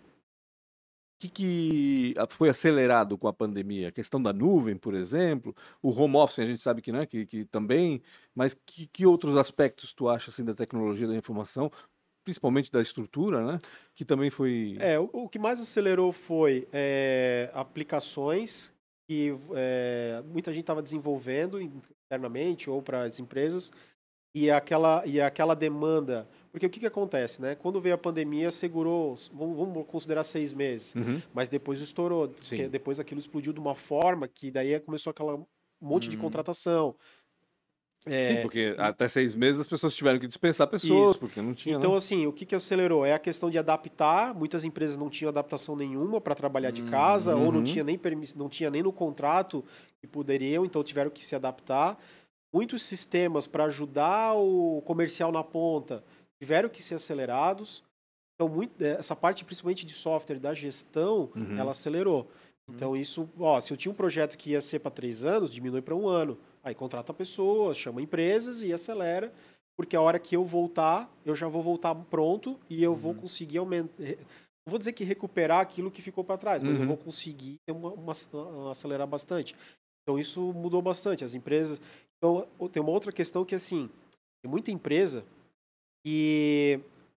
que, 1.19 1.27
que 1.27 2.13
foi 2.29 2.49
acelerado 2.49 3.17
com 3.17 3.27
a 3.27 3.33
pandemia? 3.33 3.89
A 3.89 3.91
questão 3.91 4.21
da 4.21 4.31
nuvem, 4.31 4.77
por 4.77 4.93
exemplo, 4.93 5.53
o 5.81 5.91
home 5.91 6.15
office 6.15 6.39
a 6.39 6.45
gente 6.45 6.61
sabe 6.61 6.81
que, 6.81 6.91
né, 6.91 7.05
que, 7.05 7.25
que 7.25 7.45
também, 7.45 8.01
mas 8.33 8.53
que, 8.65 8.87
que 8.87 9.05
outros 9.05 9.35
aspectos 9.35 9.93
tu 9.93 10.07
acha 10.07 10.31
assim, 10.31 10.45
da 10.45 10.53
tecnologia 10.53 11.07
da 11.07 11.15
informação, 11.15 11.69
principalmente 12.23 12.71
da 12.71 12.81
estrutura, 12.81 13.45
né, 13.45 13.59
que 13.93 14.05
também 14.05 14.29
foi... 14.29 14.77
É, 14.79 14.97
o, 14.97 15.09
o 15.11 15.29
que 15.29 15.37
mais 15.37 15.59
acelerou 15.59 16.13
foi 16.13 16.67
é, 16.71 17.51
aplicações 17.53 18.71
que 19.09 19.35
é, 19.55 20.23
muita 20.27 20.53
gente 20.53 20.61
estava 20.61 20.83
desenvolvendo 20.83 21.59
internamente 21.59 22.69
ou 22.69 22.81
para 22.81 23.03
as 23.03 23.19
empresas 23.19 23.71
e 24.33 24.49
aquela, 24.51 25.05
e 25.05 25.19
aquela 25.19 25.55
demanda 25.55 26.27
porque 26.51 26.65
o 26.65 26.69
que, 26.69 26.79
que 26.79 26.87
acontece, 26.87 27.41
né? 27.41 27.55
Quando 27.55 27.79
veio 27.79 27.95
a 27.95 27.97
pandemia, 27.97 28.49
segurou, 28.49 29.15
vamos, 29.31 29.57
vamos 29.57 29.85
considerar 29.87 30.23
seis 30.23 30.53
meses, 30.53 30.95
uhum. 30.95 31.21
mas 31.33 31.47
depois 31.47 31.79
estourou. 31.79 32.33
depois 32.71 32.99
aquilo 32.99 33.19
explodiu 33.19 33.53
de 33.53 33.59
uma 33.59 33.75
forma 33.75 34.27
que 34.27 34.49
daí 34.49 34.79
começou 34.79 35.11
aquela 35.11 35.39
monte 35.79 36.05
uhum. 36.05 36.11
de 36.11 36.17
contratação. 36.17 36.95
É... 38.05 38.29
Sim, 38.29 38.41
porque 38.41 38.75
até 38.77 39.07
seis 39.09 39.35
meses 39.35 39.59
as 39.59 39.67
pessoas 39.67 39.93
tiveram 39.93 40.17
que 40.17 40.25
dispensar 40.25 40.65
pessoas, 40.67 41.11
Isso. 41.11 41.19
porque 41.19 41.41
não 41.41 41.53
tinha. 41.53 41.75
Então, 41.75 41.93
assim, 41.93 42.25
o 42.25 42.31
que, 42.31 42.45
que 42.45 42.55
acelerou? 42.55 43.05
É 43.05 43.13
a 43.13 43.19
questão 43.19 43.49
de 43.49 43.57
adaptar. 43.57 44.33
Muitas 44.33 44.63
empresas 44.63 44.95
não 44.95 45.09
tinham 45.09 45.29
adaptação 45.29 45.75
nenhuma 45.75 46.21
para 46.21 46.33
trabalhar 46.33 46.71
de 46.71 46.81
casa, 46.83 47.35
uhum. 47.35 47.45
ou 47.45 47.51
não 47.51 47.59
uhum. 47.59 47.65
tinha, 47.65 47.83
nem 47.83 47.97
permiss... 47.97 48.33
não 48.33 48.47
tinha 48.47 48.71
nem 48.71 48.81
no 48.81 48.93
contrato 48.93 49.63
que 49.99 50.07
poderiam, 50.07 50.65
então 50.65 50.81
tiveram 50.81 51.11
que 51.11 51.23
se 51.23 51.35
adaptar. 51.35 51.99
Muitos 52.53 52.83
sistemas 52.83 53.45
para 53.45 53.65
ajudar 53.65 54.33
o 54.33 54.81
comercial 54.85 55.31
na 55.31 55.43
ponta 55.43 56.03
tiveram 56.41 56.69
que 56.69 56.81
ser 56.81 56.95
acelerados. 56.95 57.83
Então, 58.35 58.47
muito, 58.47 58.81
é, 58.81 58.91
essa 58.91 59.15
parte, 59.15 59.43
principalmente 59.43 59.85
de 59.85 59.93
software, 59.93 60.39
da 60.39 60.53
gestão, 60.53 61.29
uhum. 61.35 61.57
ela 61.57 61.71
acelerou. 61.71 62.21
Uhum. 62.67 62.75
Então, 62.75 62.95
isso, 62.95 63.29
ó, 63.37 63.59
se 63.59 63.71
eu 63.71 63.77
tinha 63.77 63.91
um 63.91 63.95
projeto 63.95 64.37
que 64.37 64.51
ia 64.51 64.61
ser 64.61 64.79
para 64.79 64.91
três 64.91 65.23
anos, 65.23 65.51
diminui 65.51 65.81
para 65.81 65.95
um 65.95 66.07
ano. 66.07 66.37
Aí 66.63 66.73
contrata 66.73 67.13
pessoas, 67.13 67.77
chama 67.77 68.01
empresas 68.01 68.63
e 68.63 68.73
acelera, 68.73 69.31
porque 69.77 69.95
a 69.95 70.01
hora 70.01 70.19
que 70.19 70.35
eu 70.35 70.43
voltar, 70.43 71.09
eu 71.25 71.35
já 71.35 71.47
vou 71.47 71.61
voltar 71.61 71.93
pronto 71.95 72.59
e 72.69 72.83
eu 72.83 72.91
uhum. 72.91 72.97
vou 72.97 73.13
conseguir 73.13 73.59
aumentar. 73.59 74.03
Não 74.03 74.71
vou 74.71 74.79
dizer 74.79 74.93
que 74.93 75.03
recuperar 75.03 75.61
aquilo 75.61 75.89
que 75.89 76.01
ficou 76.01 76.23
para 76.23 76.37
trás, 76.37 76.61
mas 76.61 76.75
eu 76.75 76.81
uhum. 76.81 76.87
vou 76.87 76.97
conseguir 76.97 77.57
uma, 77.69 77.89
uma, 77.91 78.13
uma, 78.33 78.71
acelerar 78.71 79.07
bastante. 79.07 79.55
Então, 80.03 80.19
isso 80.19 80.41
mudou 80.53 80.81
bastante. 80.81 81.23
As 81.23 81.33
empresas. 81.33 81.79
Então, 82.19 82.45
tem 82.71 82.81
uma 82.83 82.91
outra 82.91 83.11
questão 83.11 83.45
que, 83.45 83.55
assim, 83.55 83.89
tem 84.41 84.51
muita 84.51 84.71
empresa 84.71 85.23
e 86.05 86.79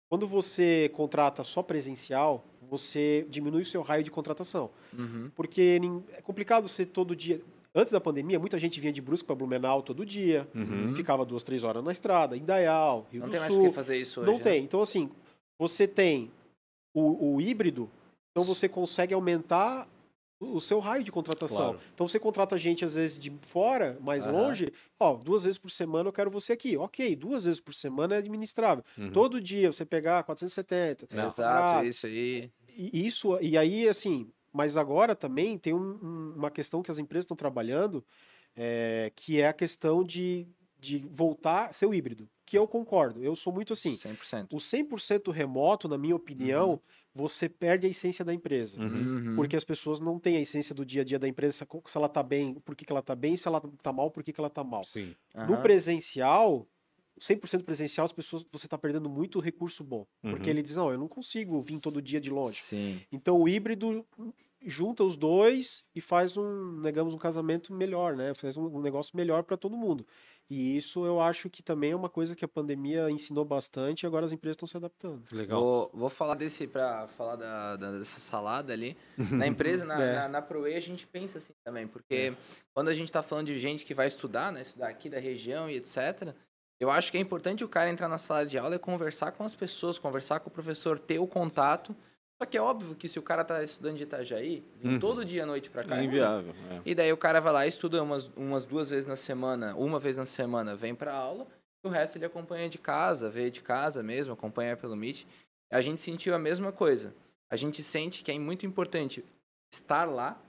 quando 0.09 0.27
você 0.27 0.89
contrata 0.93 1.43
só 1.43 1.63
presencial, 1.63 2.43
você 2.69 3.25
diminui 3.29 3.61
o 3.61 3.65
seu 3.65 3.81
raio 3.81 4.03
de 4.03 4.11
contratação. 4.11 4.69
Uhum. 4.97 5.31
Porque 5.35 5.79
é 6.13 6.21
complicado 6.21 6.67
você 6.67 6.85
todo 6.85 7.15
dia. 7.15 7.41
Antes 7.73 7.93
da 7.93 8.01
pandemia, 8.01 8.39
muita 8.39 8.57
gente 8.57 8.79
vinha 8.79 8.91
de 8.91 9.01
Brusque 9.01 9.25
para 9.25 9.35
Blumenau 9.35 9.83
todo 9.83 10.05
dia, 10.05 10.47
uhum. 10.55 10.91
ficava 10.93 11.23
duas, 11.23 11.43
três 11.43 11.63
horas 11.63 11.83
na 11.83 11.91
estrada, 11.91 12.35
em 12.35 12.43
Dayal, 12.43 13.05
Rio 13.11 13.21
Não 13.21 13.27
do 13.29 13.31
tem 13.31 13.39
Sul. 13.47 13.57
mais 13.57 13.69
que 13.69 13.75
fazer 13.75 13.97
isso 13.97 14.21
hoje, 14.21 14.31
Não 14.31 14.37
né? 14.37 14.43
tem. 14.43 14.63
Então, 14.63 14.81
assim, 14.81 15.09
você 15.57 15.87
tem 15.87 16.31
o, 16.93 17.35
o 17.35 17.41
híbrido, 17.41 17.87
então 18.31 18.43
você 18.43 18.67
consegue 18.67 19.13
aumentar 19.13 19.87
o 20.39 20.61
seu 20.61 20.79
raio 20.79 21.03
de 21.03 21.11
contratação. 21.11 21.73
Claro. 21.73 21.79
Então 21.93 22.07
você 22.07 22.17
contrata 22.17 22.57
gente 22.57 22.85
às 22.85 22.95
vezes 22.95 23.19
de 23.19 23.31
fora, 23.41 23.97
mais 23.99 24.25
uhum. 24.25 24.31
longe, 24.31 24.71
ó, 24.97 25.15
duas 25.15 25.43
vezes 25.43 25.57
por 25.57 25.69
semana 25.69 26.07
eu 26.07 26.13
quero 26.13 26.31
você 26.31 26.53
aqui. 26.53 26.77
Ok, 26.77 27.15
duas 27.15 27.43
vezes 27.43 27.59
por 27.59 27.73
semana 27.73 28.15
é 28.15 28.19
administrável. 28.19 28.83
Uhum. 28.97 29.11
Todo 29.11 29.41
dia 29.41 29.71
você 29.71 29.85
pegar 29.85 30.23
470. 30.23 31.07
Não. 31.11 31.25
Exato, 31.25 31.85
isso 31.85 32.05
aí. 32.05 32.49
E, 32.69 33.05
isso, 33.05 33.37
e 33.41 33.57
aí, 33.57 33.89
assim, 33.89 34.31
mas 34.53 34.77
agora 34.77 35.13
também 35.13 35.57
tem 35.57 35.73
um, 35.73 36.33
uma 36.35 36.49
questão 36.49 36.81
que 36.81 36.89
as 36.89 36.97
empresas 36.97 37.25
estão 37.25 37.35
trabalhando, 37.35 38.03
é, 38.55 39.11
que 39.13 39.41
é 39.41 39.47
a 39.49 39.53
questão 39.53 40.03
de, 40.03 40.47
de 40.79 41.05
voltar 41.11 41.65
a 41.65 41.73
ser 41.73 41.85
o 41.85 41.93
híbrido. 41.93 42.29
Que 42.45 42.57
eu 42.57 42.65
concordo, 42.65 43.21
eu 43.21 43.35
sou 43.35 43.53
muito 43.53 43.73
assim. 43.73 43.91
100%. 43.91 44.47
O 44.51 44.57
100% 44.57 45.31
remoto, 45.31 45.87
na 45.89 45.97
minha 45.97 46.15
opinião, 46.15 46.71
uhum 46.71 46.79
você 47.19 47.49
perde 47.49 47.85
a 47.85 47.89
essência 47.89 48.23
da 48.23 48.33
empresa. 48.33 48.79
Uhum. 48.79 49.35
Porque 49.35 49.55
as 49.55 49.63
pessoas 49.65 49.99
não 49.99 50.17
têm 50.17 50.37
a 50.37 50.41
essência 50.41 50.73
do 50.73 50.85
dia 50.85 51.01
a 51.01 51.05
dia 51.05 51.19
da 51.19 51.27
empresa, 51.27 51.67
se 51.85 51.97
ela 51.97 52.07
tá 52.07 52.23
bem, 52.23 52.53
por 52.53 52.75
que, 52.75 52.85
que 52.85 52.91
ela 52.91 53.01
tá 53.01 53.13
bem, 53.13 53.35
se 53.35 53.47
ela 53.47 53.61
tá 53.81 53.91
mal, 53.91 54.09
por 54.09 54.23
que, 54.23 54.31
que 54.31 54.39
ela 54.39 54.49
tá 54.49 54.63
mal. 54.63 54.83
Sim. 54.85 55.13
Uhum. 55.35 55.47
No 55.47 55.61
presencial, 55.61 56.65
100% 57.19 57.63
presencial, 57.63 58.05
as 58.05 58.13
pessoas, 58.13 58.45
você 58.49 58.67
está 58.67 58.77
perdendo 58.77 59.09
muito 59.09 59.39
recurso 59.39 59.83
bom. 59.83 60.07
Uhum. 60.23 60.31
Porque 60.31 60.49
ele 60.49 60.63
diz, 60.63 60.77
não, 60.77 60.89
eu 60.89 60.97
não 60.97 61.09
consigo 61.09 61.61
vir 61.61 61.79
todo 61.79 62.01
dia 62.01 62.21
de 62.21 62.29
longe. 62.29 62.61
Sim. 62.61 63.01
Então, 63.11 63.41
o 63.41 63.49
híbrido 63.49 64.05
junta 64.65 65.03
os 65.03 65.15
dois 65.15 65.83
e 65.95 66.01
faz 66.01 66.35
um, 66.35 66.81
digamos, 66.81 67.13
um 67.13 67.17
casamento 67.17 67.73
melhor, 67.73 68.15
né? 68.15 68.33
Faz 68.33 68.57
um, 68.57 68.65
um 68.65 68.81
negócio 68.81 69.15
melhor 69.15 69.43
para 69.43 69.57
todo 69.57 69.77
mundo. 69.77 70.05
E 70.49 70.75
isso 70.75 71.05
eu 71.05 71.21
acho 71.21 71.49
que 71.49 71.61
também 71.61 71.91
é 71.91 71.95
uma 71.95 72.09
coisa 72.09 72.35
que 72.35 72.43
a 72.43 72.47
pandemia 72.47 73.09
ensinou 73.11 73.45
bastante 73.45 74.01
e 74.03 74.07
agora 74.07 74.25
as 74.25 74.31
empresas 74.31 74.55
estão 74.55 74.67
se 74.67 74.75
adaptando. 74.75 75.23
Legal. 75.31 75.61
Vou, 75.61 75.91
vou 75.93 76.09
falar 76.09 76.33
desse, 76.33 76.65
para 76.65 77.07
falar 77.09 77.35
da, 77.35 77.75
da, 77.75 77.97
dessa 77.99 78.19
salada 78.19 78.73
ali. 78.73 78.97
Na 79.15 79.45
empresa, 79.47 79.85
na, 79.85 80.03
é. 80.03 80.15
na, 80.15 80.27
na 80.27 80.41
ProE, 80.41 80.73
a 80.73 80.79
gente 80.79 81.05
pensa 81.05 81.37
assim 81.37 81.53
também, 81.63 81.87
porque 81.87 82.33
é. 82.33 82.37
quando 82.73 82.87
a 82.87 82.93
gente 82.95 83.09
está 83.09 83.21
falando 83.21 83.47
de 83.47 83.59
gente 83.59 83.85
que 83.85 83.93
vai 83.93 84.07
estudar, 84.07 84.51
né, 84.51 84.63
estudar 84.63 84.89
aqui 84.89 85.07
da 85.07 85.19
região 85.19 85.69
e 85.69 85.75
etc., 85.75 86.33
eu 86.79 86.89
acho 86.89 87.11
que 87.11 87.17
é 87.17 87.21
importante 87.21 87.63
o 87.63 87.67
cara 87.67 87.89
entrar 87.89 88.07
na 88.07 88.17
sala 88.17 88.45
de 88.45 88.57
aula 88.57 88.75
e 88.75 88.79
conversar 88.79 89.33
com 89.33 89.43
as 89.43 89.53
pessoas, 89.53 89.99
conversar 89.99 90.39
com 90.39 90.49
o 90.49 90.51
professor, 90.51 90.97
ter 90.97 91.19
o 91.19 91.27
contato 91.27 91.95
só 92.41 92.45
que 92.45 92.57
é 92.57 92.61
óbvio 92.61 92.95
que 92.95 93.09
se 93.09 93.19
o 93.19 93.21
cara 93.21 93.43
tá 93.43 93.61
estudando 93.61 93.97
de 93.97 94.03
Itajaí, 94.03 94.63
vem 94.81 94.93
uhum. 94.93 94.99
todo 94.99 95.25
dia 95.25 95.43
à 95.43 95.45
noite 95.45 95.69
para 95.69 95.83
cá. 95.83 95.99
É 95.99 96.05
inviável. 96.05 96.53
É. 96.71 96.81
E 96.85 96.95
daí 96.95 97.11
o 97.11 97.17
cara 97.17 97.41
vai 97.41 97.51
lá 97.51 97.65
e 97.65 97.69
estuda 97.69 98.01
umas, 98.01 98.31
umas 98.35 98.65
duas 98.65 98.89
vezes 98.89 99.05
na 99.05 99.17
semana, 99.17 99.75
uma 99.75 99.99
vez 99.99 100.15
na 100.15 100.25
semana, 100.25 100.73
vem 100.73 100.95
para 100.95 101.13
aula, 101.13 101.45
e 101.83 101.87
o 101.87 101.91
resto 101.91 102.17
ele 102.17 102.25
acompanha 102.25 102.69
de 102.69 102.77
casa, 102.77 103.29
vê 103.29 103.51
de 103.51 103.61
casa 103.61 104.01
mesmo, 104.01 104.33
acompanha 104.33 104.77
pelo 104.77 104.95
Meet. 104.95 105.25
A 105.69 105.81
gente 105.81 105.99
sentiu 105.99 106.33
a 106.33 106.39
mesma 106.39 106.71
coisa. 106.71 107.13
A 107.51 107.57
gente 107.57 107.83
sente 107.83 108.23
que 108.23 108.31
é 108.31 108.39
muito 108.39 108.65
importante 108.65 109.23
estar 109.73 110.05
lá, 110.05 110.41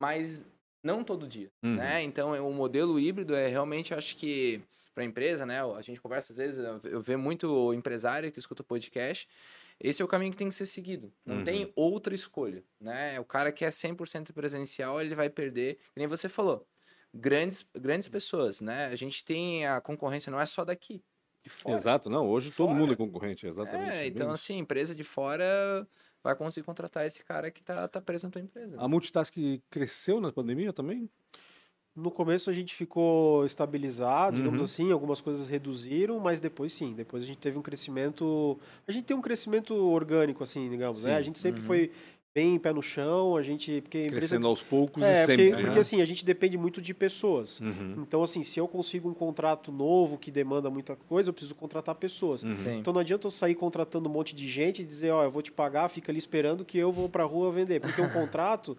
mas 0.00 0.44
não 0.84 1.04
todo 1.04 1.28
dia, 1.28 1.48
uhum. 1.64 1.76
né? 1.76 2.02
Então, 2.02 2.32
o 2.46 2.52
modelo 2.52 2.98
híbrido 2.98 3.34
é 3.34 3.46
realmente, 3.46 3.94
acho 3.94 4.16
que 4.16 4.60
para 4.94 5.04
a 5.04 5.06
empresa, 5.06 5.44
né? 5.44 5.60
A 5.62 5.82
gente 5.82 6.00
conversa 6.00 6.32
às 6.32 6.38
vezes, 6.38 6.64
eu 6.84 7.00
vejo 7.00 7.18
muito 7.18 7.72
empresário 7.74 8.32
que 8.32 8.38
escuta 8.38 8.64
podcast, 8.64 9.28
esse 9.80 10.00
é 10.00 10.04
o 10.04 10.08
caminho 10.08 10.30
que 10.30 10.36
tem 10.36 10.48
que 10.48 10.54
ser 10.54 10.66
seguido. 10.66 11.12
Não 11.24 11.36
uhum. 11.36 11.44
tem 11.44 11.72
outra 11.76 12.14
escolha, 12.14 12.64
né? 12.80 13.20
O 13.20 13.24
cara 13.24 13.52
que 13.52 13.64
é 13.64 13.68
100% 13.68 14.32
presencial, 14.32 15.00
ele 15.00 15.14
vai 15.14 15.28
perder, 15.28 15.78
nem 15.94 16.06
você 16.06 16.28
falou, 16.28 16.66
grandes, 17.12 17.68
grandes 17.74 18.08
pessoas, 18.08 18.60
né? 18.60 18.86
A 18.86 18.96
gente 18.96 19.24
tem 19.24 19.66
a 19.66 19.80
concorrência, 19.80 20.30
não 20.30 20.40
é 20.40 20.46
só 20.46 20.64
daqui, 20.64 21.02
de 21.42 21.50
fora. 21.50 21.76
Exato, 21.76 22.10
não, 22.10 22.28
hoje 22.28 22.50
todo 22.50 22.74
mundo 22.74 22.92
é 22.92 22.96
concorrente, 22.96 23.46
exatamente. 23.46 23.96
É, 23.96 24.06
então 24.06 24.30
assim, 24.30 24.58
empresa 24.58 24.94
de 24.94 25.04
fora 25.04 25.86
vai 26.22 26.34
conseguir 26.34 26.66
contratar 26.66 27.06
esse 27.06 27.22
cara 27.22 27.50
que 27.50 27.62
tá, 27.62 27.86
tá 27.86 28.00
preso 28.00 28.26
na 28.26 28.32
tua 28.32 28.40
empresa. 28.40 28.76
A 28.78 28.88
Multitask 28.88 29.34
cresceu 29.70 30.20
na 30.20 30.32
pandemia 30.32 30.72
também? 30.72 31.08
No 31.96 32.10
começo 32.10 32.50
a 32.50 32.52
gente 32.52 32.74
ficou 32.74 33.46
estabilizado, 33.46 34.36
digamos 34.36 34.58
uhum. 34.58 34.64
assim, 34.64 34.92
algumas 34.92 35.22
coisas 35.22 35.48
reduziram, 35.48 36.20
mas 36.20 36.38
depois 36.38 36.72
sim, 36.72 36.92
depois 36.92 37.22
a 37.22 37.26
gente 37.26 37.38
teve 37.38 37.56
um 37.56 37.62
crescimento, 37.62 38.58
a 38.86 38.92
gente 38.92 39.04
tem 39.04 39.16
um 39.16 39.22
crescimento 39.22 39.74
orgânico 39.74 40.44
assim, 40.44 40.68
digamos, 40.68 41.00
sim. 41.00 41.06
né? 41.06 41.16
A 41.16 41.22
gente 41.22 41.38
sempre 41.38 41.62
uhum. 41.62 41.66
foi 41.66 41.90
bem 42.36 42.58
pé 42.58 42.70
no 42.70 42.82
chão, 42.82 43.34
a 43.34 43.40
gente 43.40 43.80
porque 43.80 44.08
crescendo 44.08 44.46
aos 44.46 44.62
poucos 44.62 45.02
é, 45.02 45.22
e 45.22 45.26
sempre, 45.26 45.48
porque, 45.48 45.64
porque, 45.64 45.78
assim 45.78 46.02
a 46.02 46.04
gente 46.04 46.22
depende 46.22 46.58
muito 46.58 46.82
de 46.82 46.92
pessoas. 46.92 47.60
Uhum. 47.60 48.02
Então 48.02 48.22
assim, 48.22 48.42
se 48.42 48.60
eu 48.60 48.68
consigo 48.68 49.08
um 49.08 49.14
contrato 49.14 49.72
novo 49.72 50.18
que 50.18 50.30
demanda 50.30 50.68
muita 50.68 50.94
coisa, 50.94 51.30
eu 51.30 51.32
preciso 51.32 51.54
contratar 51.54 51.94
pessoas. 51.94 52.42
Uhum. 52.42 52.74
Então 52.74 52.92
não 52.92 53.00
adianta 53.00 53.26
eu 53.26 53.30
sair 53.30 53.54
contratando 53.54 54.06
um 54.06 54.12
monte 54.12 54.36
de 54.36 54.46
gente 54.46 54.82
e 54.82 54.84
dizer, 54.84 55.12
ó, 55.12 55.20
oh, 55.20 55.24
eu 55.24 55.30
vou 55.30 55.40
te 55.40 55.50
pagar, 55.50 55.88
fica 55.88 56.12
ali 56.12 56.18
esperando 56.18 56.62
que 56.62 56.76
eu 56.76 56.92
vou 56.92 57.08
para 57.08 57.22
a 57.22 57.26
rua 57.26 57.50
vender, 57.50 57.80
porque 57.80 58.02
um 58.02 58.10
contrato 58.12 58.76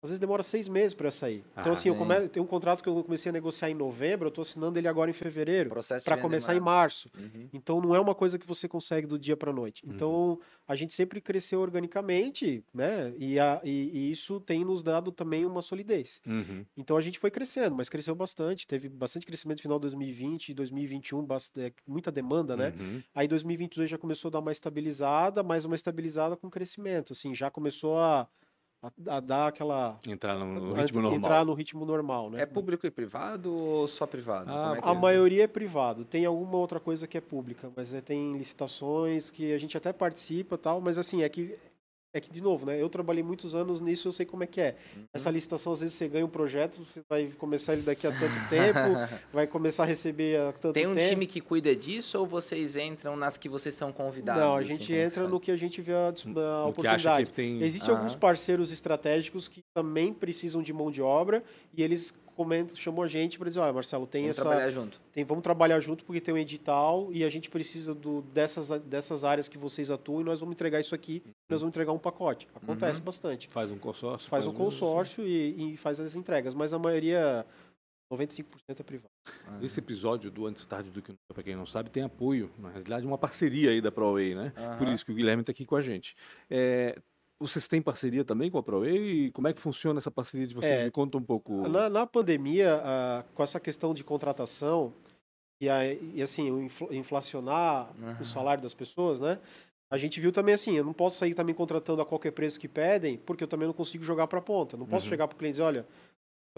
às 0.00 0.10
vezes 0.10 0.20
demora 0.20 0.44
seis 0.44 0.68
meses 0.68 0.94
para 0.94 1.10
sair. 1.10 1.44
Então, 1.52 1.72
ah, 1.72 1.72
assim, 1.72 1.88
eu 1.88 1.96
come... 1.96 2.28
tenho 2.28 2.44
um 2.44 2.48
contrato 2.48 2.82
que 2.82 2.88
eu 2.88 3.02
comecei 3.02 3.30
a 3.30 3.32
negociar 3.32 3.68
em 3.68 3.74
novembro, 3.74 4.26
eu 4.26 4.28
estou 4.28 4.42
assinando 4.42 4.78
ele 4.78 4.86
agora 4.86 5.10
em 5.10 5.12
fevereiro, 5.12 5.70
para 6.04 6.16
começar 6.16 6.54
em 6.54 6.60
março. 6.60 7.10
Uhum. 7.18 7.48
Então, 7.52 7.80
não 7.80 7.94
é 7.96 8.00
uma 8.00 8.14
coisa 8.14 8.38
que 8.38 8.46
você 8.46 8.68
consegue 8.68 9.08
do 9.08 9.18
dia 9.18 9.36
para 9.36 9.52
noite. 9.52 9.84
Uhum. 9.84 9.92
Então, 9.92 10.40
a 10.68 10.76
gente 10.76 10.92
sempre 10.92 11.20
cresceu 11.20 11.60
organicamente, 11.60 12.62
né? 12.72 13.12
E, 13.18 13.40
a, 13.40 13.60
e, 13.64 13.90
e 13.92 14.12
isso 14.12 14.38
tem 14.38 14.64
nos 14.64 14.82
dado 14.84 15.10
também 15.10 15.44
uma 15.44 15.62
solidez. 15.62 16.20
Uhum. 16.24 16.64
Então, 16.76 16.96
a 16.96 17.00
gente 17.00 17.18
foi 17.18 17.30
crescendo, 17.30 17.74
mas 17.74 17.88
cresceu 17.88 18.14
bastante. 18.14 18.68
Teve 18.68 18.88
bastante 18.88 19.26
crescimento 19.26 19.58
no 19.58 19.62
final 19.62 19.78
de 19.78 19.82
2020 19.82 20.50
e 20.50 20.54
2021, 20.54 21.24
bastante, 21.24 21.74
muita 21.84 22.12
demanda, 22.12 22.56
né? 22.56 22.72
Uhum. 22.78 23.02
Aí, 23.12 23.26
2022 23.26 23.90
já 23.90 23.98
começou 23.98 24.28
a 24.28 24.32
dar 24.32 24.38
uma 24.38 24.52
estabilizada, 24.52 25.42
mais 25.42 25.64
uma 25.64 25.74
estabilizada 25.74 26.36
com 26.36 26.48
crescimento. 26.48 27.14
Assim, 27.14 27.34
já 27.34 27.50
começou 27.50 27.98
a 27.98 28.28
a, 28.82 29.16
a, 29.16 29.20
dar 29.20 29.48
aquela 29.48 29.98
entrar 30.06 30.36
no, 30.36 30.72
ritmo 30.72 31.02
normal. 31.02 31.18
entrar 31.18 31.44
no 31.44 31.52
ritmo 31.52 31.84
normal 31.84 32.30
né? 32.30 32.42
É 32.42 32.46
público 32.46 32.86
e 32.86 32.90
privado 32.90 33.52
ou 33.52 33.88
só 33.88 34.06
privado? 34.06 34.50
Ah, 34.50 34.76
é 34.76 34.88
a 34.88 34.92
é 34.92 35.00
maioria 35.00 35.44
é 35.44 35.46
privado. 35.46 36.04
Tem 36.04 36.24
alguma 36.24 36.56
outra 36.56 36.78
coisa 36.78 37.06
que 37.06 37.18
é 37.18 37.20
pública 37.20 37.70
mas 37.76 37.92
é, 37.92 38.00
tem 38.00 38.36
licitações 38.36 39.30
que 39.30 39.52
a 39.52 39.58
gente 39.58 39.76
até 39.76 39.92
participa 39.92 40.56
tal 40.56 40.80
mas 40.80 40.98
assim 40.98 41.22
é 41.22 41.28
que 41.28 41.58
é 42.18 42.20
que, 42.20 42.30
de 42.30 42.40
novo, 42.40 42.66
né? 42.66 42.80
Eu 42.80 42.88
trabalhei 42.88 43.22
muitos 43.22 43.54
anos 43.54 43.80
nisso, 43.80 44.08
eu 44.08 44.12
sei 44.12 44.26
como 44.26 44.44
é 44.44 44.46
que 44.46 44.60
é. 44.60 44.76
Uhum. 44.96 45.04
Essa 45.12 45.30
licitação, 45.30 45.72
às 45.72 45.80
vezes, 45.80 45.94
você 45.94 46.08
ganha 46.08 46.24
um 46.24 46.28
projeto, 46.28 46.84
você 46.84 47.00
vai 47.08 47.26
começar 47.38 47.72
ele 47.72 47.82
daqui 47.82 48.06
a 48.06 48.10
tanto 48.10 48.48
tempo, 48.50 48.78
vai 49.32 49.46
começar 49.46 49.84
a 49.84 49.86
receber 49.86 50.38
a 50.40 50.52
tanto 50.52 50.74
Tem 50.74 50.86
um 50.86 50.94
tempo. 50.94 51.08
time 51.08 51.26
que 51.26 51.40
cuida 51.40 51.74
disso 51.74 52.18
ou 52.18 52.26
vocês 52.26 52.76
entram 52.76 53.16
nas 53.16 53.36
que 53.36 53.48
vocês 53.48 53.74
são 53.74 53.92
convidados? 53.92 54.42
Não, 54.42 54.54
a 54.54 54.58
assim, 54.58 54.68
gente 54.68 54.92
entra 54.92 55.26
no 55.28 55.40
que 55.40 55.50
a 55.50 55.56
gente 55.56 55.80
vê 55.80 55.92
a, 55.92 56.08
a 56.08 56.66
oportunidade. 56.66 57.32
Tem... 57.32 57.62
Existem 57.62 57.90
uhum. 57.90 57.96
alguns 57.96 58.14
parceiros 58.14 58.70
estratégicos 58.70 59.48
que 59.48 59.62
também 59.74 60.12
precisam 60.12 60.62
de 60.62 60.72
mão 60.72 60.90
de 60.90 61.02
obra 61.02 61.42
e 61.72 61.82
eles 61.82 62.12
comenta, 62.38 62.76
chamou 62.76 63.02
a 63.02 63.08
gente 63.08 63.36
para 63.36 63.48
dizer, 63.48 63.58
olha, 63.58 63.72
Marcelo, 63.72 64.06
tem 64.06 64.22
vamos 64.22 64.38
essa. 64.38 64.44
Vamos 64.44 64.56
trabalhar 64.56 64.70
junto. 64.70 65.00
Tem, 65.12 65.24
vamos 65.24 65.42
trabalhar 65.42 65.80
junto 65.80 66.04
porque 66.04 66.20
tem 66.20 66.32
um 66.32 66.38
edital 66.38 67.08
e 67.10 67.24
a 67.24 67.28
gente 67.28 67.50
precisa 67.50 67.92
do, 67.92 68.22
dessas, 68.22 68.68
dessas 68.82 69.24
áreas 69.24 69.48
que 69.48 69.58
vocês 69.58 69.90
atuam 69.90 70.20
e 70.20 70.24
nós 70.24 70.38
vamos 70.38 70.54
entregar 70.54 70.80
isso 70.80 70.94
aqui, 70.94 71.20
nós 71.50 71.60
vamos 71.60 71.72
entregar 71.72 71.90
um 71.92 71.98
pacote. 71.98 72.46
Acontece 72.54 73.00
uhum. 73.00 73.04
bastante. 73.04 73.48
Faz 73.48 73.72
um 73.72 73.78
consórcio. 73.78 74.30
Faz, 74.30 74.44
faz 74.44 74.46
um 74.46 74.56
consórcio 74.56 75.26
e, 75.26 75.74
e, 75.74 75.76
faz 75.76 75.98
as 75.98 76.14
entregas, 76.14 76.54
mas 76.54 76.72
a 76.72 76.78
maioria. 76.78 77.44
95% 78.10 78.44
é 78.70 78.82
privado. 78.82 79.10
Ah. 79.46 79.58
Esse 79.60 79.80
episódio 79.80 80.30
do 80.30 80.46
Antes 80.46 80.64
Tarde 80.64 80.90
do 80.90 81.02
que 81.02 81.10
Nunca, 81.10 81.34
para 81.34 81.42
quem 81.42 81.54
não 81.54 81.66
sabe, 81.66 81.90
tem 81.90 82.02
apoio, 82.02 82.50
na 82.58 82.70
realidade, 82.70 83.06
uma 83.06 83.18
parceria 83.18 83.70
aí 83.70 83.82
da 83.82 83.92
ProWay, 83.92 84.34
né? 84.34 84.50
Uhum. 84.56 84.78
Por 84.78 84.88
isso 84.88 85.04
que 85.04 85.12
o 85.12 85.14
Guilherme 85.14 85.42
está 85.42 85.52
aqui 85.52 85.66
com 85.66 85.76
a 85.76 85.80
gente. 85.82 86.16
É, 86.48 86.98
vocês 87.40 87.68
têm 87.68 87.80
parceria 87.80 88.24
também 88.24 88.50
com 88.50 88.58
a 88.58 88.62
ProWay? 88.62 89.30
Como 89.32 89.46
é 89.46 89.52
que 89.52 89.60
funciona 89.60 89.98
essa 89.98 90.10
parceria 90.10 90.46
de 90.46 90.54
vocês? 90.54 90.80
É, 90.80 90.84
Me 90.84 90.90
conta 90.90 91.16
um 91.18 91.22
pouco. 91.22 91.68
Na, 91.68 91.88
na 91.88 92.06
pandemia, 92.06 92.82
com 93.34 93.42
essa 93.42 93.60
questão 93.60 93.94
de 93.94 94.02
contratação 94.02 94.92
e, 95.60 95.68
a, 95.68 95.84
e 95.92 96.20
assim, 96.22 96.68
inflacionar 96.90 97.90
uhum. 97.96 98.16
o 98.20 98.24
salário 98.24 98.62
das 98.62 98.74
pessoas, 98.74 99.20
né? 99.20 99.38
A 99.90 99.96
gente 99.96 100.20
viu 100.20 100.30
também 100.30 100.54
assim, 100.54 100.76
eu 100.76 100.84
não 100.84 100.92
posso 100.92 101.16
sair 101.16 101.32
também 101.32 101.54
contratando 101.54 102.02
a 102.02 102.06
qualquer 102.06 102.32
preço 102.32 102.60
que 102.60 102.68
pedem, 102.68 103.16
porque 103.16 103.42
eu 103.42 103.48
também 103.48 103.66
não 103.66 103.72
consigo 103.72 104.04
jogar 104.04 104.26
para 104.26 104.38
a 104.38 104.42
ponta. 104.42 104.76
Não 104.76 104.86
posso 104.86 105.06
uhum. 105.06 105.10
chegar 105.10 105.26
para 105.26 105.34
o 105.34 105.38
cliente 105.38 105.52
e 105.52 105.56
dizer, 105.56 105.62
olha, 105.62 105.86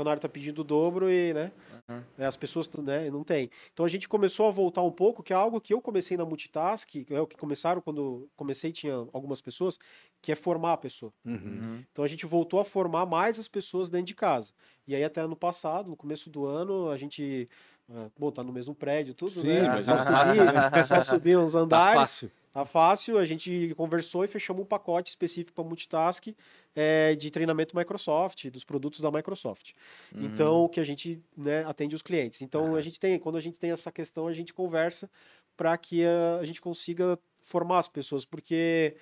funcionário 0.00 0.18
está 0.18 0.28
pedindo 0.28 0.60
o 0.60 0.64
dobro 0.64 1.10
e, 1.10 1.34
né, 1.34 1.52
uhum. 1.88 2.02
as 2.26 2.36
pessoas, 2.36 2.68
né, 2.78 3.10
não 3.10 3.22
tem. 3.22 3.50
Então 3.72 3.84
a 3.84 3.88
gente 3.88 4.08
começou 4.08 4.48
a 4.48 4.50
voltar 4.50 4.82
um 4.82 4.90
pouco, 4.90 5.22
que 5.22 5.32
é 5.32 5.36
algo 5.36 5.60
que 5.60 5.72
eu 5.74 5.80
comecei 5.80 6.16
na 6.16 6.24
Multitask, 6.24 6.88
que 6.88 7.06
é 7.10 7.20
o 7.20 7.26
que 7.26 7.36
começaram 7.36 7.80
quando 7.80 8.28
comecei, 8.36 8.72
tinha 8.72 8.94
algumas 9.12 9.40
pessoas, 9.40 9.78
que 10.22 10.32
é 10.32 10.36
formar 10.36 10.72
a 10.72 10.76
pessoa. 10.76 11.12
Uhum. 11.24 11.34
uhum. 11.34 11.84
Então 11.92 12.04
a 12.04 12.08
gente 12.08 12.26
voltou 12.26 12.60
a 12.60 12.64
formar 12.64 13.06
mais 13.06 13.38
as 13.38 13.48
pessoas 13.48 13.88
dentro 13.88 14.06
de 14.06 14.14
casa. 14.14 14.52
E 14.86 14.94
aí 14.94 15.04
até 15.04 15.20
ano 15.20 15.36
passado, 15.36 15.88
no 15.88 15.96
começo 15.96 16.30
do 16.30 16.46
ano, 16.46 16.90
a 16.90 16.96
gente 16.96 17.48
ah, 17.92 18.08
Bom, 18.18 18.30
tá 18.30 18.42
no 18.42 18.52
mesmo 18.52 18.74
prédio, 18.74 19.14
tudo, 19.14 19.32
Sim, 19.32 19.48
né? 19.48 19.68
Mas 19.68 19.84
só 19.84 19.98
subir, 19.98 20.86
só 20.86 21.02
subir 21.02 21.38
uns 21.38 21.52
tá 21.52 21.58
andares. 21.58 21.94
Tá 21.94 22.00
fácil. 22.00 22.30
Tá 22.52 22.64
fácil, 22.64 23.16
a 23.16 23.24
gente 23.24 23.72
conversou 23.76 24.24
e 24.24 24.28
fechamos 24.28 24.62
um 24.62 24.66
pacote 24.66 25.10
específico 25.10 25.54
para 25.54 25.62
multitask 25.62 26.26
é, 26.74 27.14
de 27.14 27.30
treinamento 27.30 27.76
Microsoft, 27.76 28.50
dos 28.50 28.64
produtos 28.64 28.98
da 29.00 29.10
Microsoft. 29.10 29.70
Uhum. 30.12 30.24
Então, 30.24 30.68
que 30.68 30.80
a 30.80 30.84
gente 30.84 31.22
né, 31.36 31.64
atende 31.64 31.94
os 31.94 32.02
clientes. 32.02 32.42
Então, 32.42 32.74
a 32.74 32.80
gente 32.80 32.98
tem, 32.98 33.18
quando 33.20 33.36
a 33.36 33.40
gente 33.40 33.58
tem 33.58 33.70
essa 33.70 33.92
questão, 33.92 34.26
a 34.26 34.32
gente 34.32 34.52
conversa 34.52 35.08
para 35.56 35.78
que 35.78 36.04
a, 36.04 36.38
a, 36.40 36.44
gente 36.44 36.60
consiga 36.60 37.16
formar 37.42 37.78
as 37.78 37.88
pessoas, 37.88 38.24
porque 38.24 38.96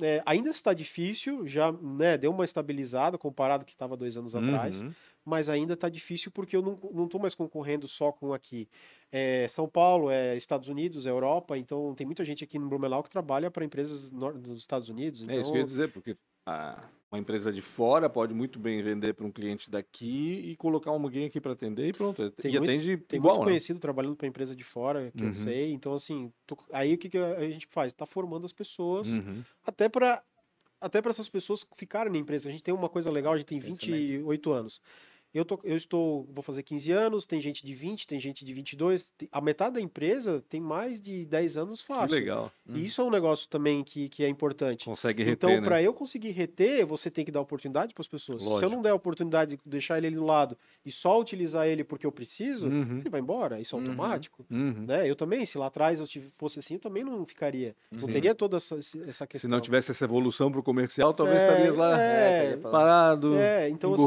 é, 0.00 0.22
ainda 0.24 0.50
está 0.50 0.72
difícil, 0.72 1.44
já 1.44 1.72
né, 1.72 2.16
deu 2.16 2.30
uma 2.30 2.44
estabilizada 2.44 3.18
comparado 3.18 3.62
ao 3.62 3.66
que 3.66 3.72
estava 3.72 3.96
dois 3.96 4.16
anos 4.16 4.36
atrás, 4.36 4.80
Uhum. 4.80 4.94
Mas 5.26 5.48
ainda 5.48 5.74
está 5.74 5.88
difícil 5.88 6.30
porque 6.30 6.56
eu 6.56 6.62
não, 6.62 7.08
tô 7.08 7.18
mais 7.18 7.34
concorrendo 7.34 7.88
só 7.88 8.12
com 8.12 8.32
aqui. 8.32 8.68
É, 9.10 9.48
São 9.48 9.68
Paulo, 9.68 10.08
é 10.08 10.36
Estados 10.36 10.68
Unidos, 10.68 11.04
é 11.04 11.10
Europa, 11.10 11.58
então 11.58 11.92
tem 11.96 12.06
muita 12.06 12.24
gente 12.24 12.44
aqui 12.44 12.58
no 12.60 12.68
Blumenau 12.68 13.02
que 13.02 13.10
trabalha 13.10 13.50
para 13.50 13.64
empresas 13.64 14.08
dos 14.08 14.58
Estados 14.58 14.88
Unidos. 14.88 15.22
Então, 15.22 15.34
É 15.34 15.40
isso 15.40 15.50
que 15.50 15.56
eu 15.58 15.62
ia 15.62 15.66
dizer, 15.66 15.90
porque 15.92 16.14
a- 16.46 16.88
uma 17.10 17.18
empresa 17.20 17.52
de 17.52 17.60
fora 17.62 18.08
pode 18.08 18.32
muito 18.34 18.58
bem 18.58 18.80
vender 18.82 19.14
para 19.14 19.26
um 19.26 19.30
cliente 19.32 19.68
daqui 19.70 20.42
e 20.44 20.56
colocar 20.56 20.90
alguém 20.90 21.24
aqui 21.26 21.40
para 21.40 21.52
atender 21.52 21.88
e 21.88 21.92
pronto. 21.92 22.30
Tem 22.32 22.50
e 22.52 22.58
muito- 22.58 22.64
atende 22.70 22.96
Tem 22.98 23.16
igual, 23.18 23.34
muito 23.36 23.46
né? 23.46 23.52
conhecido 23.52 23.80
trabalhando 23.80 24.14
para 24.16 24.28
empresa 24.28 24.54
de 24.54 24.62
fora, 24.64 25.10
que 25.16 25.22
Uhum. 25.22 25.30
eu 25.30 25.34
sei. 25.34 25.72
Então, 25.72 25.92
assim, 25.94 26.32
tô- 26.46 26.58
aí 26.72 26.94
o 26.94 26.98
que, 26.98 27.08
que 27.08 27.18
a 27.18 27.48
gente 27.50 27.66
faz? 27.68 27.92
Tá 27.92 28.06
formando 28.06 28.44
as 28.44 28.52
pessoas, 28.52 29.08
Uhum. 29.08 29.42
até 29.64 29.88
para 29.88 30.22
até 30.78 31.00
para 31.00 31.10
essas 31.10 31.28
pessoas 31.28 31.66
ficarem 31.74 32.12
na 32.12 32.18
empresa. 32.18 32.50
A 32.50 32.52
gente 32.52 32.62
tem 32.62 32.72
uma 32.74 32.88
coisa 32.88 33.10
legal, 33.10 33.32
a 33.32 33.36
gente 33.38 33.46
tem 33.46 33.58
Pensamento. 33.58 33.86
28 33.86 34.52
anos. 34.52 34.78
Eu, 35.34 35.44
tô, 35.44 35.60
eu 35.64 35.76
estou, 35.76 36.26
vou 36.32 36.42
fazer 36.42 36.62
15 36.62 36.90
anos, 36.92 37.26
tem 37.26 37.40
gente 37.40 37.64
de 37.64 37.74
20, 37.74 38.06
tem 38.06 38.18
gente 38.18 38.42
de 38.44 38.54
22. 38.54 39.12
tem- 39.18 39.28
A 39.30 39.40
metade 39.40 39.74
da 39.74 39.80
empresa 39.82 40.42
tem 40.48 40.60
mais 40.60 40.98
de 41.00 41.26
10 41.26 41.56
anos 41.58 41.82
Que 41.82 41.88
fácil. 41.88 42.16
legal. 42.16 42.50
E 42.68 42.86
isso 42.86 43.02
é 43.02 43.04
um 43.04 43.10
negócio 43.10 43.46
também 43.48 43.84
que, 43.84 44.08
que 44.08 44.24
é 44.24 44.28
importante. 44.28 44.86
Consegue 44.86 45.22
reter, 45.22 45.48
Então, 45.50 45.60
né? 45.60 45.66
para 45.66 45.82
eu 45.82 45.92
conseguir 45.92 46.30
reter, 46.30 46.86
você 46.86 47.10
tem 47.10 47.22
que 47.24 47.30
dar 47.30 47.40
oportunidade 47.42 47.92
para 47.92 48.00
as 48.00 48.08
pessoas. 48.08 48.40
Se 48.42 48.48
eu 48.48 48.52
Lógico. 48.52 48.72
não 48.74 48.80
der 48.82 48.90
a 48.90 48.94
oportunidade 48.94 49.56
de 49.56 49.60
deixar 49.66 49.98
ele 49.98 50.06
ali 50.06 50.16
do 50.16 50.24
lado 50.24 50.56
e 50.84 50.90
só 50.90 51.20
utilizar 51.20 51.66
ele 51.66 51.84
porque 51.84 52.06
eu 52.06 52.12
preciso, 52.12 52.68
Uhum. 52.68 52.98
ele 53.00 53.10
vai 53.10 53.20
embora. 53.20 53.60
Isso 53.60 53.76
é 53.76 53.78
Uhum. 53.78 53.84
automático. 53.86 54.46
Uhum. 54.50 54.84
Né? 54.86 55.08
Eu 55.08 55.14
também, 55.14 55.44
se 55.44 55.58
lá 55.58 55.66
atrás 55.66 56.00
eu 56.00 56.06
tive- 56.06 56.28
fosse 56.38 56.58
assim, 56.60 56.74
eu 56.74 56.80
também 56.80 57.04
não 57.04 57.26
ficaria. 57.26 57.74
Não 57.90 58.00
Sim. 58.06 58.12
teria 58.12 58.34
toda 58.34 58.56
essa, 58.56 58.76
essa 58.78 59.26
questão. 59.26 59.40
Se 59.40 59.48
não 59.48 59.60
tivesse 59.60 59.90
essa 59.90 60.04
evolução 60.04 60.50
pro 60.50 60.62
comercial, 60.62 61.12
talvez 61.12 61.42
É, 61.42 61.46
estarias 61.46 61.76
lá 61.76 62.00
é, 62.00 62.56
pra- 62.56 62.70
parado, 62.70 63.36
É, 63.36 63.68
então 63.68 63.92
assim. 63.92 64.06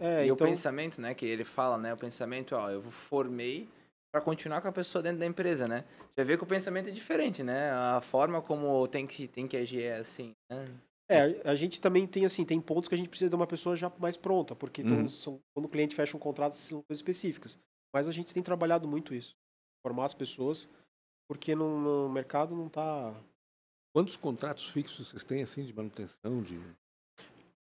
É, 0.00 0.26
então, 0.26 0.46
o 0.46 0.53
pensamento, 0.54 1.00
né, 1.00 1.14
que 1.14 1.26
ele 1.26 1.44
fala, 1.44 1.76
né, 1.76 1.92
o 1.92 1.96
pensamento, 1.96 2.54
ó, 2.54 2.70
eu 2.70 2.82
formei 2.82 3.68
para 4.12 4.20
continuar 4.20 4.60
com 4.60 4.68
a 4.68 4.72
pessoa 4.72 5.02
dentro 5.02 5.18
da 5.18 5.26
empresa, 5.26 5.66
né? 5.66 5.84
Já 6.16 6.22
vê 6.24 6.36
que 6.36 6.44
o 6.44 6.46
pensamento 6.46 6.88
é 6.88 6.92
diferente, 6.92 7.42
né? 7.42 7.72
A 7.72 8.00
forma 8.00 8.40
como 8.40 8.86
tem 8.86 9.06
que 9.08 9.26
tem 9.26 9.48
que 9.48 9.56
agir 9.56 9.82
é 9.82 9.96
assim, 9.96 10.30
né? 10.50 10.68
é, 11.10 11.42
a 11.50 11.54
gente 11.56 11.80
também 11.80 12.06
tem 12.06 12.24
assim, 12.24 12.44
tem 12.44 12.60
pontos 12.60 12.88
que 12.88 12.94
a 12.94 12.98
gente 12.98 13.08
precisa 13.08 13.28
de 13.28 13.34
uma 13.36 13.46
pessoa 13.46 13.74
já 13.76 13.90
mais 13.98 14.16
pronta, 14.16 14.54
porque 14.54 14.82
então, 14.82 14.98
Uhum. 14.98 15.08
são- 15.08 15.40
quando 15.52 15.66
o 15.66 15.68
cliente 15.68 15.94
fecha 15.96 16.16
um 16.16 16.20
contrato, 16.20 16.54
são 16.54 16.80
coisas 16.82 16.98
específicas. 17.00 17.58
Mas 17.92 18.06
a 18.08 18.12
gente 18.12 18.32
tem 18.32 18.42
trabalhado 18.42 18.86
muito 18.88 19.12
isso. 19.14 19.34
Formar 19.84 20.04
as 20.06 20.14
pessoas, 20.14 20.68
porque 21.28 21.54
no, 21.56 21.80
no 21.80 22.08
mercado 22.08 22.54
não 22.54 22.68
tá. 22.68 23.12
Quantos 23.94 24.16
contratos 24.16 24.68
fixos 24.68 25.08
vocês 25.08 25.24
têm 25.24 25.42
assim 25.42 25.64
de 25.64 25.72
manutenção 25.74 26.40
de 26.42 26.58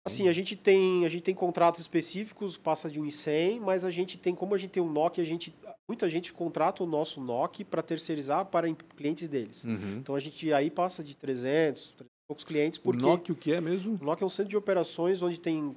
Assim, 0.08 0.28
a 0.28 0.32
gente 0.32 0.56
tem, 0.56 1.06
a 1.06 1.10
gente 1.10 1.22
tem 1.24 1.36
contratos 1.36 1.80
específicos, 1.80 2.58
passa 2.58 2.90
de 2.90 3.00
1 3.00 3.06
em 3.06 3.10
100, 3.12 3.60
mas 3.60 3.86
a 3.86 3.92
gente 3.92 4.18
tem, 4.18 4.34
como 4.34 4.56
a 4.56 4.58
gente 4.58 4.72
tem 4.72 4.82
um 4.84 4.90
NOC, 4.92 5.20
a 5.22 5.24
gente, 5.24 5.54
muita 5.88 6.10
gente 6.10 6.34
contrata 6.34 6.84
o 6.84 6.88
nosso 6.88 7.22
NOC 7.22 7.64
para 7.64 7.82
terceirizar 7.82 8.46
para 8.46 8.74
clientes 8.74 9.28
deles. 9.28 9.64
Uhum. 9.64 9.98
Então 10.00 10.16
a 10.16 10.20
gente 10.20 10.52
aí 10.52 10.70
passa 10.72 11.04
de 11.04 11.16
300, 11.16 11.92
300 11.92 12.06
e 12.06 12.28
poucos 12.28 12.44
clientes, 12.46 12.80
O 12.80 12.82
porque 12.82 13.02
NOC 13.06 13.32
o 13.32 13.36
que 13.36 13.52
é 13.54 13.62
mesmo? 13.62 13.98
o 14.02 14.04
NOC 14.04 14.22
é 14.22 14.26
um 14.26 14.30
centro 14.30 14.50
de 14.50 14.58
operações 14.58 15.22
onde 15.22 15.40
tem 15.40 15.76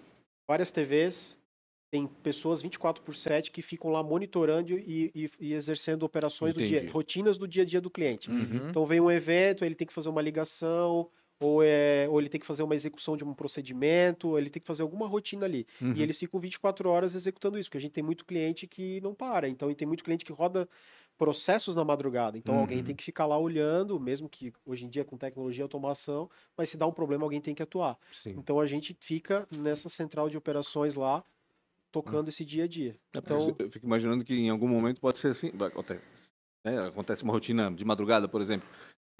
várias 0.51 0.71
TVs, 0.71 1.37
tem 1.93 2.07
pessoas 2.07 2.63
24 2.63 3.03
por 3.03 3.15
7 3.17 3.51
que 3.51 3.61
ficam 3.63 3.91
lá 3.91 4.01
monitorando 4.03 4.79
e, 4.79 5.11
e- 5.15 5.31
e 5.41 5.53
exercendo 5.55 6.05
operações 6.05 6.55
do 6.55 6.61
Entendi. 6.63 6.81
dia, 6.83 6.91
rotinas 6.93 7.37
do 7.37 7.49
dia 7.49 7.63
a 7.65 7.67
dia 7.67 7.81
do 7.81 7.91
cliente. 7.91 8.31
Uhum. 8.31 8.69
Então 8.71 8.87
vem 8.87 9.01
um 9.01 9.11
evento, 9.11 9.65
ele 9.65 9.75
tem 9.75 9.87
que 9.87 9.93
fazer 9.93 10.09
uma 10.09 10.23
ligação, 10.23 11.09
ou, 11.41 11.63
é, 11.63 12.07
ou 12.09 12.21
ele 12.21 12.29
tem 12.29 12.39
que 12.41 12.47
fazer 12.47 12.63
uma 12.63 12.75
execução 12.75 13.17
de 13.17 13.25
um 13.25 13.33
procedimento, 13.33 14.29
ou 14.29 14.39
ele 14.39 14.51
tem 14.51 14.61
que 14.61 14.67
fazer 14.67 14.83
alguma 14.83 15.07
rotina 15.07 15.47
ali. 15.47 15.67
Uhum. 15.81 15.95
E 15.97 16.03
eles 16.03 16.19
ficam 16.19 16.39
24 16.39 16.89
horas 16.89 17.15
executando 17.15 17.59
isso, 17.59 17.69
porque 17.71 17.79
a 17.79 17.81
gente 17.81 17.93
tem 17.93 18.05
muito 18.05 18.25
cliente 18.27 18.67
que 18.67 19.01
não 19.01 19.15
para. 19.15 19.49
Então, 19.49 19.71
e 19.71 19.75
tem 19.75 19.89
muito 19.89 20.05
cliente 20.05 20.25
que 20.25 20.33
roda 20.33 20.69
processos 21.17 21.75
na 21.75 21.85
madrugada. 21.85 22.37
Então, 22.39 22.57
alguém 22.57 22.79
Uhum. 22.79 22.85
tem 22.85 22.95
que 22.95 23.05
ficar 23.05 23.27
lá 23.27 23.39
olhando, 23.39 23.99
mesmo 23.99 24.29
que 24.29 24.53
hoje 24.65 24.85
em 24.85 24.89
dia 24.89 25.05
com 25.05 25.17
tecnologia 25.17 25.63
e 25.63 25.65
automação, 25.65 26.31
mas 26.57 26.71
se 26.71 26.77
dá 26.77 26.87
um 26.87 26.93
problema, 26.93 27.25
alguém 27.25 27.41
tem 27.41 27.55
que 27.55 27.63
atuar. 27.63 27.99
Sim. 28.13 28.35
Então, 28.39 28.61
a 28.61 28.67
gente 28.67 28.97
fica 29.01 29.47
nessa 29.55 29.89
central 29.89 30.29
de 30.31 30.37
operações 30.37 30.95
lá, 30.95 31.23
tocando 31.93 32.29
esse 32.29 32.45
dia 32.45 32.65
a 32.65 32.67
dia. 32.67 32.97
Então, 33.15 33.49
Então, 33.51 33.57
eu 33.59 33.71
fico 33.71 33.85
imaginando 33.85 34.25
que 34.25 34.35
em 34.35 34.49
algum 34.49 34.69
momento 34.69 35.01
pode 35.01 35.19
ser 35.19 35.29
assim. 35.29 35.51
Acontece, 35.61 36.01
né, 36.65 36.79
acontece 36.87 37.23
uma 37.25 37.33
rotina 37.33 37.71
de 37.71 37.85
madrugada, 37.85 38.29
por 38.29 38.41
exemplo. 38.41 38.69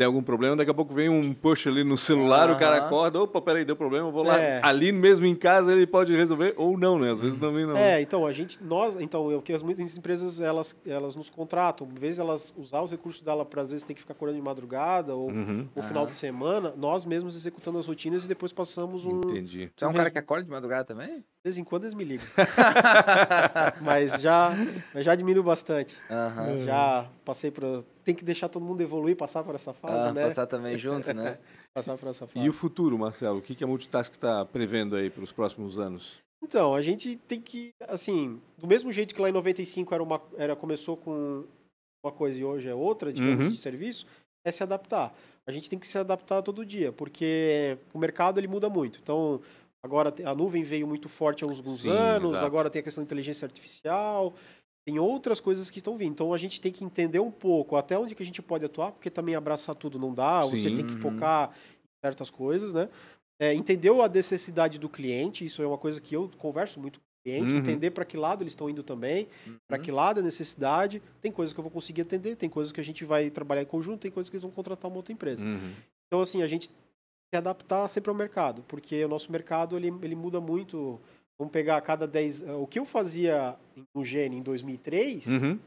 Tem 0.01 0.07
algum 0.07 0.23
problema, 0.23 0.57
daqui 0.57 0.71
a 0.71 0.73
pouco 0.73 0.95
vem 0.95 1.11
um 1.11 1.35
push 1.35 1.67
ali 1.67 1.85
no 1.85 1.99
celular, 1.99 2.51
o 2.51 2.57
cara 2.59 2.79
acorda, 2.79 3.21
opa, 3.21 3.39
peraí, 3.39 3.67
deu 3.67 3.77
problema, 3.77 4.09
eu 4.09 4.11
vou 4.11 4.23
lá. 4.23 4.41
É. 4.41 4.59
Ali 4.65 4.93
mesmo 4.93 5.27
em 5.27 5.35
casa 5.35 5.73
ele 5.73 5.87
pode 5.87 6.17
resolver, 6.17 6.55
ou 6.57 6.79
não, 6.79 6.99
né? 6.99 7.13
Às 7.13 7.21
vezes 7.21 7.39
também 7.39 7.67
não. 7.67 7.77
É, 7.77 8.01
então 8.01 8.25
a 8.25 8.33
gente, 8.33 8.59
nós, 8.65 8.99
então, 8.99 9.31
eu 9.31 9.43
que 9.43 9.53
as 9.53 9.63
muitas 9.63 9.95
empresas 9.95 10.41
elas, 10.41 10.75
elas 10.87 11.15
nos 11.15 11.29
contratam, 11.29 11.87
às 11.93 12.01
vezes 12.01 12.19
elas 12.19 12.51
usar 12.57 12.81
os 12.81 12.91
recursos 12.91 13.21
dela 13.21 13.45
para 13.45 13.61
às 13.61 13.73
vezes 13.73 13.85
ter 13.85 13.93
que 13.93 14.01
ficar 14.01 14.15
acordando 14.15 14.39
de 14.39 14.43
madrugada 14.43 15.15
ou 15.15 15.29
Uhum. 15.29 15.69
no 15.77 15.83
final 15.83 16.07
de 16.07 16.15
semana, 16.15 16.73
nós 16.79 17.05
mesmos 17.05 17.37
executando 17.37 17.79
as 17.79 17.85
rotinas 17.87 18.25
e 18.25 18.29
depois 18.29 18.53
passamos 18.53 19.05
um, 19.05 19.21
de 19.21 19.33
Entendi. 19.33 19.71
Tu 19.77 19.85
é 19.85 19.89
um 19.89 19.93
cara 19.93 20.11
que 20.11 20.17
acorda 20.19 20.45
de 20.45 20.51
madrugada 20.51 20.85
também? 20.85 21.23
vez 21.43 21.57
em 21.57 21.65
quando 21.65 21.85
eles 21.85 21.95
me 21.95 22.05
ligam, 22.05 22.27
mas 23.81 24.21
já, 24.21 24.53
mas 24.95 25.05
já 25.05 25.15
diminuiu 25.15 25.43
bastante. 25.43 25.97
Já 26.67 27.07
passei 27.25 27.51
para 27.51 27.83
tem 28.05 28.15
que 28.15 28.25
deixar 28.25 28.49
todo 28.49 28.65
mundo 28.65 28.81
evoluir, 28.81 29.17
passar 29.17 29.43
por 29.43 29.55
essa 29.55 29.73
fase, 29.73 30.09
Ah, 30.09 30.13
né? 30.13 30.27
passar 30.27 30.47
também 30.47 30.77
junto, 30.79 31.13
né? 31.15 31.39
Passar 31.73 31.97
por 31.97 32.09
essa 32.09 32.27
fase. 32.27 32.45
E 32.45 32.49
o 32.49 32.53
futuro, 32.53 32.99
Marcelo? 32.99 33.39
O 33.39 33.43
que, 33.43 33.55
que 33.55 33.63
a 33.63 33.67
Multitask 33.67 34.13
está 34.13 34.45
prevendo 34.45 34.97
aí 34.97 35.09
para 35.09 35.23
os 35.23 35.31
próximos 35.31 35.79
anos? 35.79 36.19
Então, 36.43 36.75
a 36.75 36.83
gente 36.83 37.15
tem 37.29 37.41
que, 37.41 37.71
assim, 37.87 38.41
do 38.59 38.67
mesmo 38.67 38.91
jeito 38.91 39.15
que 39.15 39.21
lá 39.23 39.29
em 39.29 39.33
95 39.33 39.95
era 39.95 40.03
uma, 40.03 40.21
era, 40.37 40.57
começou 40.57 40.97
com 40.97 41.45
uma 42.05 42.11
coisa 42.13 42.39
e 42.39 42.45
hoje 42.45 42.69
é 42.69 42.75
outra, 42.75 43.13
digamos, 43.13 43.45
Uhum. 43.45 43.51
de 43.53 43.57
serviço, 43.57 44.05
é 44.45 44.51
se 44.51 44.63
adaptar. 44.65 45.15
A 45.47 45.53
gente 45.53 45.71
tem 45.71 45.79
que 45.79 45.87
se 45.87 45.97
adaptar 45.99 46.43
todo 46.43 46.65
dia, 46.67 46.91
porque 46.91 47.79
o 47.95 47.99
mercado 47.99 48.41
ele 48.41 48.49
muda 48.49 48.69
muito. 48.69 48.99
Então, 49.01 49.41
agora 49.85 50.13
a 50.25 50.35
nuvem 50.35 50.63
veio 50.65 50.87
muito 50.89 51.09
forte 51.09 51.45
há 51.45 51.47
uns 51.47 51.59
alguns 51.59 51.83
Sim, 51.83 51.91
anos, 51.91 52.31
exato. 52.33 52.47
agora 52.47 52.69
tem 52.71 52.81
a 52.81 52.83
questão 52.83 53.05
da 53.05 53.07
inteligência 53.07 53.47
artificial, 53.47 54.35
tem 54.91 54.99
outras 54.99 55.39
coisas 55.41 55.71
que 55.71 55.79
estão 55.79 55.97
vindo. 55.97 56.13
Então, 56.13 56.35
a 56.35 56.39
gente 56.39 56.61
tem 56.61 56.73
que 56.73 56.85
entender 56.85 57.21
um 57.21 57.31
pouco 57.31 57.77
até 57.77 57.97
onde 57.99 58.15
que 58.15 58.23
a 58.23 58.27
gente 58.27 58.43
pode 58.43 58.65
atuar, 58.65 58.93
porque 58.93 59.09
também 59.09 59.35
abraçar 59.37 59.75
tudo 59.77 59.99
não 59.99 60.13
dá, 60.13 60.43
você 60.45 60.69
Sim. 60.69 60.75
tem 60.75 60.85
que 60.87 60.95
Uhum. 60.95 61.01
focar 61.01 61.51
em 61.85 62.07
certas 62.07 62.29
coisas, 62.31 62.73
né? 62.73 62.89
É, 63.41 63.55
entendeu 63.55 64.03
a 64.03 64.09
necessidade 64.09 64.79
do 64.79 64.89
cliente, 64.89 65.45
isso 65.45 65.63
é 65.63 65.67
uma 65.67 65.79
coisa 65.79 66.01
que 66.01 66.15
eu 66.15 66.29
converso 66.37 66.79
muito 66.81 66.99
com 66.99 67.05
o 67.05 67.23
cliente, 67.25 67.53
Uhum. 67.53 67.59
entender 67.61 67.91
para 67.93 68.05
que 68.05 68.17
lado 68.17 68.43
eles 68.43 68.53
estão 68.53 68.69
indo 68.69 68.83
também, 68.83 69.29
para 69.69 69.79
Uhum. 69.79 69.83
que 69.85 69.91
lado 69.93 70.21
é 70.21 70.23
necessidade. 70.23 71.01
Tem 71.23 71.31
coisas 71.33 71.53
que 71.55 71.61
eu 71.61 71.63
vou 71.63 71.71
conseguir 71.71 72.03
atender, 72.03 72.37
tem 72.37 72.51
coisas 72.51 72.73
que 72.73 72.81
a 72.81 72.85
gente 72.85 73.05
vai 73.05 73.31
trabalhar 73.31 73.63
em 73.63 73.67
conjunto, 73.67 74.01
tem 74.01 74.11
coisas 74.11 74.29
que 74.29 74.35
eles 74.37 74.43
vão 74.43 74.51
contratar 74.51 74.91
uma 74.91 74.97
outra 74.99 75.13
empresa. 75.13 75.45
Uhum. 75.45 75.73
Então, 76.07 76.21
assim, 76.21 76.43
a 76.43 76.47
gente 76.47 76.69
tem 76.69 76.77
que 77.33 77.37
adaptar 77.39 77.87
sempre 77.89 78.11
ao 78.11 78.17
mercado, 78.17 78.63
porque 78.67 79.05
o 79.05 79.09
nosso 79.09 79.31
mercado 79.31 79.77
ele, 79.77 79.89
ele 80.03 80.15
muda 80.17 80.41
muito. 80.41 81.01
Vamos 81.41 81.53
pegar 81.53 81.79
a 81.79 81.81
cada 81.81 82.07
10. 82.07 82.43
O 82.43 82.67
que 82.67 82.79
eu 82.79 82.85
fazia 82.85 83.57
no 83.95 84.05
Gene 84.05 84.37
em 84.37 84.43
2003, 84.43 85.27
Uhum. 85.27 85.59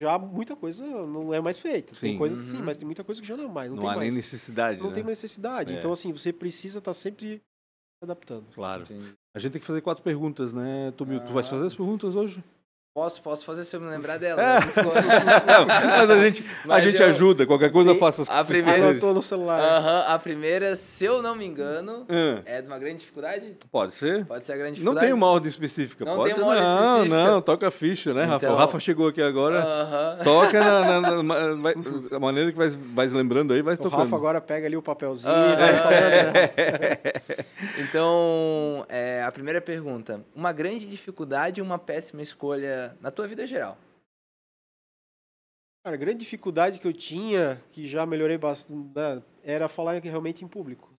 já 0.00 0.16
muita 0.16 0.54
coisa 0.54 0.86
não 0.86 1.34
é 1.34 1.40
mais 1.40 1.58
feita. 1.58 1.92
Sim. 1.92 2.10
Tem 2.10 2.18
coisas 2.18 2.44
sim, 2.44 2.58
Uhum. 2.58 2.64
mas 2.64 2.76
tem 2.76 2.86
muita 2.86 3.02
coisa 3.02 3.20
que 3.20 3.26
já 3.26 3.36
não 3.36 3.46
é 3.46 3.48
mais. 3.48 3.68
Não, 3.68 3.76
Não, 3.76 3.82
tem 3.82 3.90
há 3.90 3.94
nem 3.94 4.02
mais. 4.04 4.14
necessidade. 4.14 4.78
Não 4.80 4.88
né? 4.90 4.94
tem 4.94 5.02
mais 5.02 5.18
necessidade. 5.18 5.74
É. 5.74 5.78
Então, 5.78 5.92
assim, 5.92 6.12
você 6.12 6.32
precisa 6.32 6.78
estar 6.78 6.94
sempre 6.94 7.38
se 7.38 8.04
adaptando. 8.04 8.44
Claro. 8.54 8.82
Entendi. 8.84 9.12
A 9.34 9.38
gente 9.40 9.52
tem 9.52 9.60
que 9.60 9.66
fazer 9.66 9.80
quatro 9.80 10.04
perguntas, 10.04 10.52
né, 10.52 10.92
Tomil? 10.96 11.18
Tu 11.18 11.32
vais 11.32 11.46
Ah. 11.48 11.50
fazer 11.50 11.66
as 11.66 11.74
perguntas 11.74 12.14
hoje? 12.14 12.44
Posso, 12.96 13.20
posso 13.20 13.44
fazer 13.44 13.62
se 13.64 13.76
eu 13.76 13.80
me 13.82 13.90
lembrar 13.90 14.16
dela. 14.18 14.40
É. 14.42 14.58
Mas 15.98 16.10
a 16.10 16.18
gente, 16.18 16.42
a 16.64 16.66
Mas 16.66 16.82
gente 16.82 16.98
eu- 17.02 17.06
ajuda. 17.08 17.44
Qualquer 17.46 17.70
coisa 17.70 17.90
eu 17.90 17.96
faço 17.96 18.22
as 18.22 18.30
a 18.30 18.42
primeira- 18.42 18.70
pesquisas. 18.72 18.90
Anotou 18.92 19.12
no 19.12 19.20
celular. 19.20 19.60
A 20.08 20.18
primeira, 20.18 20.74
se 20.74 21.04
eu 21.04 21.20
não 21.20 21.34
me 21.36 21.44
engano, 21.44 22.06
Ah, 22.08 22.40
é 22.46 22.62
de 22.62 22.66
uma 22.66 22.78
grande 22.78 23.00
dificuldade? 23.00 23.54
pode 23.70 23.92
ser? 23.92 24.24
Pode 24.24 24.46
ser 24.46 24.52
a 24.52 24.56
grande 24.56 24.70
Não 24.80 24.94
dificuldade? 24.94 25.06
tem 25.08 25.12
uma 25.12 25.26
ordem 25.26 25.50
específica, 25.50 26.06
Não 26.06 26.16
pode? 26.16 26.32
tem 26.32 26.42
uma 26.42 26.48
ordem 26.52 26.64
não, 26.64 26.92
específica. 26.94 27.24
não, 27.26 27.42
toca 27.42 27.68
a 27.68 27.70
ficha, 27.70 28.14
né, 28.14 28.22
Rafa? 28.24 28.46
O 28.46 28.48
Então- 28.48 28.56
Rafa 28.56 28.80
chegou 28.80 29.08
aqui 29.08 29.20
agora. 29.20 30.18
Toca 30.24 30.58
na, 30.64 31.00
na- 31.02 31.22
na- 31.22 31.54
vai- 31.60 31.74
a 32.12 32.18
maneira 32.18 32.50
que 32.50 32.56
vai, 32.56 32.70
vai 32.70 33.06
lembrando 33.08 33.52
aí, 33.52 33.60
vai 33.60 33.74
O 33.74 33.76
tocando. 33.76 33.98
Rafa 34.00 34.16
agora 34.16 34.40
pega 34.40 34.66
ali 34.66 34.76
o 34.76 34.80
papelzinho 34.80 35.34
Ah, 35.34 35.92
é. 35.92 36.32
né? 36.32 37.12
Então, 37.78 38.86
é, 38.88 39.22
a 39.22 39.30
primeira 39.30 39.60
pergunta. 39.60 40.20
Uma 40.34 40.50
grande 40.52 40.86
dificuldade 40.86 41.60
e 41.60 41.62
uma 41.62 41.78
péssima 41.78 42.22
escolha 42.22 42.85
na 43.00 43.10
tua 43.10 43.26
vida 43.26 43.46
geral? 43.46 43.78
Cara, 45.84 45.94
a 45.94 45.98
grande 45.98 46.18
dificuldade 46.18 46.78
que 46.78 46.86
eu 46.86 46.92
tinha, 46.92 47.62
que 47.70 47.86
já 47.86 48.04
melhorei 48.04 48.36
bastante, 48.36 48.88
né, 48.94 49.22
era 49.44 49.68
falar 49.68 50.00
realmente 50.02 50.44
em 50.44 50.48
público. 50.48 50.92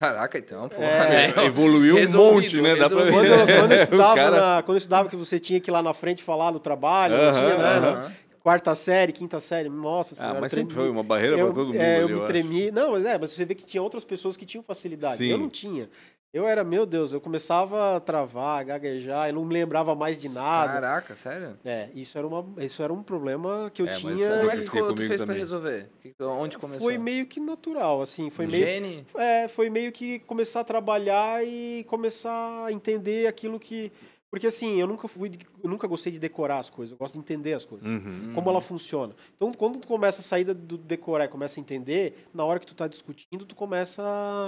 Caraca, 0.00 0.38
então, 0.38 0.68
pô. 0.68 0.76
É, 0.80 1.32
né? 1.34 1.44
Evoluiu 1.46 1.96
um 1.96 2.12
monte, 2.12 2.60
né? 2.60 2.76
Dá 2.76 2.88
pra 2.88 3.04
ver. 3.04 3.12
Quando, 3.12 3.26
eu- 3.26 3.46
quando 3.46 3.72
eu 3.72 3.76
estudava 3.82 4.14
cara- 4.14 4.40
na- 4.56 4.62
quando 4.62 4.76
eu 4.76 4.78
estudava 4.78 5.08
que 5.08 5.16
você 5.16 5.40
tinha 5.40 5.58
que 5.58 5.70
ir 5.70 5.72
lá 5.72 5.82
na 5.82 5.92
frente 5.92 6.22
falar 6.22 6.52
no 6.52 6.60
trabalho, 6.60 7.16
não 7.16 7.22
Aham, 7.24 7.32
tinha, 7.32 7.56
né, 7.58 7.80
né? 7.80 7.88
Aham. 7.88 8.12
quarta 8.40 8.74
série, 8.76 9.12
quinta 9.12 9.40
série, 9.40 9.68
nossa 9.68 10.14
ah, 10.14 10.18
senhora. 10.18 10.40
mas 10.40 10.52
sempre 10.52 10.74
foi 10.74 10.88
uma 10.88 11.02
barreira 11.02 11.36
para 11.36 11.52
todo 11.52 11.68
mundo. 11.68 11.76
É, 11.80 11.98
eu 12.00 12.04
ali, 12.04 12.14
me 12.14 12.20
eu 12.20 12.26
tremi. 12.26 12.62
Acho. 12.64 12.72
Não, 12.74 12.92
mas 12.92 13.04
é, 13.06 13.18
mas 13.18 13.32
você 13.32 13.44
vê 13.44 13.54
que 13.56 13.66
tinha 13.66 13.82
outras 13.82 14.04
pessoas 14.04 14.36
que 14.36 14.46
tinham 14.46 14.62
facilidade. 14.62 15.18
Sim. 15.18 15.28
Eu 15.30 15.38
não 15.38 15.48
tinha. 15.48 15.88
Eu 16.32 16.46
era, 16.46 16.62
meu 16.62 16.84
Deus, 16.84 17.10
eu 17.10 17.22
começava 17.22 17.96
a 17.96 18.00
travar, 18.00 18.60
a 18.60 18.62
gaguejar, 18.62 19.30
eu 19.30 19.34
não 19.34 19.46
me 19.46 19.54
lembrava 19.54 19.94
mais 19.94 20.20
de 20.20 20.28
nada. 20.28 20.74
Caraca, 20.74 21.16
sério? 21.16 21.58
É, 21.64 21.88
isso 21.94 22.18
era, 22.18 22.26
uma, 22.26 22.62
isso 22.62 22.82
era 22.82 22.92
um 22.92 23.02
problema 23.02 23.70
que 23.72 23.80
eu 23.80 23.86
é, 23.86 23.92
tinha. 23.92 24.38
Como 24.38 24.50
é 24.50 24.56
que 24.58 24.70
tu 24.70 24.96
fez 24.96 25.22
para 25.22 25.32
resolver? 25.32 25.88
Onde 26.20 26.58
começou? 26.58 26.86
Foi 26.86 26.98
meio 26.98 27.26
que 27.26 27.40
natural, 27.40 28.02
assim. 28.02 28.28
Foi 28.28 28.46
meio, 28.46 28.62
Gene? 28.62 29.06
É, 29.16 29.48
foi 29.48 29.70
meio 29.70 29.90
que 29.90 30.18
começar 30.20 30.60
a 30.60 30.64
trabalhar 30.64 31.42
e 31.46 31.84
começar 31.88 32.66
a 32.66 32.72
entender 32.72 33.26
aquilo 33.26 33.58
que 33.58 33.90
porque 34.30 34.46
assim, 34.46 34.78
eu 34.78 34.86
nunca 34.86 35.08
fui, 35.08 35.30
eu 35.62 35.70
nunca 35.70 35.86
gostei 35.86 36.12
de 36.12 36.18
decorar 36.18 36.58
as 36.58 36.68
coisas, 36.68 36.92
eu 36.92 36.98
gosto 36.98 37.14
de 37.14 37.20
entender 37.20 37.54
as 37.54 37.64
coisas, 37.64 37.86
uhum. 37.86 38.32
como 38.34 38.50
ela 38.50 38.60
funciona. 38.60 39.14
Então, 39.36 39.52
quando 39.52 39.78
tu 39.78 39.88
começa 39.88 40.20
a 40.20 40.24
sair 40.24 40.44
do 40.44 40.76
decorar 40.76 41.24
e 41.24 41.28
começa 41.28 41.58
a 41.58 41.62
entender, 41.62 42.28
na 42.34 42.44
hora 42.44 42.58
que 42.58 42.66
tu 42.66 42.72
está 42.72 42.86
discutindo, 42.86 43.46
tu 43.46 43.54
começa 43.54 44.02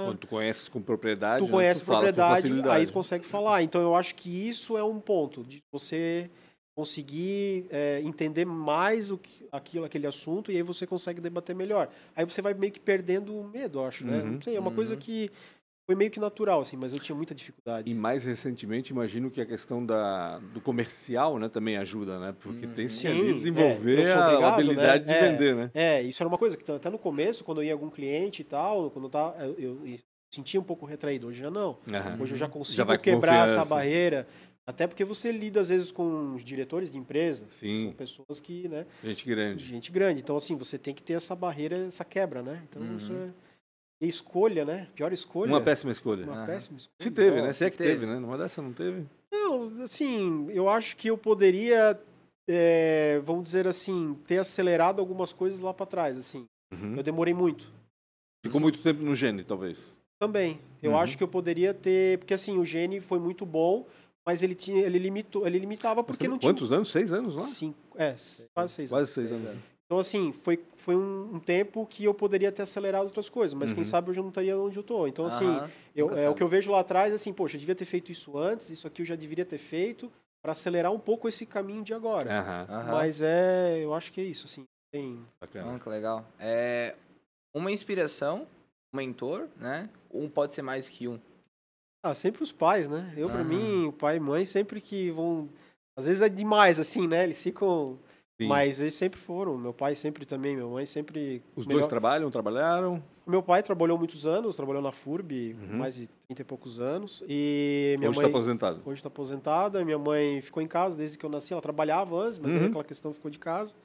Quando 0.05 0.17
tu 0.19 0.27
conheces 0.27 0.67
com 0.67 0.81
propriedade, 0.81 1.43
tu 1.43 1.47
né, 1.47 1.51
conhece 1.51 1.81
tu 1.81 1.85
propriedade, 1.85 2.69
aí 2.69 2.85
tu 2.85 2.93
consegue 2.93 3.25
falar. 3.25 3.63
Então, 3.63 3.81
eu 3.81 3.95
acho 3.95 4.13
que 4.15 4.29
isso 4.29 4.77
é 4.77 4.83
um 4.83 4.99
ponto 4.99 5.43
de 5.43 5.63
você 5.71 6.29
conseguir 6.75 7.65
é, 7.69 8.01
entender 8.01 8.45
mais 8.45 9.11
o 9.11 9.17
que, 9.17 9.45
aquilo, 9.51 9.85
aquele 9.85 10.07
assunto 10.07 10.51
e 10.51 10.55
aí 10.55 10.63
você 10.63 10.87
consegue 10.87 11.19
debater 11.19 11.55
melhor. 11.55 11.89
Aí 12.15 12.23
você 12.23 12.41
vai 12.41 12.53
meio 12.53 12.71
que 12.71 12.79
perdendo 12.79 13.35
o 13.35 13.43
medo, 13.43 13.79
eu 13.79 13.85
acho, 13.85 14.05
né? 14.05 14.21
Uhum. 14.21 14.31
Não 14.33 14.41
sei, 14.41 14.55
é 14.55 14.59
uma 14.59 14.69
uhum. 14.69 14.75
coisa 14.75 14.95
que 14.95 15.29
foi 15.85 15.95
meio 15.95 16.11
que 16.11 16.19
natural, 16.19 16.61
assim, 16.61 16.77
mas 16.77 16.93
eu 16.93 16.99
tinha 16.99 17.15
muita 17.15 17.33
dificuldade. 17.33 17.89
E 17.89 17.93
mais 17.93 18.25
recentemente, 18.25 18.91
imagino 18.91 19.29
que 19.29 19.41
a 19.41 19.45
questão 19.45 19.85
da, 19.85 20.39
do 20.53 20.61
comercial, 20.61 21.37
né, 21.39 21.49
também 21.49 21.77
ajuda, 21.77 22.19
né? 22.19 22.35
Porque 22.39 22.65
hum, 22.65 22.73
tem 22.73 22.87
que 22.87 23.33
desenvolver 23.33 24.05
é, 24.05 24.13
a 24.13 24.53
habilidade 24.53 25.05
né? 25.05 25.13
de 25.13 25.19
é, 25.19 25.31
vender, 25.31 25.55
né? 25.55 25.71
É, 25.73 26.01
isso 26.01 26.21
era 26.21 26.27
uma 26.27 26.37
coisa 26.37 26.55
que 26.55 26.71
até 26.71 26.89
no 26.89 26.99
começo, 26.99 27.43
quando 27.43 27.61
eu 27.61 27.65
ia 27.65 27.73
algum 27.73 27.89
cliente 27.89 28.41
e 28.41 28.45
tal, 28.45 28.91
quando 28.91 29.05
eu, 29.05 29.09
tava, 29.09 29.43
eu, 29.43 29.85
eu 29.85 29.97
sentia 30.33 30.59
um 30.59 30.63
pouco 30.63 30.85
retraído. 30.85 31.27
Hoje 31.27 31.41
já 31.41 31.51
não. 31.51 31.71
Uhum. 31.71 32.23
Hoje 32.23 32.33
eu 32.33 32.37
já 32.37 32.47
consigo 32.47 32.77
já 32.77 32.97
quebrar 32.97 33.47
essa 33.47 33.65
barreira. 33.65 34.27
Até 34.65 34.87
porque 34.87 35.03
você 35.03 35.31
lida, 35.31 35.59
às 35.59 35.69
vezes, 35.69 35.91
com 35.91 36.33
os 36.35 36.45
diretores 36.45 36.91
de 36.91 36.97
empresa. 36.97 37.47
Sim. 37.49 37.85
São 37.85 37.93
pessoas 37.93 38.39
que, 38.39 38.67
né? 38.69 38.85
Gente 39.03 39.25
grande. 39.25 39.65
Gente 39.65 39.91
grande. 39.91 40.21
Então, 40.21 40.37
assim, 40.37 40.55
você 40.55 40.77
tem 40.77 40.93
que 40.93 41.03
ter 41.03 41.13
essa 41.13 41.35
barreira, 41.35 41.77
essa 41.87 42.05
quebra, 42.05 42.41
né? 42.41 42.61
Então, 42.69 42.81
uhum. 42.81 42.97
isso 42.97 43.11
é 43.11 43.29
escolha, 44.07 44.65
né? 44.65 44.87
Pior 44.95 45.13
escolha. 45.13 45.51
Uma 45.51 45.61
péssima 45.61 45.91
escolha. 45.91 46.25
Uma 46.25 46.45
péssima 46.45 46.77
escolha. 46.77 46.95
Se 46.99 47.11
teve, 47.11 47.41
né? 47.41 47.53
Se 47.53 47.65
é 47.65 47.69
que 47.69 47.77
teve. 47.77 47.91
teve, 47.91 48.05
né? 48.05 48.19
Numa 48.19 48.37
dessa 48.37 48.61
não 48.61 48.73
teve. 48.73 49.05
Não, 49.31 49.83
assim, 49.83 50.49
eu 50.51 50.67
acho 50.67 50.97
que 50.97 51.09
eu 51.09 51.17
poderia, 51.17 51.99
é, 52.47 53.19
vamos 53.23 53.43
dizer 53.43 53.67
assim, 53.67 54.17
ter 54.25 54.39
acelerado 54.39 54.99
algumas 54.99 55.31
coisas 55.31 55.59
lá 55.59 55.73
para 55.73 55.85
trás, 55.85 56.17
assim. 56.17 56.45
Uhum. 56.73 56.95
Eu 56.95 57.03
demorei 57.03 57.33
muito. 57.33 57.65
Ficou 58.43 58.57
assim, 58.57 58.59
muito 58.59 58.81
tempo 58.81 59.03
no 59.03 59.15
Gene, 59.15 59.43
talvez. 59.43 59.97
Também. 60.19 60.59
Eu 60.81 60.91
uhum. 60.91 60.97
acho 60.97 61.17
que 61.17 61.23
eu 61.23 61.27
poderia 61.27 61.73
ter, 61.73 62.17
porque 62.19 62.33
assim, 62.33 62.57
o 62.57 62.65
Gene 62.65 62.99
foi 62.99 63.19
muito 63.19 63.45
bom, 63.45 63.85
mas 64.25 64.43
ele 64.43 64.55
tinha, 64.55 64.83
ele 64.83 64.99
limitou, 64.99 65.45
ele 65.47 65.59
limitava 65.59 66.03
porque 66.03 66.27
não 66.27 66.37
tinha. 66.37 66.51
Quantos 66.51 66.71
anos? 66.71 66.89
Seis 66.89 67.11
anos 67.11 67.35
lá? 67.35 67.43
Cinco, 67.43 67.77
é, 67.95 68.15
quase 68.53 68.73
seis 68.73 68.89
quase 68.89 68.95
anos. 68.95 69.09
Seis 69.09 69.31
anos. 69.31 69.63
Então, 69.91 69.99
assim, 69.99 70.31
foi, 70.31 70.57
foi 70.77 70.95
um, 70.95 71.35
um, 71.35 71.39
tempo 71.41 71.85
que 71.85 72.05
eu 72.05 72.13
poderia 72.13 72.49
ter 72.49 72.61
acelerado 72.61 73.03
outras 73.03 73.27
coisas, 73.27 73.53
mas 73.53 73.71
uhum. 73.71 73.75
quem 73.75 73.83
sabe 73.83 74.09
eu 74.09 74.13
já 74.13 74.21
não 74.21 74.29
estaria 74.29 74.57
onde 74.57 74.77
eu 74.77 74.81
estou. 74.81 75.05
Então, 75.05 75.25
assim, 75.25 75.45
eu, 75.93 76.09
é, 76.17 76.29
o 76.29 76.33
que 76.33 76.41
eu 76.41 76.47
vejo 76.47 76.71
lá 76.71 76.79
atrás, 76.79 77.13
assim, 77.13 77.33
poxa, 77.33 77.57
eu 77.57 77.59
devia 77.59 77.75
ter 77.75 77.83
feito 77.83 78.09
isso 78.09 78.37
antes, 78.37 78.69
isso 78.69 78.87
aqui 78.87 79.01
eu 79.01 79.05
já 79.05 79.17
deveria 79.17 79.43
ter 79.43 79.57
feito 79.57 80.09
para 80.41 80.53
acelerar 80.53 80.93
um 80.93 80.97
pouco 80.97 81.27
esse 81.27 81.45
caminho 81.45 81.83
de 81.83 81.93
agora. 81.93 82.31
Uhum. 82.31 82.85
Mas 82.93 83.19
é, 83.21 83.79
eu 83.83 83.93
acho 83.93 84.13
que 84.13 84.21
é 84.21 84.23
isso, 84.23 84.45
assim. 84.45 84.63
Tem... 84.93 85.19
Bacana. 85.41 85.77
que 85.77 85.89
legal. 85.89 86.25
É 86.39 86.95
uma 87.53 87.69
inspiração, 87.69 88.47
um 88.93 88.97
mentor, 88.97 89.49
né? 89.57 89.89
Um 90.09 90.29
pode 90.29 90.53
ser 90.53 90.61
mais 90.61 90.87
que 90.87 91.09
um. 91.09 91.19
Ah, 92.01 92.15
sempre 92.15 92.41
os 92.41 92.51
pais, 92.53 92.87
né? 92.87 93.13
Eu, 93.17 93.27
uhum. 93.27 93.33
para 93.33 93.43
mim, 93.43 93.87
o 93.87 93.91
pai 93.91 94.15
e 94.15 94.19
mãe, 94.21 94.45
sempre 94.45 94.79
que 94.79 95.11
vão. 95.11 95.49
Às 95.97 96.05
vezes 96.05 96.21
é 96.21 96.29
demais, 96.29 96.79
assim, 96.79 97.09
né? 97.09 97.25
Eles 97.25 97.43
ficam 97.43 97.99
Sim. 98.41 98.47
Mas 98.47 98.81
eles 98.81 98.95
sempre 98.95 99.19
foram. 99.19 99.55
Meu 99.57 99.73
pai 99.73 99.93
sempre 99.93 100.25
também, 100.25 100.55
minha 100.55 100.67
mãe 100.67 100.85
sempre. 100.85 101.43
Os 101.55 101.67
melhor... 101.67 101.81
dois 101.81 101.87
trabalham, 101.87 102.29
trabalharam? 102.31 103.03
Meu 103.25 103.43
pai 103.43 103.61
trabalhou 103.61 103.97
muitos 103.97 104.25
anos, 104.25 104.55
trabalhou 104.55 104.81
na 104.81 104.91
FURB, 104.91 105.55
uhum. 105.61 105.77
mais 105.77 105.95
de 105.95 106.07
30 106.27 106.41
e 106.41 106.45
poucos 106.45 106.79
anos. 106.79 107.23
E 107.27 107.95
minha 107.99 108.09
hoje 108.09 108.19
está 108.19 108.29
aposentada? 108.29 108.81
Hoje 108.83 108.99
está 108.99 109.07
aposentada. 109.09 109.85
Minha 109.85 109.99
mãe 109.99 110.41
ficou 110.41 110.61
em 110.61 110.67
casa 110.67 110.95
desde 110.95 111.17
que 111.17 111.25
eu 111.25 111.29
nasci. 111.29 111.53
Ela 111.53 111.61
trabalhava 111.61 112.15
antes, 112.15 112.39
mas 112.39 112.51
uhum. 112.51 112.65
aquela 112.65 112.83
questão 112.83 113.13
ficou 113.13 113.29
de 113.29 113.37
casa. 113.37 113.75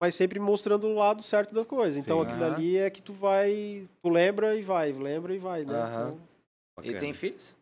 Mas 0.00 0.14
sempre 0.14 0.40
mostrando 0.40 0.86
o 0.86 0.94
lado 0.94 1.22
certo 1.22 1.54
da 1.54 1.64
coisa. 1.64 1.98
Então 1.98 2.20
Sim. 2.20 2.26
aquilo 2.26 2.46
uhum. 2.46 2.54
ali 2.54 2.76
é 2.78 2.88
que 2.88 3.02
tu 3.02 3.12
vai. 3.12 3.86
Tu 4.02 4.08
lembra 4.08 4.56
e 4.56 4.62
vai, 4.62 4.92
lembra 4.92 5.34
e 5.34 5.38
vai, 5.38 5.64
né? 5.64 5.74
Então... 6.08 6.18
E 6.82 6.94
tem 6.94 7.12
filhos? 7.12 7.54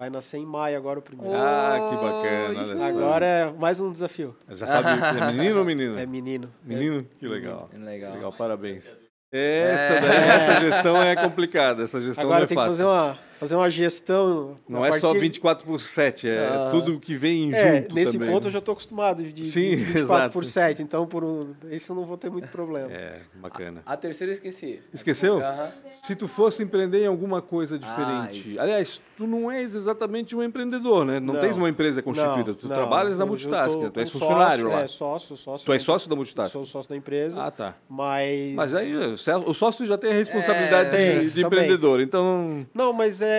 Vai 0.00 0.08
nascer 0.08 0.38
em 0.38 0.46
maio 0.46 0.78
agora 0.78 0.98
o 0.98 1.02
primeiro. 1.02 1.30
Ah, 1.36 1.90
que 1.90 1.94
bacana, 1.96 2.72
olha 2.72 2.86
Agora 2.86 3.26
é 3.26 3.52
mais 3.52 3.80
um 3.80 3.92
desafio. 3.92 4.34
Já 4.48 4.66
sabe, 4.66 4.88
é 4.88 5.30
menino 5.30 5.58
ou 5.58 5.64
menina? 5.66 6.00
É 6.00 6.06
menino. 6.06 6.50
Menino? 6.64 7.06
Que 7.18 7.28
legal. 7.28 7.68
Legal. 7.74 8.14
Legal, 8.14 8.32
parabéns. 8.32 8.96
Essa, 9.30 9.92
é. 9.92 10.00
daí, 10.00 10.28
essa 10.30 10.60
gestão 10.62 11.02
é 11.02 11.14
complicada, 11.14 11.82
essa 11.82 12.00
gestão 12.00 12.24
Agora 12.24 12.38
não 12.38 12.44
é 12.44 12.46
tem 12.46 12.54
fácil. 12.54 12.70
que 12.70 12.78
fazer 12.78 12.84
uma 12.84 13.18
fazer 13.40 13.56
uma 13.56 13.70
gestão. 13.70 14.58
Não 14.68 14.84
é 14.84 14.90
partir... 14.90 15.00
só 15.00 15.14
24 15.14 15.64
por 15.64 15.80
7, 15.80 16.28
é 16.28 16.46
ah. 16.46 16.68
tudo 16.70 17.00
que 17.00 17.16
vem 17.16 17.52
é, 17.54 17.76
junto. 17.76 17.94
Nesse 17.94 18.12
também, 18.12 18.28
ponto 18.28 18.42
né? 18.44 18.48
eu 18.48 18.52
já 18.52 18.58
estou 18.58 18.72
acostumado 18.74 19.22
de, 19.22 19.50
Sim, 19.50 19.70
de 19.70 19.76
24 19.76 19.98
exato. 19.98 20.32
por 20.32 20.44
7, 20.44 20.82
então 20.82 21.06
por 21.06 21.24
um, 21.24 21.54
isso 21.70 21.92
eu 21.92 21.96
não 21.96 22.04
vou 22.04 22.18
ter 22.18 22.30
muito 22.30 22.48
problema. 22.48 22.92
É, 22.92 23.20
bacana. 23.36 23.82
A, 23.86 23.94
a 23.94 23.96
terceira 23.96 24.30
eu 24.30 24.34
esqueci. 24.34 24.80
Esqueceu? 24.92 25.36
Uhum. 25.36 25.68
Se 26.02 26.14
tu 26.14 26.28
fosse 26.28 26.62
empreender 26.62 27.04
em 27.04 27.06
alguma 27.06 27.40
coisa 27.40 27.78
diferente. 27.78 28.58
Ah, 28.58 28.62
Aliás, 28.62 29.00
tu 29.16 29.26
não 29.26 29.50
és 29.50 29.74
exatamente 29.74 30.36
um 30.36 30.42
empreendedor, 30.42 31.06
né? 31.06 31.18
Não, 31.18 31.32
não 31.32 31.40
tens 31.40 31.56
uma 31.56 31.68
empresa 31.68 32.02
constituída. 32.02 32.50
Não, 32.50 32.54
tu 32.54 32.68
não, 32.68 32.76
trabalhas 32.76 33.16
na 33.16 33.24
Multitask, 33.24 33.74
tô, 33.74 33.90
tu 33.90 34.00
és 34.00 34.10
funcionário 34.10 34.64
sócio, 34.64 34.76
lá. 34.76 34.82
É, 34.82 34.88
sócio, 34.88 35.36
sócio. 35.36 35.66
Tu 35.66 35.72
és 35.72 35.82
sócio 35.82 36.10
da 36.10 36.14
Multitask? 36.14 36.52
Sou 36.52 36.66
sócio 36.66 36.90
da 36.90 36.96
empresa. 36.96 37.42
Ah, 37.42 37.50
tá. 37.50 37.74
Mas. 37.88 38.54
Mas 38.54 38.74
aí 38.74 38.94
o 38.94 39.54
sócio 39.54 39.86
já 39.86 39.96
tem 39.96 40.10
a 40.10 40.14
responsabilidade 40.14 40.94
é, 40.94 41.20
de, 41.20 41.30
de 41.30 41.42
empreendedor, 41.42 42.00
então. 42.00 42.66
Não, 42.74 42.92
mas 42.92 43.22
é 43.22 43.29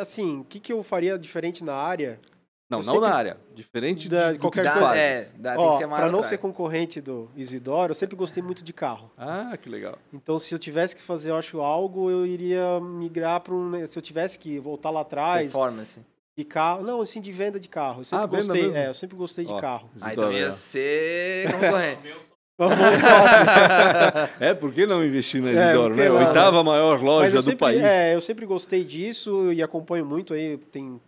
assim 0.00 0.20
assim, 0.20 0.40
o 0.40 0.44
que, 0.44 0.60
que 0.60 0.72
eu 0.72 0.82
faria 0.82 1.18
diferente 1.18 1.64
na 1.64 1.74
área? 1.74 2.20
Não, 2.68 2.78
eu 2.78 2.84
não 2.84 2.94
sempre... 2.94 3.08
na 3.08 3.14
área. 3.16 3.36
Diferente 3.52 4.08
da, 4.08 4.32
de 4.32 4.38
qualquer 4.38 4.64
coisa. 4.64 4.80
Da, 4.80 4.96
é, 4.96 5.28
da, 5.36 5.58
Ó, 5.58 5.78
pra 5.88 6.08
não 6.08 6.22
ser 6.22 6.38
concorrente 6.38 7.00
do 7.00 7.28
Isidoro, 7.34 7.90
eu 7.90 7.94
sempre 7.96 8.14
gostei 8.14 8.40
muito 8.40 8.62
de 8.62 8.72
carro. 8.72 9.10
Ah, 9.18 9.56
que 9.60 9.68
legal. 9.68 9.98
Então, 10.12 10.38
se 10.38 10.54
eu 10.54 10.58
tivesse 10.58 10.94
que 10.94 11.02
fazer, 11.02 11.30
eu 11.30 11.36
acho, 11.36 11.60
algo, 11.60 12.08
eu 12.08 12.24
iria 12.24 12.78
migrar 12.80 13.40
para 13.40 13.52
um... 13.52 13.84
Se 13.88 13.98
eu 13.98 14.02
tivesse 14.02 14.38
que 14.38 14.60
voltar 14.60 14.90
lá 14.90 15.00
atrás... 15.00 15.42
Performance. 15.42 15.98
De 16.36 16.44
carro. 16.44 16.84
Não, 16.84 17.00
assim, 17.00 17.20
de 17.20 17.32
venda 17.32 17.58
de 17.58 17.68
carro. 17.68 18.02
Eu 18.02 18.04
sempre 18.04 18.24
ah, 18.24 18.26
gostei? 18.26 18.72
É, 18.72 18.86
eu 18.86 18.94
sempre 18.94 19.16
gostei 19.16 19.44
de 19.44 19.60
carro. 19.60 19.90
Ah, 20.00 20.12
então 20.12 20.32
ia 20.32 20.52
ser 20.52 21.50
concorrente. 21.50 22.16
é, 24.40 24.52
por 24.54 24.72
que 24.72 24.86
não 24.86 25.04
investir 25.04 25.42
na 25.42 25.50
Isidoro, 25.50 25.94
é, 25.94 25.96
né? 25.96 26.10
Oitava 26.10 26.62
maior 26.62 27.02
loja 27.02 27.36
do 27.36 27.42
sempre, 27.42 27.58
país. 27.58 27.82
É, 27.82 28.14
eu 28.14 28.20
sempre 28.20 28.44
gostei 28.44 28.84
disso 28.84 29.52
e 29.52 29.62
acompanho 29.62 30.04
muito 30.04 30.34
aí. 30.34 30.58
Tem 30.58 31.00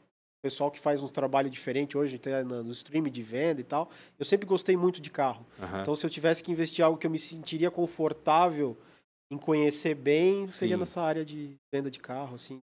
pessoal 0.42 0.70
que 0.70 0.80
faz 0.80 1.00
um 1.02 1.08
trabalho 1.08 1.48
diferente 1.48 1.96
hoje, 1.96 2.18
tem 2.18 2.42
no 2.42 2.70
stream 2.72 3.04
de 3.04 3.22
venda 3.22 3.60
e 3.60 3.64
tal. 3.64 3.88
Eu 4.18 4.24
sempre 4.24 4.46
gostei 4.46 4.76
muito 4.76 5.00
de 5.00 5.10
carro. 5.10 5.46
Uhum. 5.58 5.80
Então, 5.80 5.94
se 5.94 6.04
eu 6.04 6.10
tivesse 6.10 6.42
que 6.42 6.50
investir 6.50 6.84
algo 6.84 6.98
que 6.98 7.06
eu 7.06 7.10
me 7.10 7.18
sentiria 7.18 7.70
confortável 7.70 8.76
em 9.30 9.38
conhecer 9.38 9.94
bem, 9.94 10.48
seria 10.48 10.74
Sim. 10.74 10.80
nessa 10.80 11.00
área 11.00 11.24
de 11.24 11.56
venda 11.72 11.90
de 11.90 12.00
carro, 12.00 12.34
assim, 12.34 12.58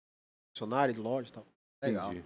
funcionário 0.51 0.93
de 0.93 1.01
loja 1.01 1.29
e 1.29 1.33
tal. 1.33 1.47
Legal. 1.83 2.11
Entendi. 2.11 2.25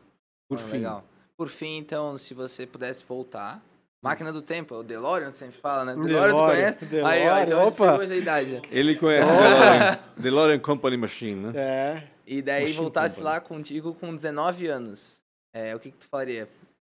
Por 0.48 0.58
ah, 0.58 0.62
fim. 0.62 0.72
Legal. 0.72 1.04
Por 1.36 1.48
fim, 1.48 1.76
então, 1.76 2.16
se 2.16 2.34
você 2.34 2.66
pudesse 2.66 3.04
voltar 3.04 3.62
Máquina 4.02 4.32
do 4.32 4.42
Tempo, 4.42 4.74
o 4.74 4.82
DeLorean 4.82 5.30
sempre 5.30 5.56
fala, 5.60 5.84
né? 5.84 5.92
DeLorean, 5.94 6.26
DeLorean 6.26 6.34
tu 6.34 6.50
conhece? 6.50 6.84
DeLorean, 6.86 7.08
Aí, 7.08 7.28
ó, 7.28 7.42
então 7.44 7.68
opa. 7.68 7.98
hoje 7.98 8.12
a 8.12 8.16
idade. 8.16 8.62
Ele 8.70 8.96
conhece 8.96 9.30
o 9.30 9.34
DeLorean, 9.34 9.98
DeLorean 10.18 10.58
Company 10.58 10.96
Machine, 10.96 11.46
né? 11.46 11.52
É. 11.54 12.08
E 12.26 12.42
daí 12.42 12.62
Machine 12.62 12.78
voltasse 12.80 13.16
Company. 13.20 13.34
lá 13.34 13.40
contigo 13.40 13.94
com 13.94 14.14
19 14.14 14.66
anos. 14.66 15.22
É, 15.54 15.74
o 15.76 15.78
que, 15.78 15.92
que 15.92 15.98
tu 15.98 16.06
faria? 16.08 16.46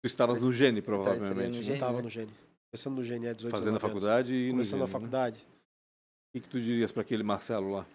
Tu 0.03 0.07
estavas 0.07 0.43
no 0.43 0.53
Gene, 0.53 0.83
provavelmente. 0.83 1.57
No 1.57 1.63
Gene, 1.63 1.75
estava 1.75 1.97
né? 1.97 2.03
no 2.03 2.11
Gene. 2.11 2.33
Começando 2.71 2.97
no 2.97 3.05
Gene, 3.05 3.27
é 3.27 3.35
18 3.35 3.53
Fazendo 3.57 3.77
a 3.77 3.81
faculdade 3.81 4.35
anos. 4.35 4.47
e 4.47 4.51
Começando 4.51 4.81
no 4.81 4.87
Gene, 4.87 4.91
a 4.91 4.93
faculdade. 4.93 5.39
Né? 5.39 5.45
O 5.45 6.33
que, 6.35 6.41
que 6.41 6.49
tu 6.49 6.61
dirias 6.61 6.93
para 6.93 7.01
aquele 7.03 7.23
Marcelo 7.23 7.71
lá? 7.73 7.87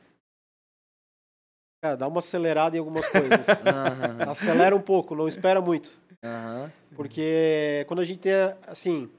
Cara, 1.83 1.97
dá 1.97 2.07
uma 2.07 2.19
acelerada 2.19 2.75
em 2.75 2.79
algumas 2.79 3.07
coisas. 3.07 3.45
Acelera 4.27 4.75
um 4.75 4.81
pouco, 4.81 5.13
não 5.15 5.27
espera 5.27 5.61
muito. 5.61 5.99
Uhum. 6.23 6.71
Porque 6.95 7.83
quando 7.87 7.99
a 7.99 8.05
gente 8.05 8.19
tem, 8.19 8.33
assim, 8.67 9.09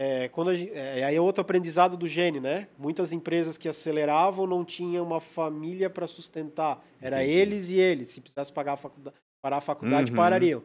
é, 0.00 0.28
quando 0.28 0.54
gente, 0.54 0.72
é, 0.72 1.04
aí 1.04 1.16
é 1.16 1.20
outro 1.20 1.40
aprendizado 1.40 1.96
do 1.96 2.06
gene, 2.06 2.40
né? 2.40 2.68
Muitas 2.78 3.12
empresas 3.12 3.56
que 3.58 3.68
aceleravam 3.68 4.46
não 4.46 4.64
tinham 4.64 5.04
uma 5.04 5.20
família 5.20 5.90
para 5.90 6.06
sustentar. 6.06 6.84
Era 7.00 7.22
Entendi. 7.22 7.38
eles 7.38 7.70
e 7.70 7.78
eles. 7.78 8.08
Se 8.10 8.20
precisasse 8.20 8.52
pagar 8.52 8.74
a 8.74 8.76
faculdade, 8.76 9.16
parar 9.42 9.56
a 9.56 9.60
faculdade, 9.60 10.10
uhum. 10.10 10.16
parariam. 10.16 10.62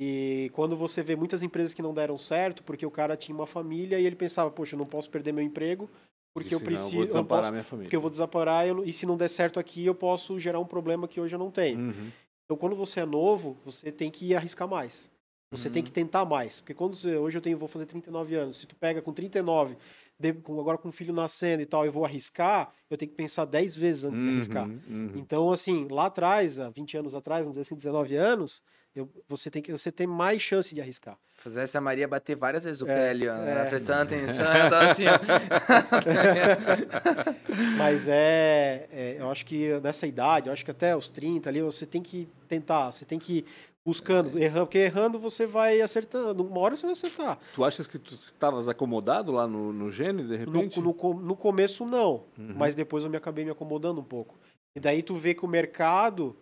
E 0.00 0.50
quando 0.52 0.76
você 0.76 1.02
vê 1.02 1.16
muitas 1.16 1.42
empresas 1.42 1.72
que 1.72 1.80
não 1.80 1.94
deram 1.94 2.18
certo, 2.18 2.62
porque 2.62 2.84
o 2.84 2.90
cara 2.90 3.16
tinha 3.16 3.34
uma 3.34 3.46
família 3.46 3.98
e 3.98 4.04
ele 4.04 4.16
pensava, 4.16 4.50
poxa, 4.50 4.74
eu 4.74 4.78
não 4.78 4.86
posso 4.86 5.08
perder 5.08 5.32
meu 5.32 5.44
emprego, 5.44 5.88
porque 6.34 6.54
eu 6.54 6.60
preciso. 6.60 7.16
Eu 7.16 7.24
posso, 7.24 7.50
minha 7.50 7.64
família. 7.64 7.86
Porque 7.86 7.96
eu 7.96 8.00
vou 8.00 8.10
desamparar 8.10 8.66
eu, 8.66 8.84
e 8.84 8.92
se 8.92 9.06
não 9.06 9.16
der 9.16 9.28
certo 9.28 9.58
aqui, 9.58 9.86
eu 9.86 9.94
posso 9.94 10.38
gerar 10.38 10.58
um 10.60 10.66
problema 10.66 11.08
que 11.08 11.20
hoje 11.20 11.34
eu 11.34 11.38
não 11.38 11.50
tenho. 11.50 11.78
Uhum. 11.78 12.10
Então, 12.46 12.56
quando 12.56 12.76
você 12.76 13.00
é 13.00 13.04
novo, 13.04 13.56
você 13.64 13.90
tem 13.90 14.10
que 14.10 14.34
arriscar 14.34 14.68
mais. 14.68 15.08
Você 15.50 15.68
uhum. 15.68 15.74
tem 15.74 15.82
que 15.82 15.90
tentar 15.90 16.24
mais. 16.24 16.60
Porque 16.60 16.74
quando 16.74 16.96
você, 16.96 17.16
hoje 17.16 17.38
eu 17.38 17.42
tenho, 17.42 17.58
vou 17.58 17.68
fazer 17.68 17.86
39 17.86 18.34
anos. 18.34 18.58
Se 18.58 18.66
tu 18.66 18.74
pega 18.76 19.02
com 19.02 19.12
39, 19.12 19.76
de, 20.18 20.32
com, 20.32 20.58
agora 20.60 20.78
com 20.78 20.88
o 20.88 20.92
filho 20.92 21.12
nascendo 21.12 21.62
e 21.62 21.66
tal, 21.66 21.84
eu 21.84 21.92
vou 21.92 22.04
arriscar, 22.04 22.72
eu 22.88 22.96
tenho 22.96 23.10
que 23.10 23.16
pensar 23.16 23.44
10 23.44 23.76
vezes 23.76 24.04
antes 24.04 24.20
uhum, 24.20 24.28
de 24.28 24.34
arriscar. 24.34 24.68
Uhum. 24.68 25.12
Então, 25.16 25.50
assim, 25.50 25.86
lá 25.88 26.06
atrás, 26.06 26.58
há 26.58 26.70
20 26.70 26.96
anos 26.96 27.14
atrás, 27.14 27.44
vamos 27.44 27.58
dizer 27.58 27.62
assim, 27.62 27.76
19 27.76 28.16
anos, 28.16 28.62
eu, 28.96 29.08
você, 29.28 29.50
tem 29.50 29.60
que, 29.60 29.70
você 29.70 29.92
tem 29.92 30.06
mais 30.06 30.40
chance 30.40 30.74
de 30.74 30.80
arriscar. 30.80 31.18
Fazer 31.34 31.60
essa 31.60 31.78
Maria 31.82 32.08
bater 32.08 32.34
várias 32.34 32.64
vezes 32.64 32.80
o 32.80 32.88
é, 32.88 32.94
pé 32.94 33.10
ali, 33.10 33.28
ó, 33.28 33.34
é. 33.34 33.66
prestando 33.66 34.02
atenção, 34.02 34.46
eu 34.56 34.70
tava 34.70 34.90
assim, 34.90 35.04
ó. 35.06 35.20
Mas 37.76 38.08
é, 38.08 38.88
é, 38.90 39.16
eu 39.18 39.30
acho 39.30 39.44
que 39.44 39.78
nessa 39.80 40.06
idade, 40.06 40.48
eu 40.48 40.52
acho 40.52 40.64
que 40.64 40.70
até 40.70 40.96
os 40.96 41.10
30 41.10 41.48
ali, 41.48 41.60
você 41.60 41.84
tem 41.84 42.02
que 42.02 42.26
tentar, 42.48 42.90
você 42.90 43.04
tem 43.04 43.18
que 43.18 43.44
buscando, 43.84 44.38
errando, 44.38 44.66
porque 44.66 44.78
errando 44.78 45.18
você 45.18 45.44
vai 45.44 45.82
acertando. 45.82 46.42
Uma 46.42 46.60
hora 46.60 46.74
você 46.74 46.84
vai 46.84 46.92
acertar. 46.92 47.38
Tu 47.54 47.62
achas 47.62 47.86
que 47.86 47.98
tu 47.98 48.14
estavas 48.14 48.66
acomodado 48.66 49.30
lá 49.30 49.46
no, 49.46 49.74
no 49.74 49.90
gene, 49.90 50.24
de 50.24 50.36
repente? 50.36 50.80
No, 50.80 50.92
no, 50.92 51.14
no 51.14 51.36
começo, 51.36 51.84
não. 51.84 52.24
Uhum. 52.38 52.54
Mas 52.56 52.74
depois 52.74 53.04
eu 53.04 53.10
me 53.10 53.18
acabei 53.18 53.44
me 53.44 53.50
acomodando 53.50 54.00
um 54.00 54.04
pouco. 54.04 54.34
E 54.74 54.80
daí 54.80 55.02
tu 55.02 55.14
vê 55.14 55.34
que 55.34 55.44
o 55.44 55.48
mercado 55.48 56.34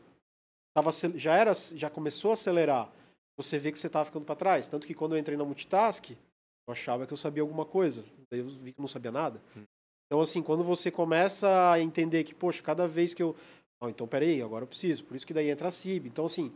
tava, 0.74 0.90
já, 1.14 1.36
era, 1.36 1.52
já 1.54 1.88
começou 1.88 2.32
a 2.32 2.34
acelerar. 2.34 2.90
Você 3.36 3.58
vê 3.58 3.72
que 3.72 3.78
você 3.78 3.86
estava 3.86 4.04
ficando 4.04 4.24
para 4.24 4.34
trás. 4.34 4.68
Tanto 4.68 4.86
que 4.86 4.94
quando 4.94 5.14
eu 5.14 5.18
entrei 5.18 5.36
na 5.36 5.44
Multitask, 5.44 6.10
eu 6.10 6.72
achava 6.72 7.06
que 7.06 7.12
eu 7.12 7.16
sabia 7.16 7.42
alguma 7.42 7.64
coisa. 7.64 8.04
Daí 8.30 8.40
eu 8.40 8.48
vi 8.48 8.72
que 8.72 8.80
não 8.80 8.88
sabia 8.88 9.10
nada. 9.10 9.40
Uhum. 9.56 9.62
Então, 10.06 10.20
assim, 10.20 10.42
quando 10.42 10.62
você 10.62 10.90
começa 10.90 11.70
a 11.72 11.80
entender 11.80 12.24
que, 12.24 12.34
poxa, 12.34 12.62
cada 12.62 12.86
vez 12.86 13.14
que 13.14 13.22
eu... 13.22 13.34
Oh, 13.80 13.88
então, 13.88 14.06
peraí, 14.06 14.42
agora 14.42 14.64
eu 14.64 14.68
preciso. 14.68 15.04
Por 15.04 15.16
isso 15.16 15.26
que 15.26 15.34
daí 15.34 15.50
entra 15.50 15.68
a 15.68 15.70
CIB. 15.72 16.08
Então, 16.08 16.26
assim, 16.26 16.52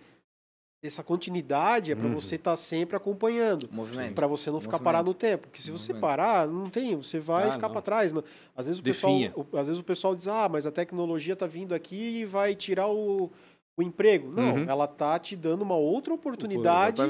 essa 0.82 1.02
continuidade 1.02 1.90
é 1.90 1.96
para 1.96 2.06
uhum. 2.06 2.14
você 2.14 2.36
estar 2.36 2.52
tá 2.52 2.56
sempre 2.56 2.96
acompanhando. 2.96 3.68
Para 4.14 4.26
você 4.28 4.50
não 4.50 4.60
ficar 4.60 4.72
Movimento. 4.72 4.84
parado 4.84 5.08
no 5.08 5.14
tempo. 5.14 5.48
Porque 5.48 5.60
se 5.60 5.70
você 5.70 5.92
parar, 5.92 6.46
não 6.46 6.70
tem, 6.70 6.94
você 6.94 7.18
vai 7.18 7.48
ah, 7.48 7.52
ficar 7.52 7.68
para 7.68 7.82
trás. 7.82 8.12
Às 8.54 8.66
vezes, 8.66 8.78
o 8.78 8.82
pessoal, 8.82 9.14
o, 9.34 9.58
às 9.58 9.66
vezes 9.66 9.80
o 9.80 9.84
pessoal 9.84 10.14
diz, 10.14 10.28
ah, 10.28 10.48
mas 10.48 10.66
a 10.66 10.70
tecnologia 10.70 11.32
está 11.32 11.46
vindo 11.46 11.74
aqui 11.74 12.20
e 12.20 12.24
vai 12.24 12.54
tirar 12.54 12.86
o, 12.88 13.28
o 13.78 13.82
emprego. 13.82 14.32
Não, 14.34 14.56
uhum. 14.56 14.64
ela 14.68 14.88
tá 14.88 15.16
te 15.20 15.36
dando 15.36 15.62
uma 15.62 15.76
outra 15.76 16.12
oportunidade 16.12 17.00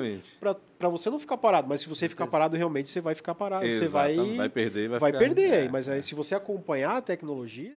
para 0.79 0.89
você 0.91 1.09
não 1.09 1.19
ficar 1.19 1.39
parado. 1.39 1.67
Mas 1.67 1.81
se 1.81 1.89
você 1.89 2.09
ficar 2.09 2.27
parado, 2.27 2.57
realmente 2.57 2.91
você 2.91 3.01
vai 3.01 3.15
ficar 3.15 3.35
parado. 3.35 3.65
Exato. 3.65 3.85
Você 3.85 3.89
vai, 3.89 4.37
vai 4.37 4.49
perder 4.51 4.89
vai, 4.91 4.99
vai 4.99 5.13
ficar... 5.13 5.19
perder. 5.19 5.65
É, 5.65 5.69
mas 5.69 5.89
aí, 5.89 6.03
se 6.03 6.15
você 6.15 6.35
acompanhar 6.35 6.99
a 6.99 7.01
tecnologia, 7.01 7.73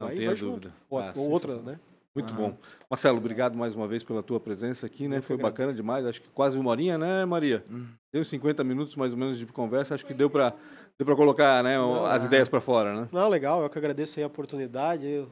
não 0.00 0.06
vai, 0.06 0.24
vai 0.24 0.34
dúvida. 0.36 0.72
Ou, 0.88 0.98
ah, 1.00 1.12
ou 1.16 1.30
outra, 1.30 1.56
né? 1.56 1.80
Muito 2.14 2.32
bom. 2.34 2.56
Marcelo, 2.90 3.18
obrigado 3.18 3.56
mais 3.56 3.74
uma 3.74 3.86
vez 3.86 4.02
pela 4.02 4.22
tua 4.22 4.40
presença 4.40 4.86
aqui, 4.86 5.06
né? 5.06 5.20
Foi 5.20 5.36
bacana 5.36 5.72
demais. 5.72 6.06
Acho 6.06 6.22
que 6.22 6.28
quase 6.30 6.58
uma 6.58 6.70
horinha, 6.70 6.96
né, 6.96 7.24
Maria? 7.24 7.62
Hum. 7.70 7.86
Deu 8.12 8.24
50 8.24 8.64
minutos 8.64 8.96
mais 8.96 9.12
ou 9.12 9.18
menos 9.18 9.38
de 9.38 9.46
conversa. 9.46 9.94
Acho 9.94 10.06
que 10.06 10.14
deu 10.14 10.30
para 10.30 10.52
deu 10.98 11.06
para 11.06 11.14
colocar, 11.14 11.62
né, 11.62 11.76
as 12.08 12.24
ideias 12.24 12.48
para 12.48 12.60
fora, 12.60 12.92
né? 12.92 13.08
Não, 13.12 13.28
legal. 13.28 13.62
Eu 13.62 13.70
que 13.70 13.78
agradeço 13.78 14.18
aí 14.18 14.24
a 14.24 14.26
oportunidade. 14.26 15.06
Eu... 15.06 15.28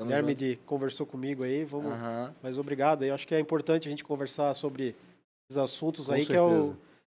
Guilherme 0.00 0.34
de 0.34 0.56
conversou 0.64 1.06
comigo 1.06 1.42
aí, 1.42 1.64
vamos. 1.64 1.92
Uhum. 1.92 2.34
Mas 2.42 2.56
obrigado. 2.56 3.04
Eu 3.04 3.14
acho 3.14 3.26
que 3.26 3.34
é 3.34 3.40
importante 3.40 3.88
a 3.88 3.90
gente 3.90 4.04
conversar 4.04 4.54
sobre 4.54 4.94
esses 5.50 5.58
assuntos 5.58 6.06
Com 6.06 6.12
aí 6.12 6.24
certeza. 6.24 6.38
que 6.38 6.38
é 6.38 6.42
o, 6.42 6.76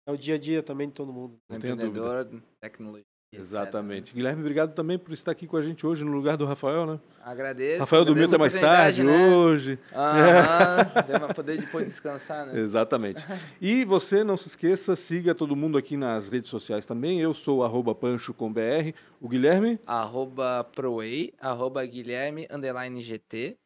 é 0.08 0.12
o 0.14 0.18
dia 0.18 0.36
a 0.36 0.38
dia 0.38 0.64
também 0.64 0.88
de 0.88 0.94
todo 0.94 1.12
mundo. 1.12 1.38
Empreendedor, 1.50 2.30
tecnologia. 2.62 3.09
Exatamente. 3.32 4.14
Guilherme, 4.14 4.42
obrigado 4.42 4.74
também 4.74 4.98
por 4.98 5.14
estar 5.14 5.32
aqui 5.32 5.46
com 5.46 5.56
a 5.56 5.62
gente 5.62 5.86
hoje 5.86 6.04
no 6.04 6.12
lugar 6.12 6.36
do 6.36 6.46
Rafael, 6.46 6.86
né? 6.86 7.00
Agradeço. 7.24 7.80
Rafael 7.82 8.04
dormiu 8.04 8.26
até 8.26 8.38
mais 8.38 8.54
tarde 8.56 9.04
né? 9.04 9.36
hoje. 9.36 9.78
Aham, 9.94 10.92
deu 11.08 11.20
para 11.20 11.34
poder 11.34 11.60
depois 11.60 11.86
descansar, 11.86 12.48
né? 12.48 12.60
Exatamente. 12.60 13.26
E 13.62 13.84
você 13.84 14.24
não 14.24 14.38
se 14.38 14.48
esqueça, 14.48 14.96
siga 14.96 15.36
todo 15.36 15.56
mundo 15.56 15.78
aqui 15.78 15.98
nas 15.98 16.30
redes 16.30 16.50
sociais 16.50 16.86
também. 16.86 17.20
Eu 17.20 17.34
sou 17.34 17.64
arroba 17.64 17.94
pancho 17.94 18.34
com 18.34 18.52
BR. 18.52 18.94
O 19.20 19.28
Guilherme? 19.28 19.80
Arroba 19.86 20.64
proei, 20.64 21.34
arroba 21.40 21.86
Guilherme, 21.86 22.48
underline 22.50 23.02
GT. 23.02 23.58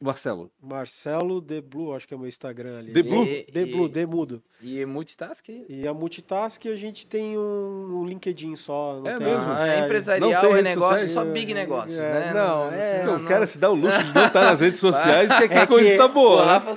Marcelo. 0.00 0.48
Marcelo 0.62 1.42
The 1.42 1.60
Blue, 1.60 1.92
acho 1.92 2.06
que 2.06 2.14
é 2.14 2.16
o 2.16 2.20
meu 2.20 2.28
Instagram 2.28 2.78
ali. 2.78 2.92
The 2.92 3.02
Blue? 3.02 3.26
The 3.52 3.66
Blue, 3.66 3.88
The 3.88 4.06
Mudo. 4.06 4.42
E 4.62 4.84
Multitask? 4.84 5.48
E 5.68 5.88
a 5.88 5.92
Multitask 5.92 6.64
a 6.66 6.76
gente 6.76 7.04
tem 7.04 7.36
um, 7.36 8.00
um 8.00 8.06
LinkedIn 8.06 8.54
só. 8.54 9.02
é 9.04 9.16
tem, 9.18 9.26
mesmo? 9.26 9.44
Ah, 9.48 9.66
é, 9.66 9.84
empresarial, 9.84 10.56
é 10.56 10.62
negócio, 10.62 11.08
só 11.08 11.24
big 11.24 11.52
negócios, 11.52 11.98
é, 11.98 12.08
né? 12.08 12.32
Não, 12.32 12.72
é, 12.72 13.04
não, 13.04 13.16
O 13.16 13.24
cara 13.24 13.46
se 13.46 13.58
dá 13.58 13.70
o 13.70 13.74
luxo 13.74 14.02
de 14.04 14.14
não 14.14 14.26
estar 14.26 14.42
nas 14.44 14.60
redes 14.60 14.78
sociais 14.80 15.30
e 15.30 15.44
é 15.44 15.48
que 15.48 15.58
a 15.58 15.66
coisa 15.66 15.88
está 15.88 16.06
boa. 16.06 16.42
O 16.42 16.46
né? 16.46 16.52
Rafa 16.52 16.74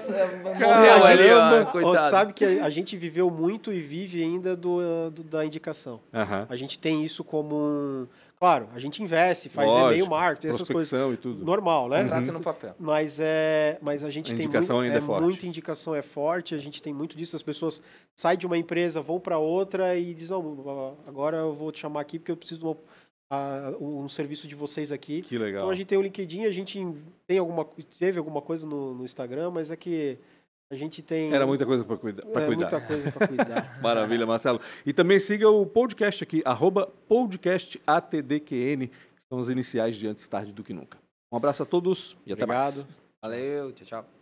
morreu 0.59 1.05
ali, 1.05 1.31
ó, 1.31 1.65
coitado. 1.65 2.09
Sabe 2.09 2.33
que 2.33 2.45
a 2.45 2.69
gente 2.69 2.97
viveu 2.97 3.29
muito 3.29 3.71
e 3.71 3.79
vive 3.79 4.23
ainda 4.23 4.55
do, 4.55 5.11
do 5.11 5.23
da 5.23 5.45
indicação. 5.45 5.99
Uh 6.11 6.17
-huh. 6.17 6.45
A 6.49 6.55
gente 6.55 6.79
tem 6.79 7.03
isso 7.03 7.23
como 7.23 7.55
um 7.55 8.07
Claro, 8.41 8.69
a 8.73 8.79
gente 8.79 9.03
investe, 9.03 9.49
faz 9.49 9.71
e-mail 9.71 10.09
marketing, 10.09 10.47
essas 10.47 10.67
coisas. 10.67 11.13
e 11.13 11.17
tudo. 11.17 11.45
Normal, 11.45 11.87
né? 11.87 12.05
Trata 12.05 12.31
no 12.31 12.39
papel. 12.39 12.73
Mas, 12.79 13.19
é, 13.19 13.77
mas 13.83 14.03
a 14.03 14.09
gente 14.09 14.33
a 14.33 14.35
tem 14.35 14.45
indicação 14.45 14.77
muito, 14.77 14.85
ainda 14.87 14.97
é, 14.97 14.97
é 14.97 15.05
forte. 15.05 15.23
muita 15.23 15.45
indicação 15.45 15.93
é 15.93 16.01
forte, 16.01 16.55
a 16.55 16.57
gente 16.57 16.81
tem 16.81 16.91
muito 16.91 17.15
disso. 17.15 17.35
As 17.35 17.43
pessoas 17.43 17.79
saem 18.15 18.39
de 18.39 18.47
uma 18.47 18.57
empresa, 18.57 18.99
vão 18.99 19.19
para 19.19 19.37
outra 19.37 19.95
e 19.95 20.11
dizem, 20.15 20.35
não, 20.35 20.97
agora 21.05 21.37
eu 21.37 21.53
vou 21.53 21.71
te 21.71 21.81
chamar 21.81 22.01
aqui 22.01 22.17
porque 22.17 22.31
eu 22.31 22.35
preciso 22.35 22.61
de 22.61 22.65
uma, 22.65 23.77
um 23.79 24.09
serviço 24.09 24.47
de 24.47 24.55
vocês 24.55 24.91
aqui. 24.91 25.21
Que 25.21 25.37
legal. 25.37 25.59
Então 25.59 25.69
a 25.69 25.75
gente 25.75 25.85
tem 25.85 25.99
o 25.99 26.01
LinkedIn, 26.01 26.45
a 26.45 26.51
gente 26.51 26.83
tem 27.27 27.37
alguma, 27.37 27.63
teve 27.99 28.17
alguma 28.17 28.41
coisa 28.41 28.65
no, 28.65 28.95
no 28.95 29.05
Instagram, 29.05 29.51
mas 29.51 29.69
é 29.69 29.75
que 29.75 30.17
a 30.71 30.75
gente 30.75 31.01
tem. 31.01 31.33
Era 31.33 31.45
muita 31.45 31.65
coisa 31.65 31.83
para 31.83 31.97
cuida 31.97 32.23
é, 32.25 32.45
cuidar. 32.45 32.71
Muita 32.71 32.81
coisa 32.81 33.11
para 33.11 33.27
cuidar. 33.27 33.79
Maravilha, 33.83 34.25
Marcelo. 34.25 34.59
E 34.85 34.93
também 34.93 35.19
siga 35.19 35.49
o 35.49 35.65
podcast 35.65 36.23
aqui, 36.23 36.41
arroba 36.45 36.87
podcastatdqn, 37.07 38.87
que 38.87 39.21
são 39.29 39.37
os 39.37 39.49
iniciais 39.49 39.97
de 39.97 40.07
Antes 40.07 40.25
Tarde 40.27 40.53
do 40.53 40.63
Que 40.63 40.73
Nunca. 40.73 40.97
Um 41.31 41.37
abraço 41.37 41.63
a 41.63 41.65
todos 41.65 42.17
e 42.25 42.31
Obrigado. 42.31 42.37
até 42.37 42.45
mais. 42.45 42.85
Valeu, 43.21 43.71
tchau, 43.73 43.85
tchau. 43.85 44.20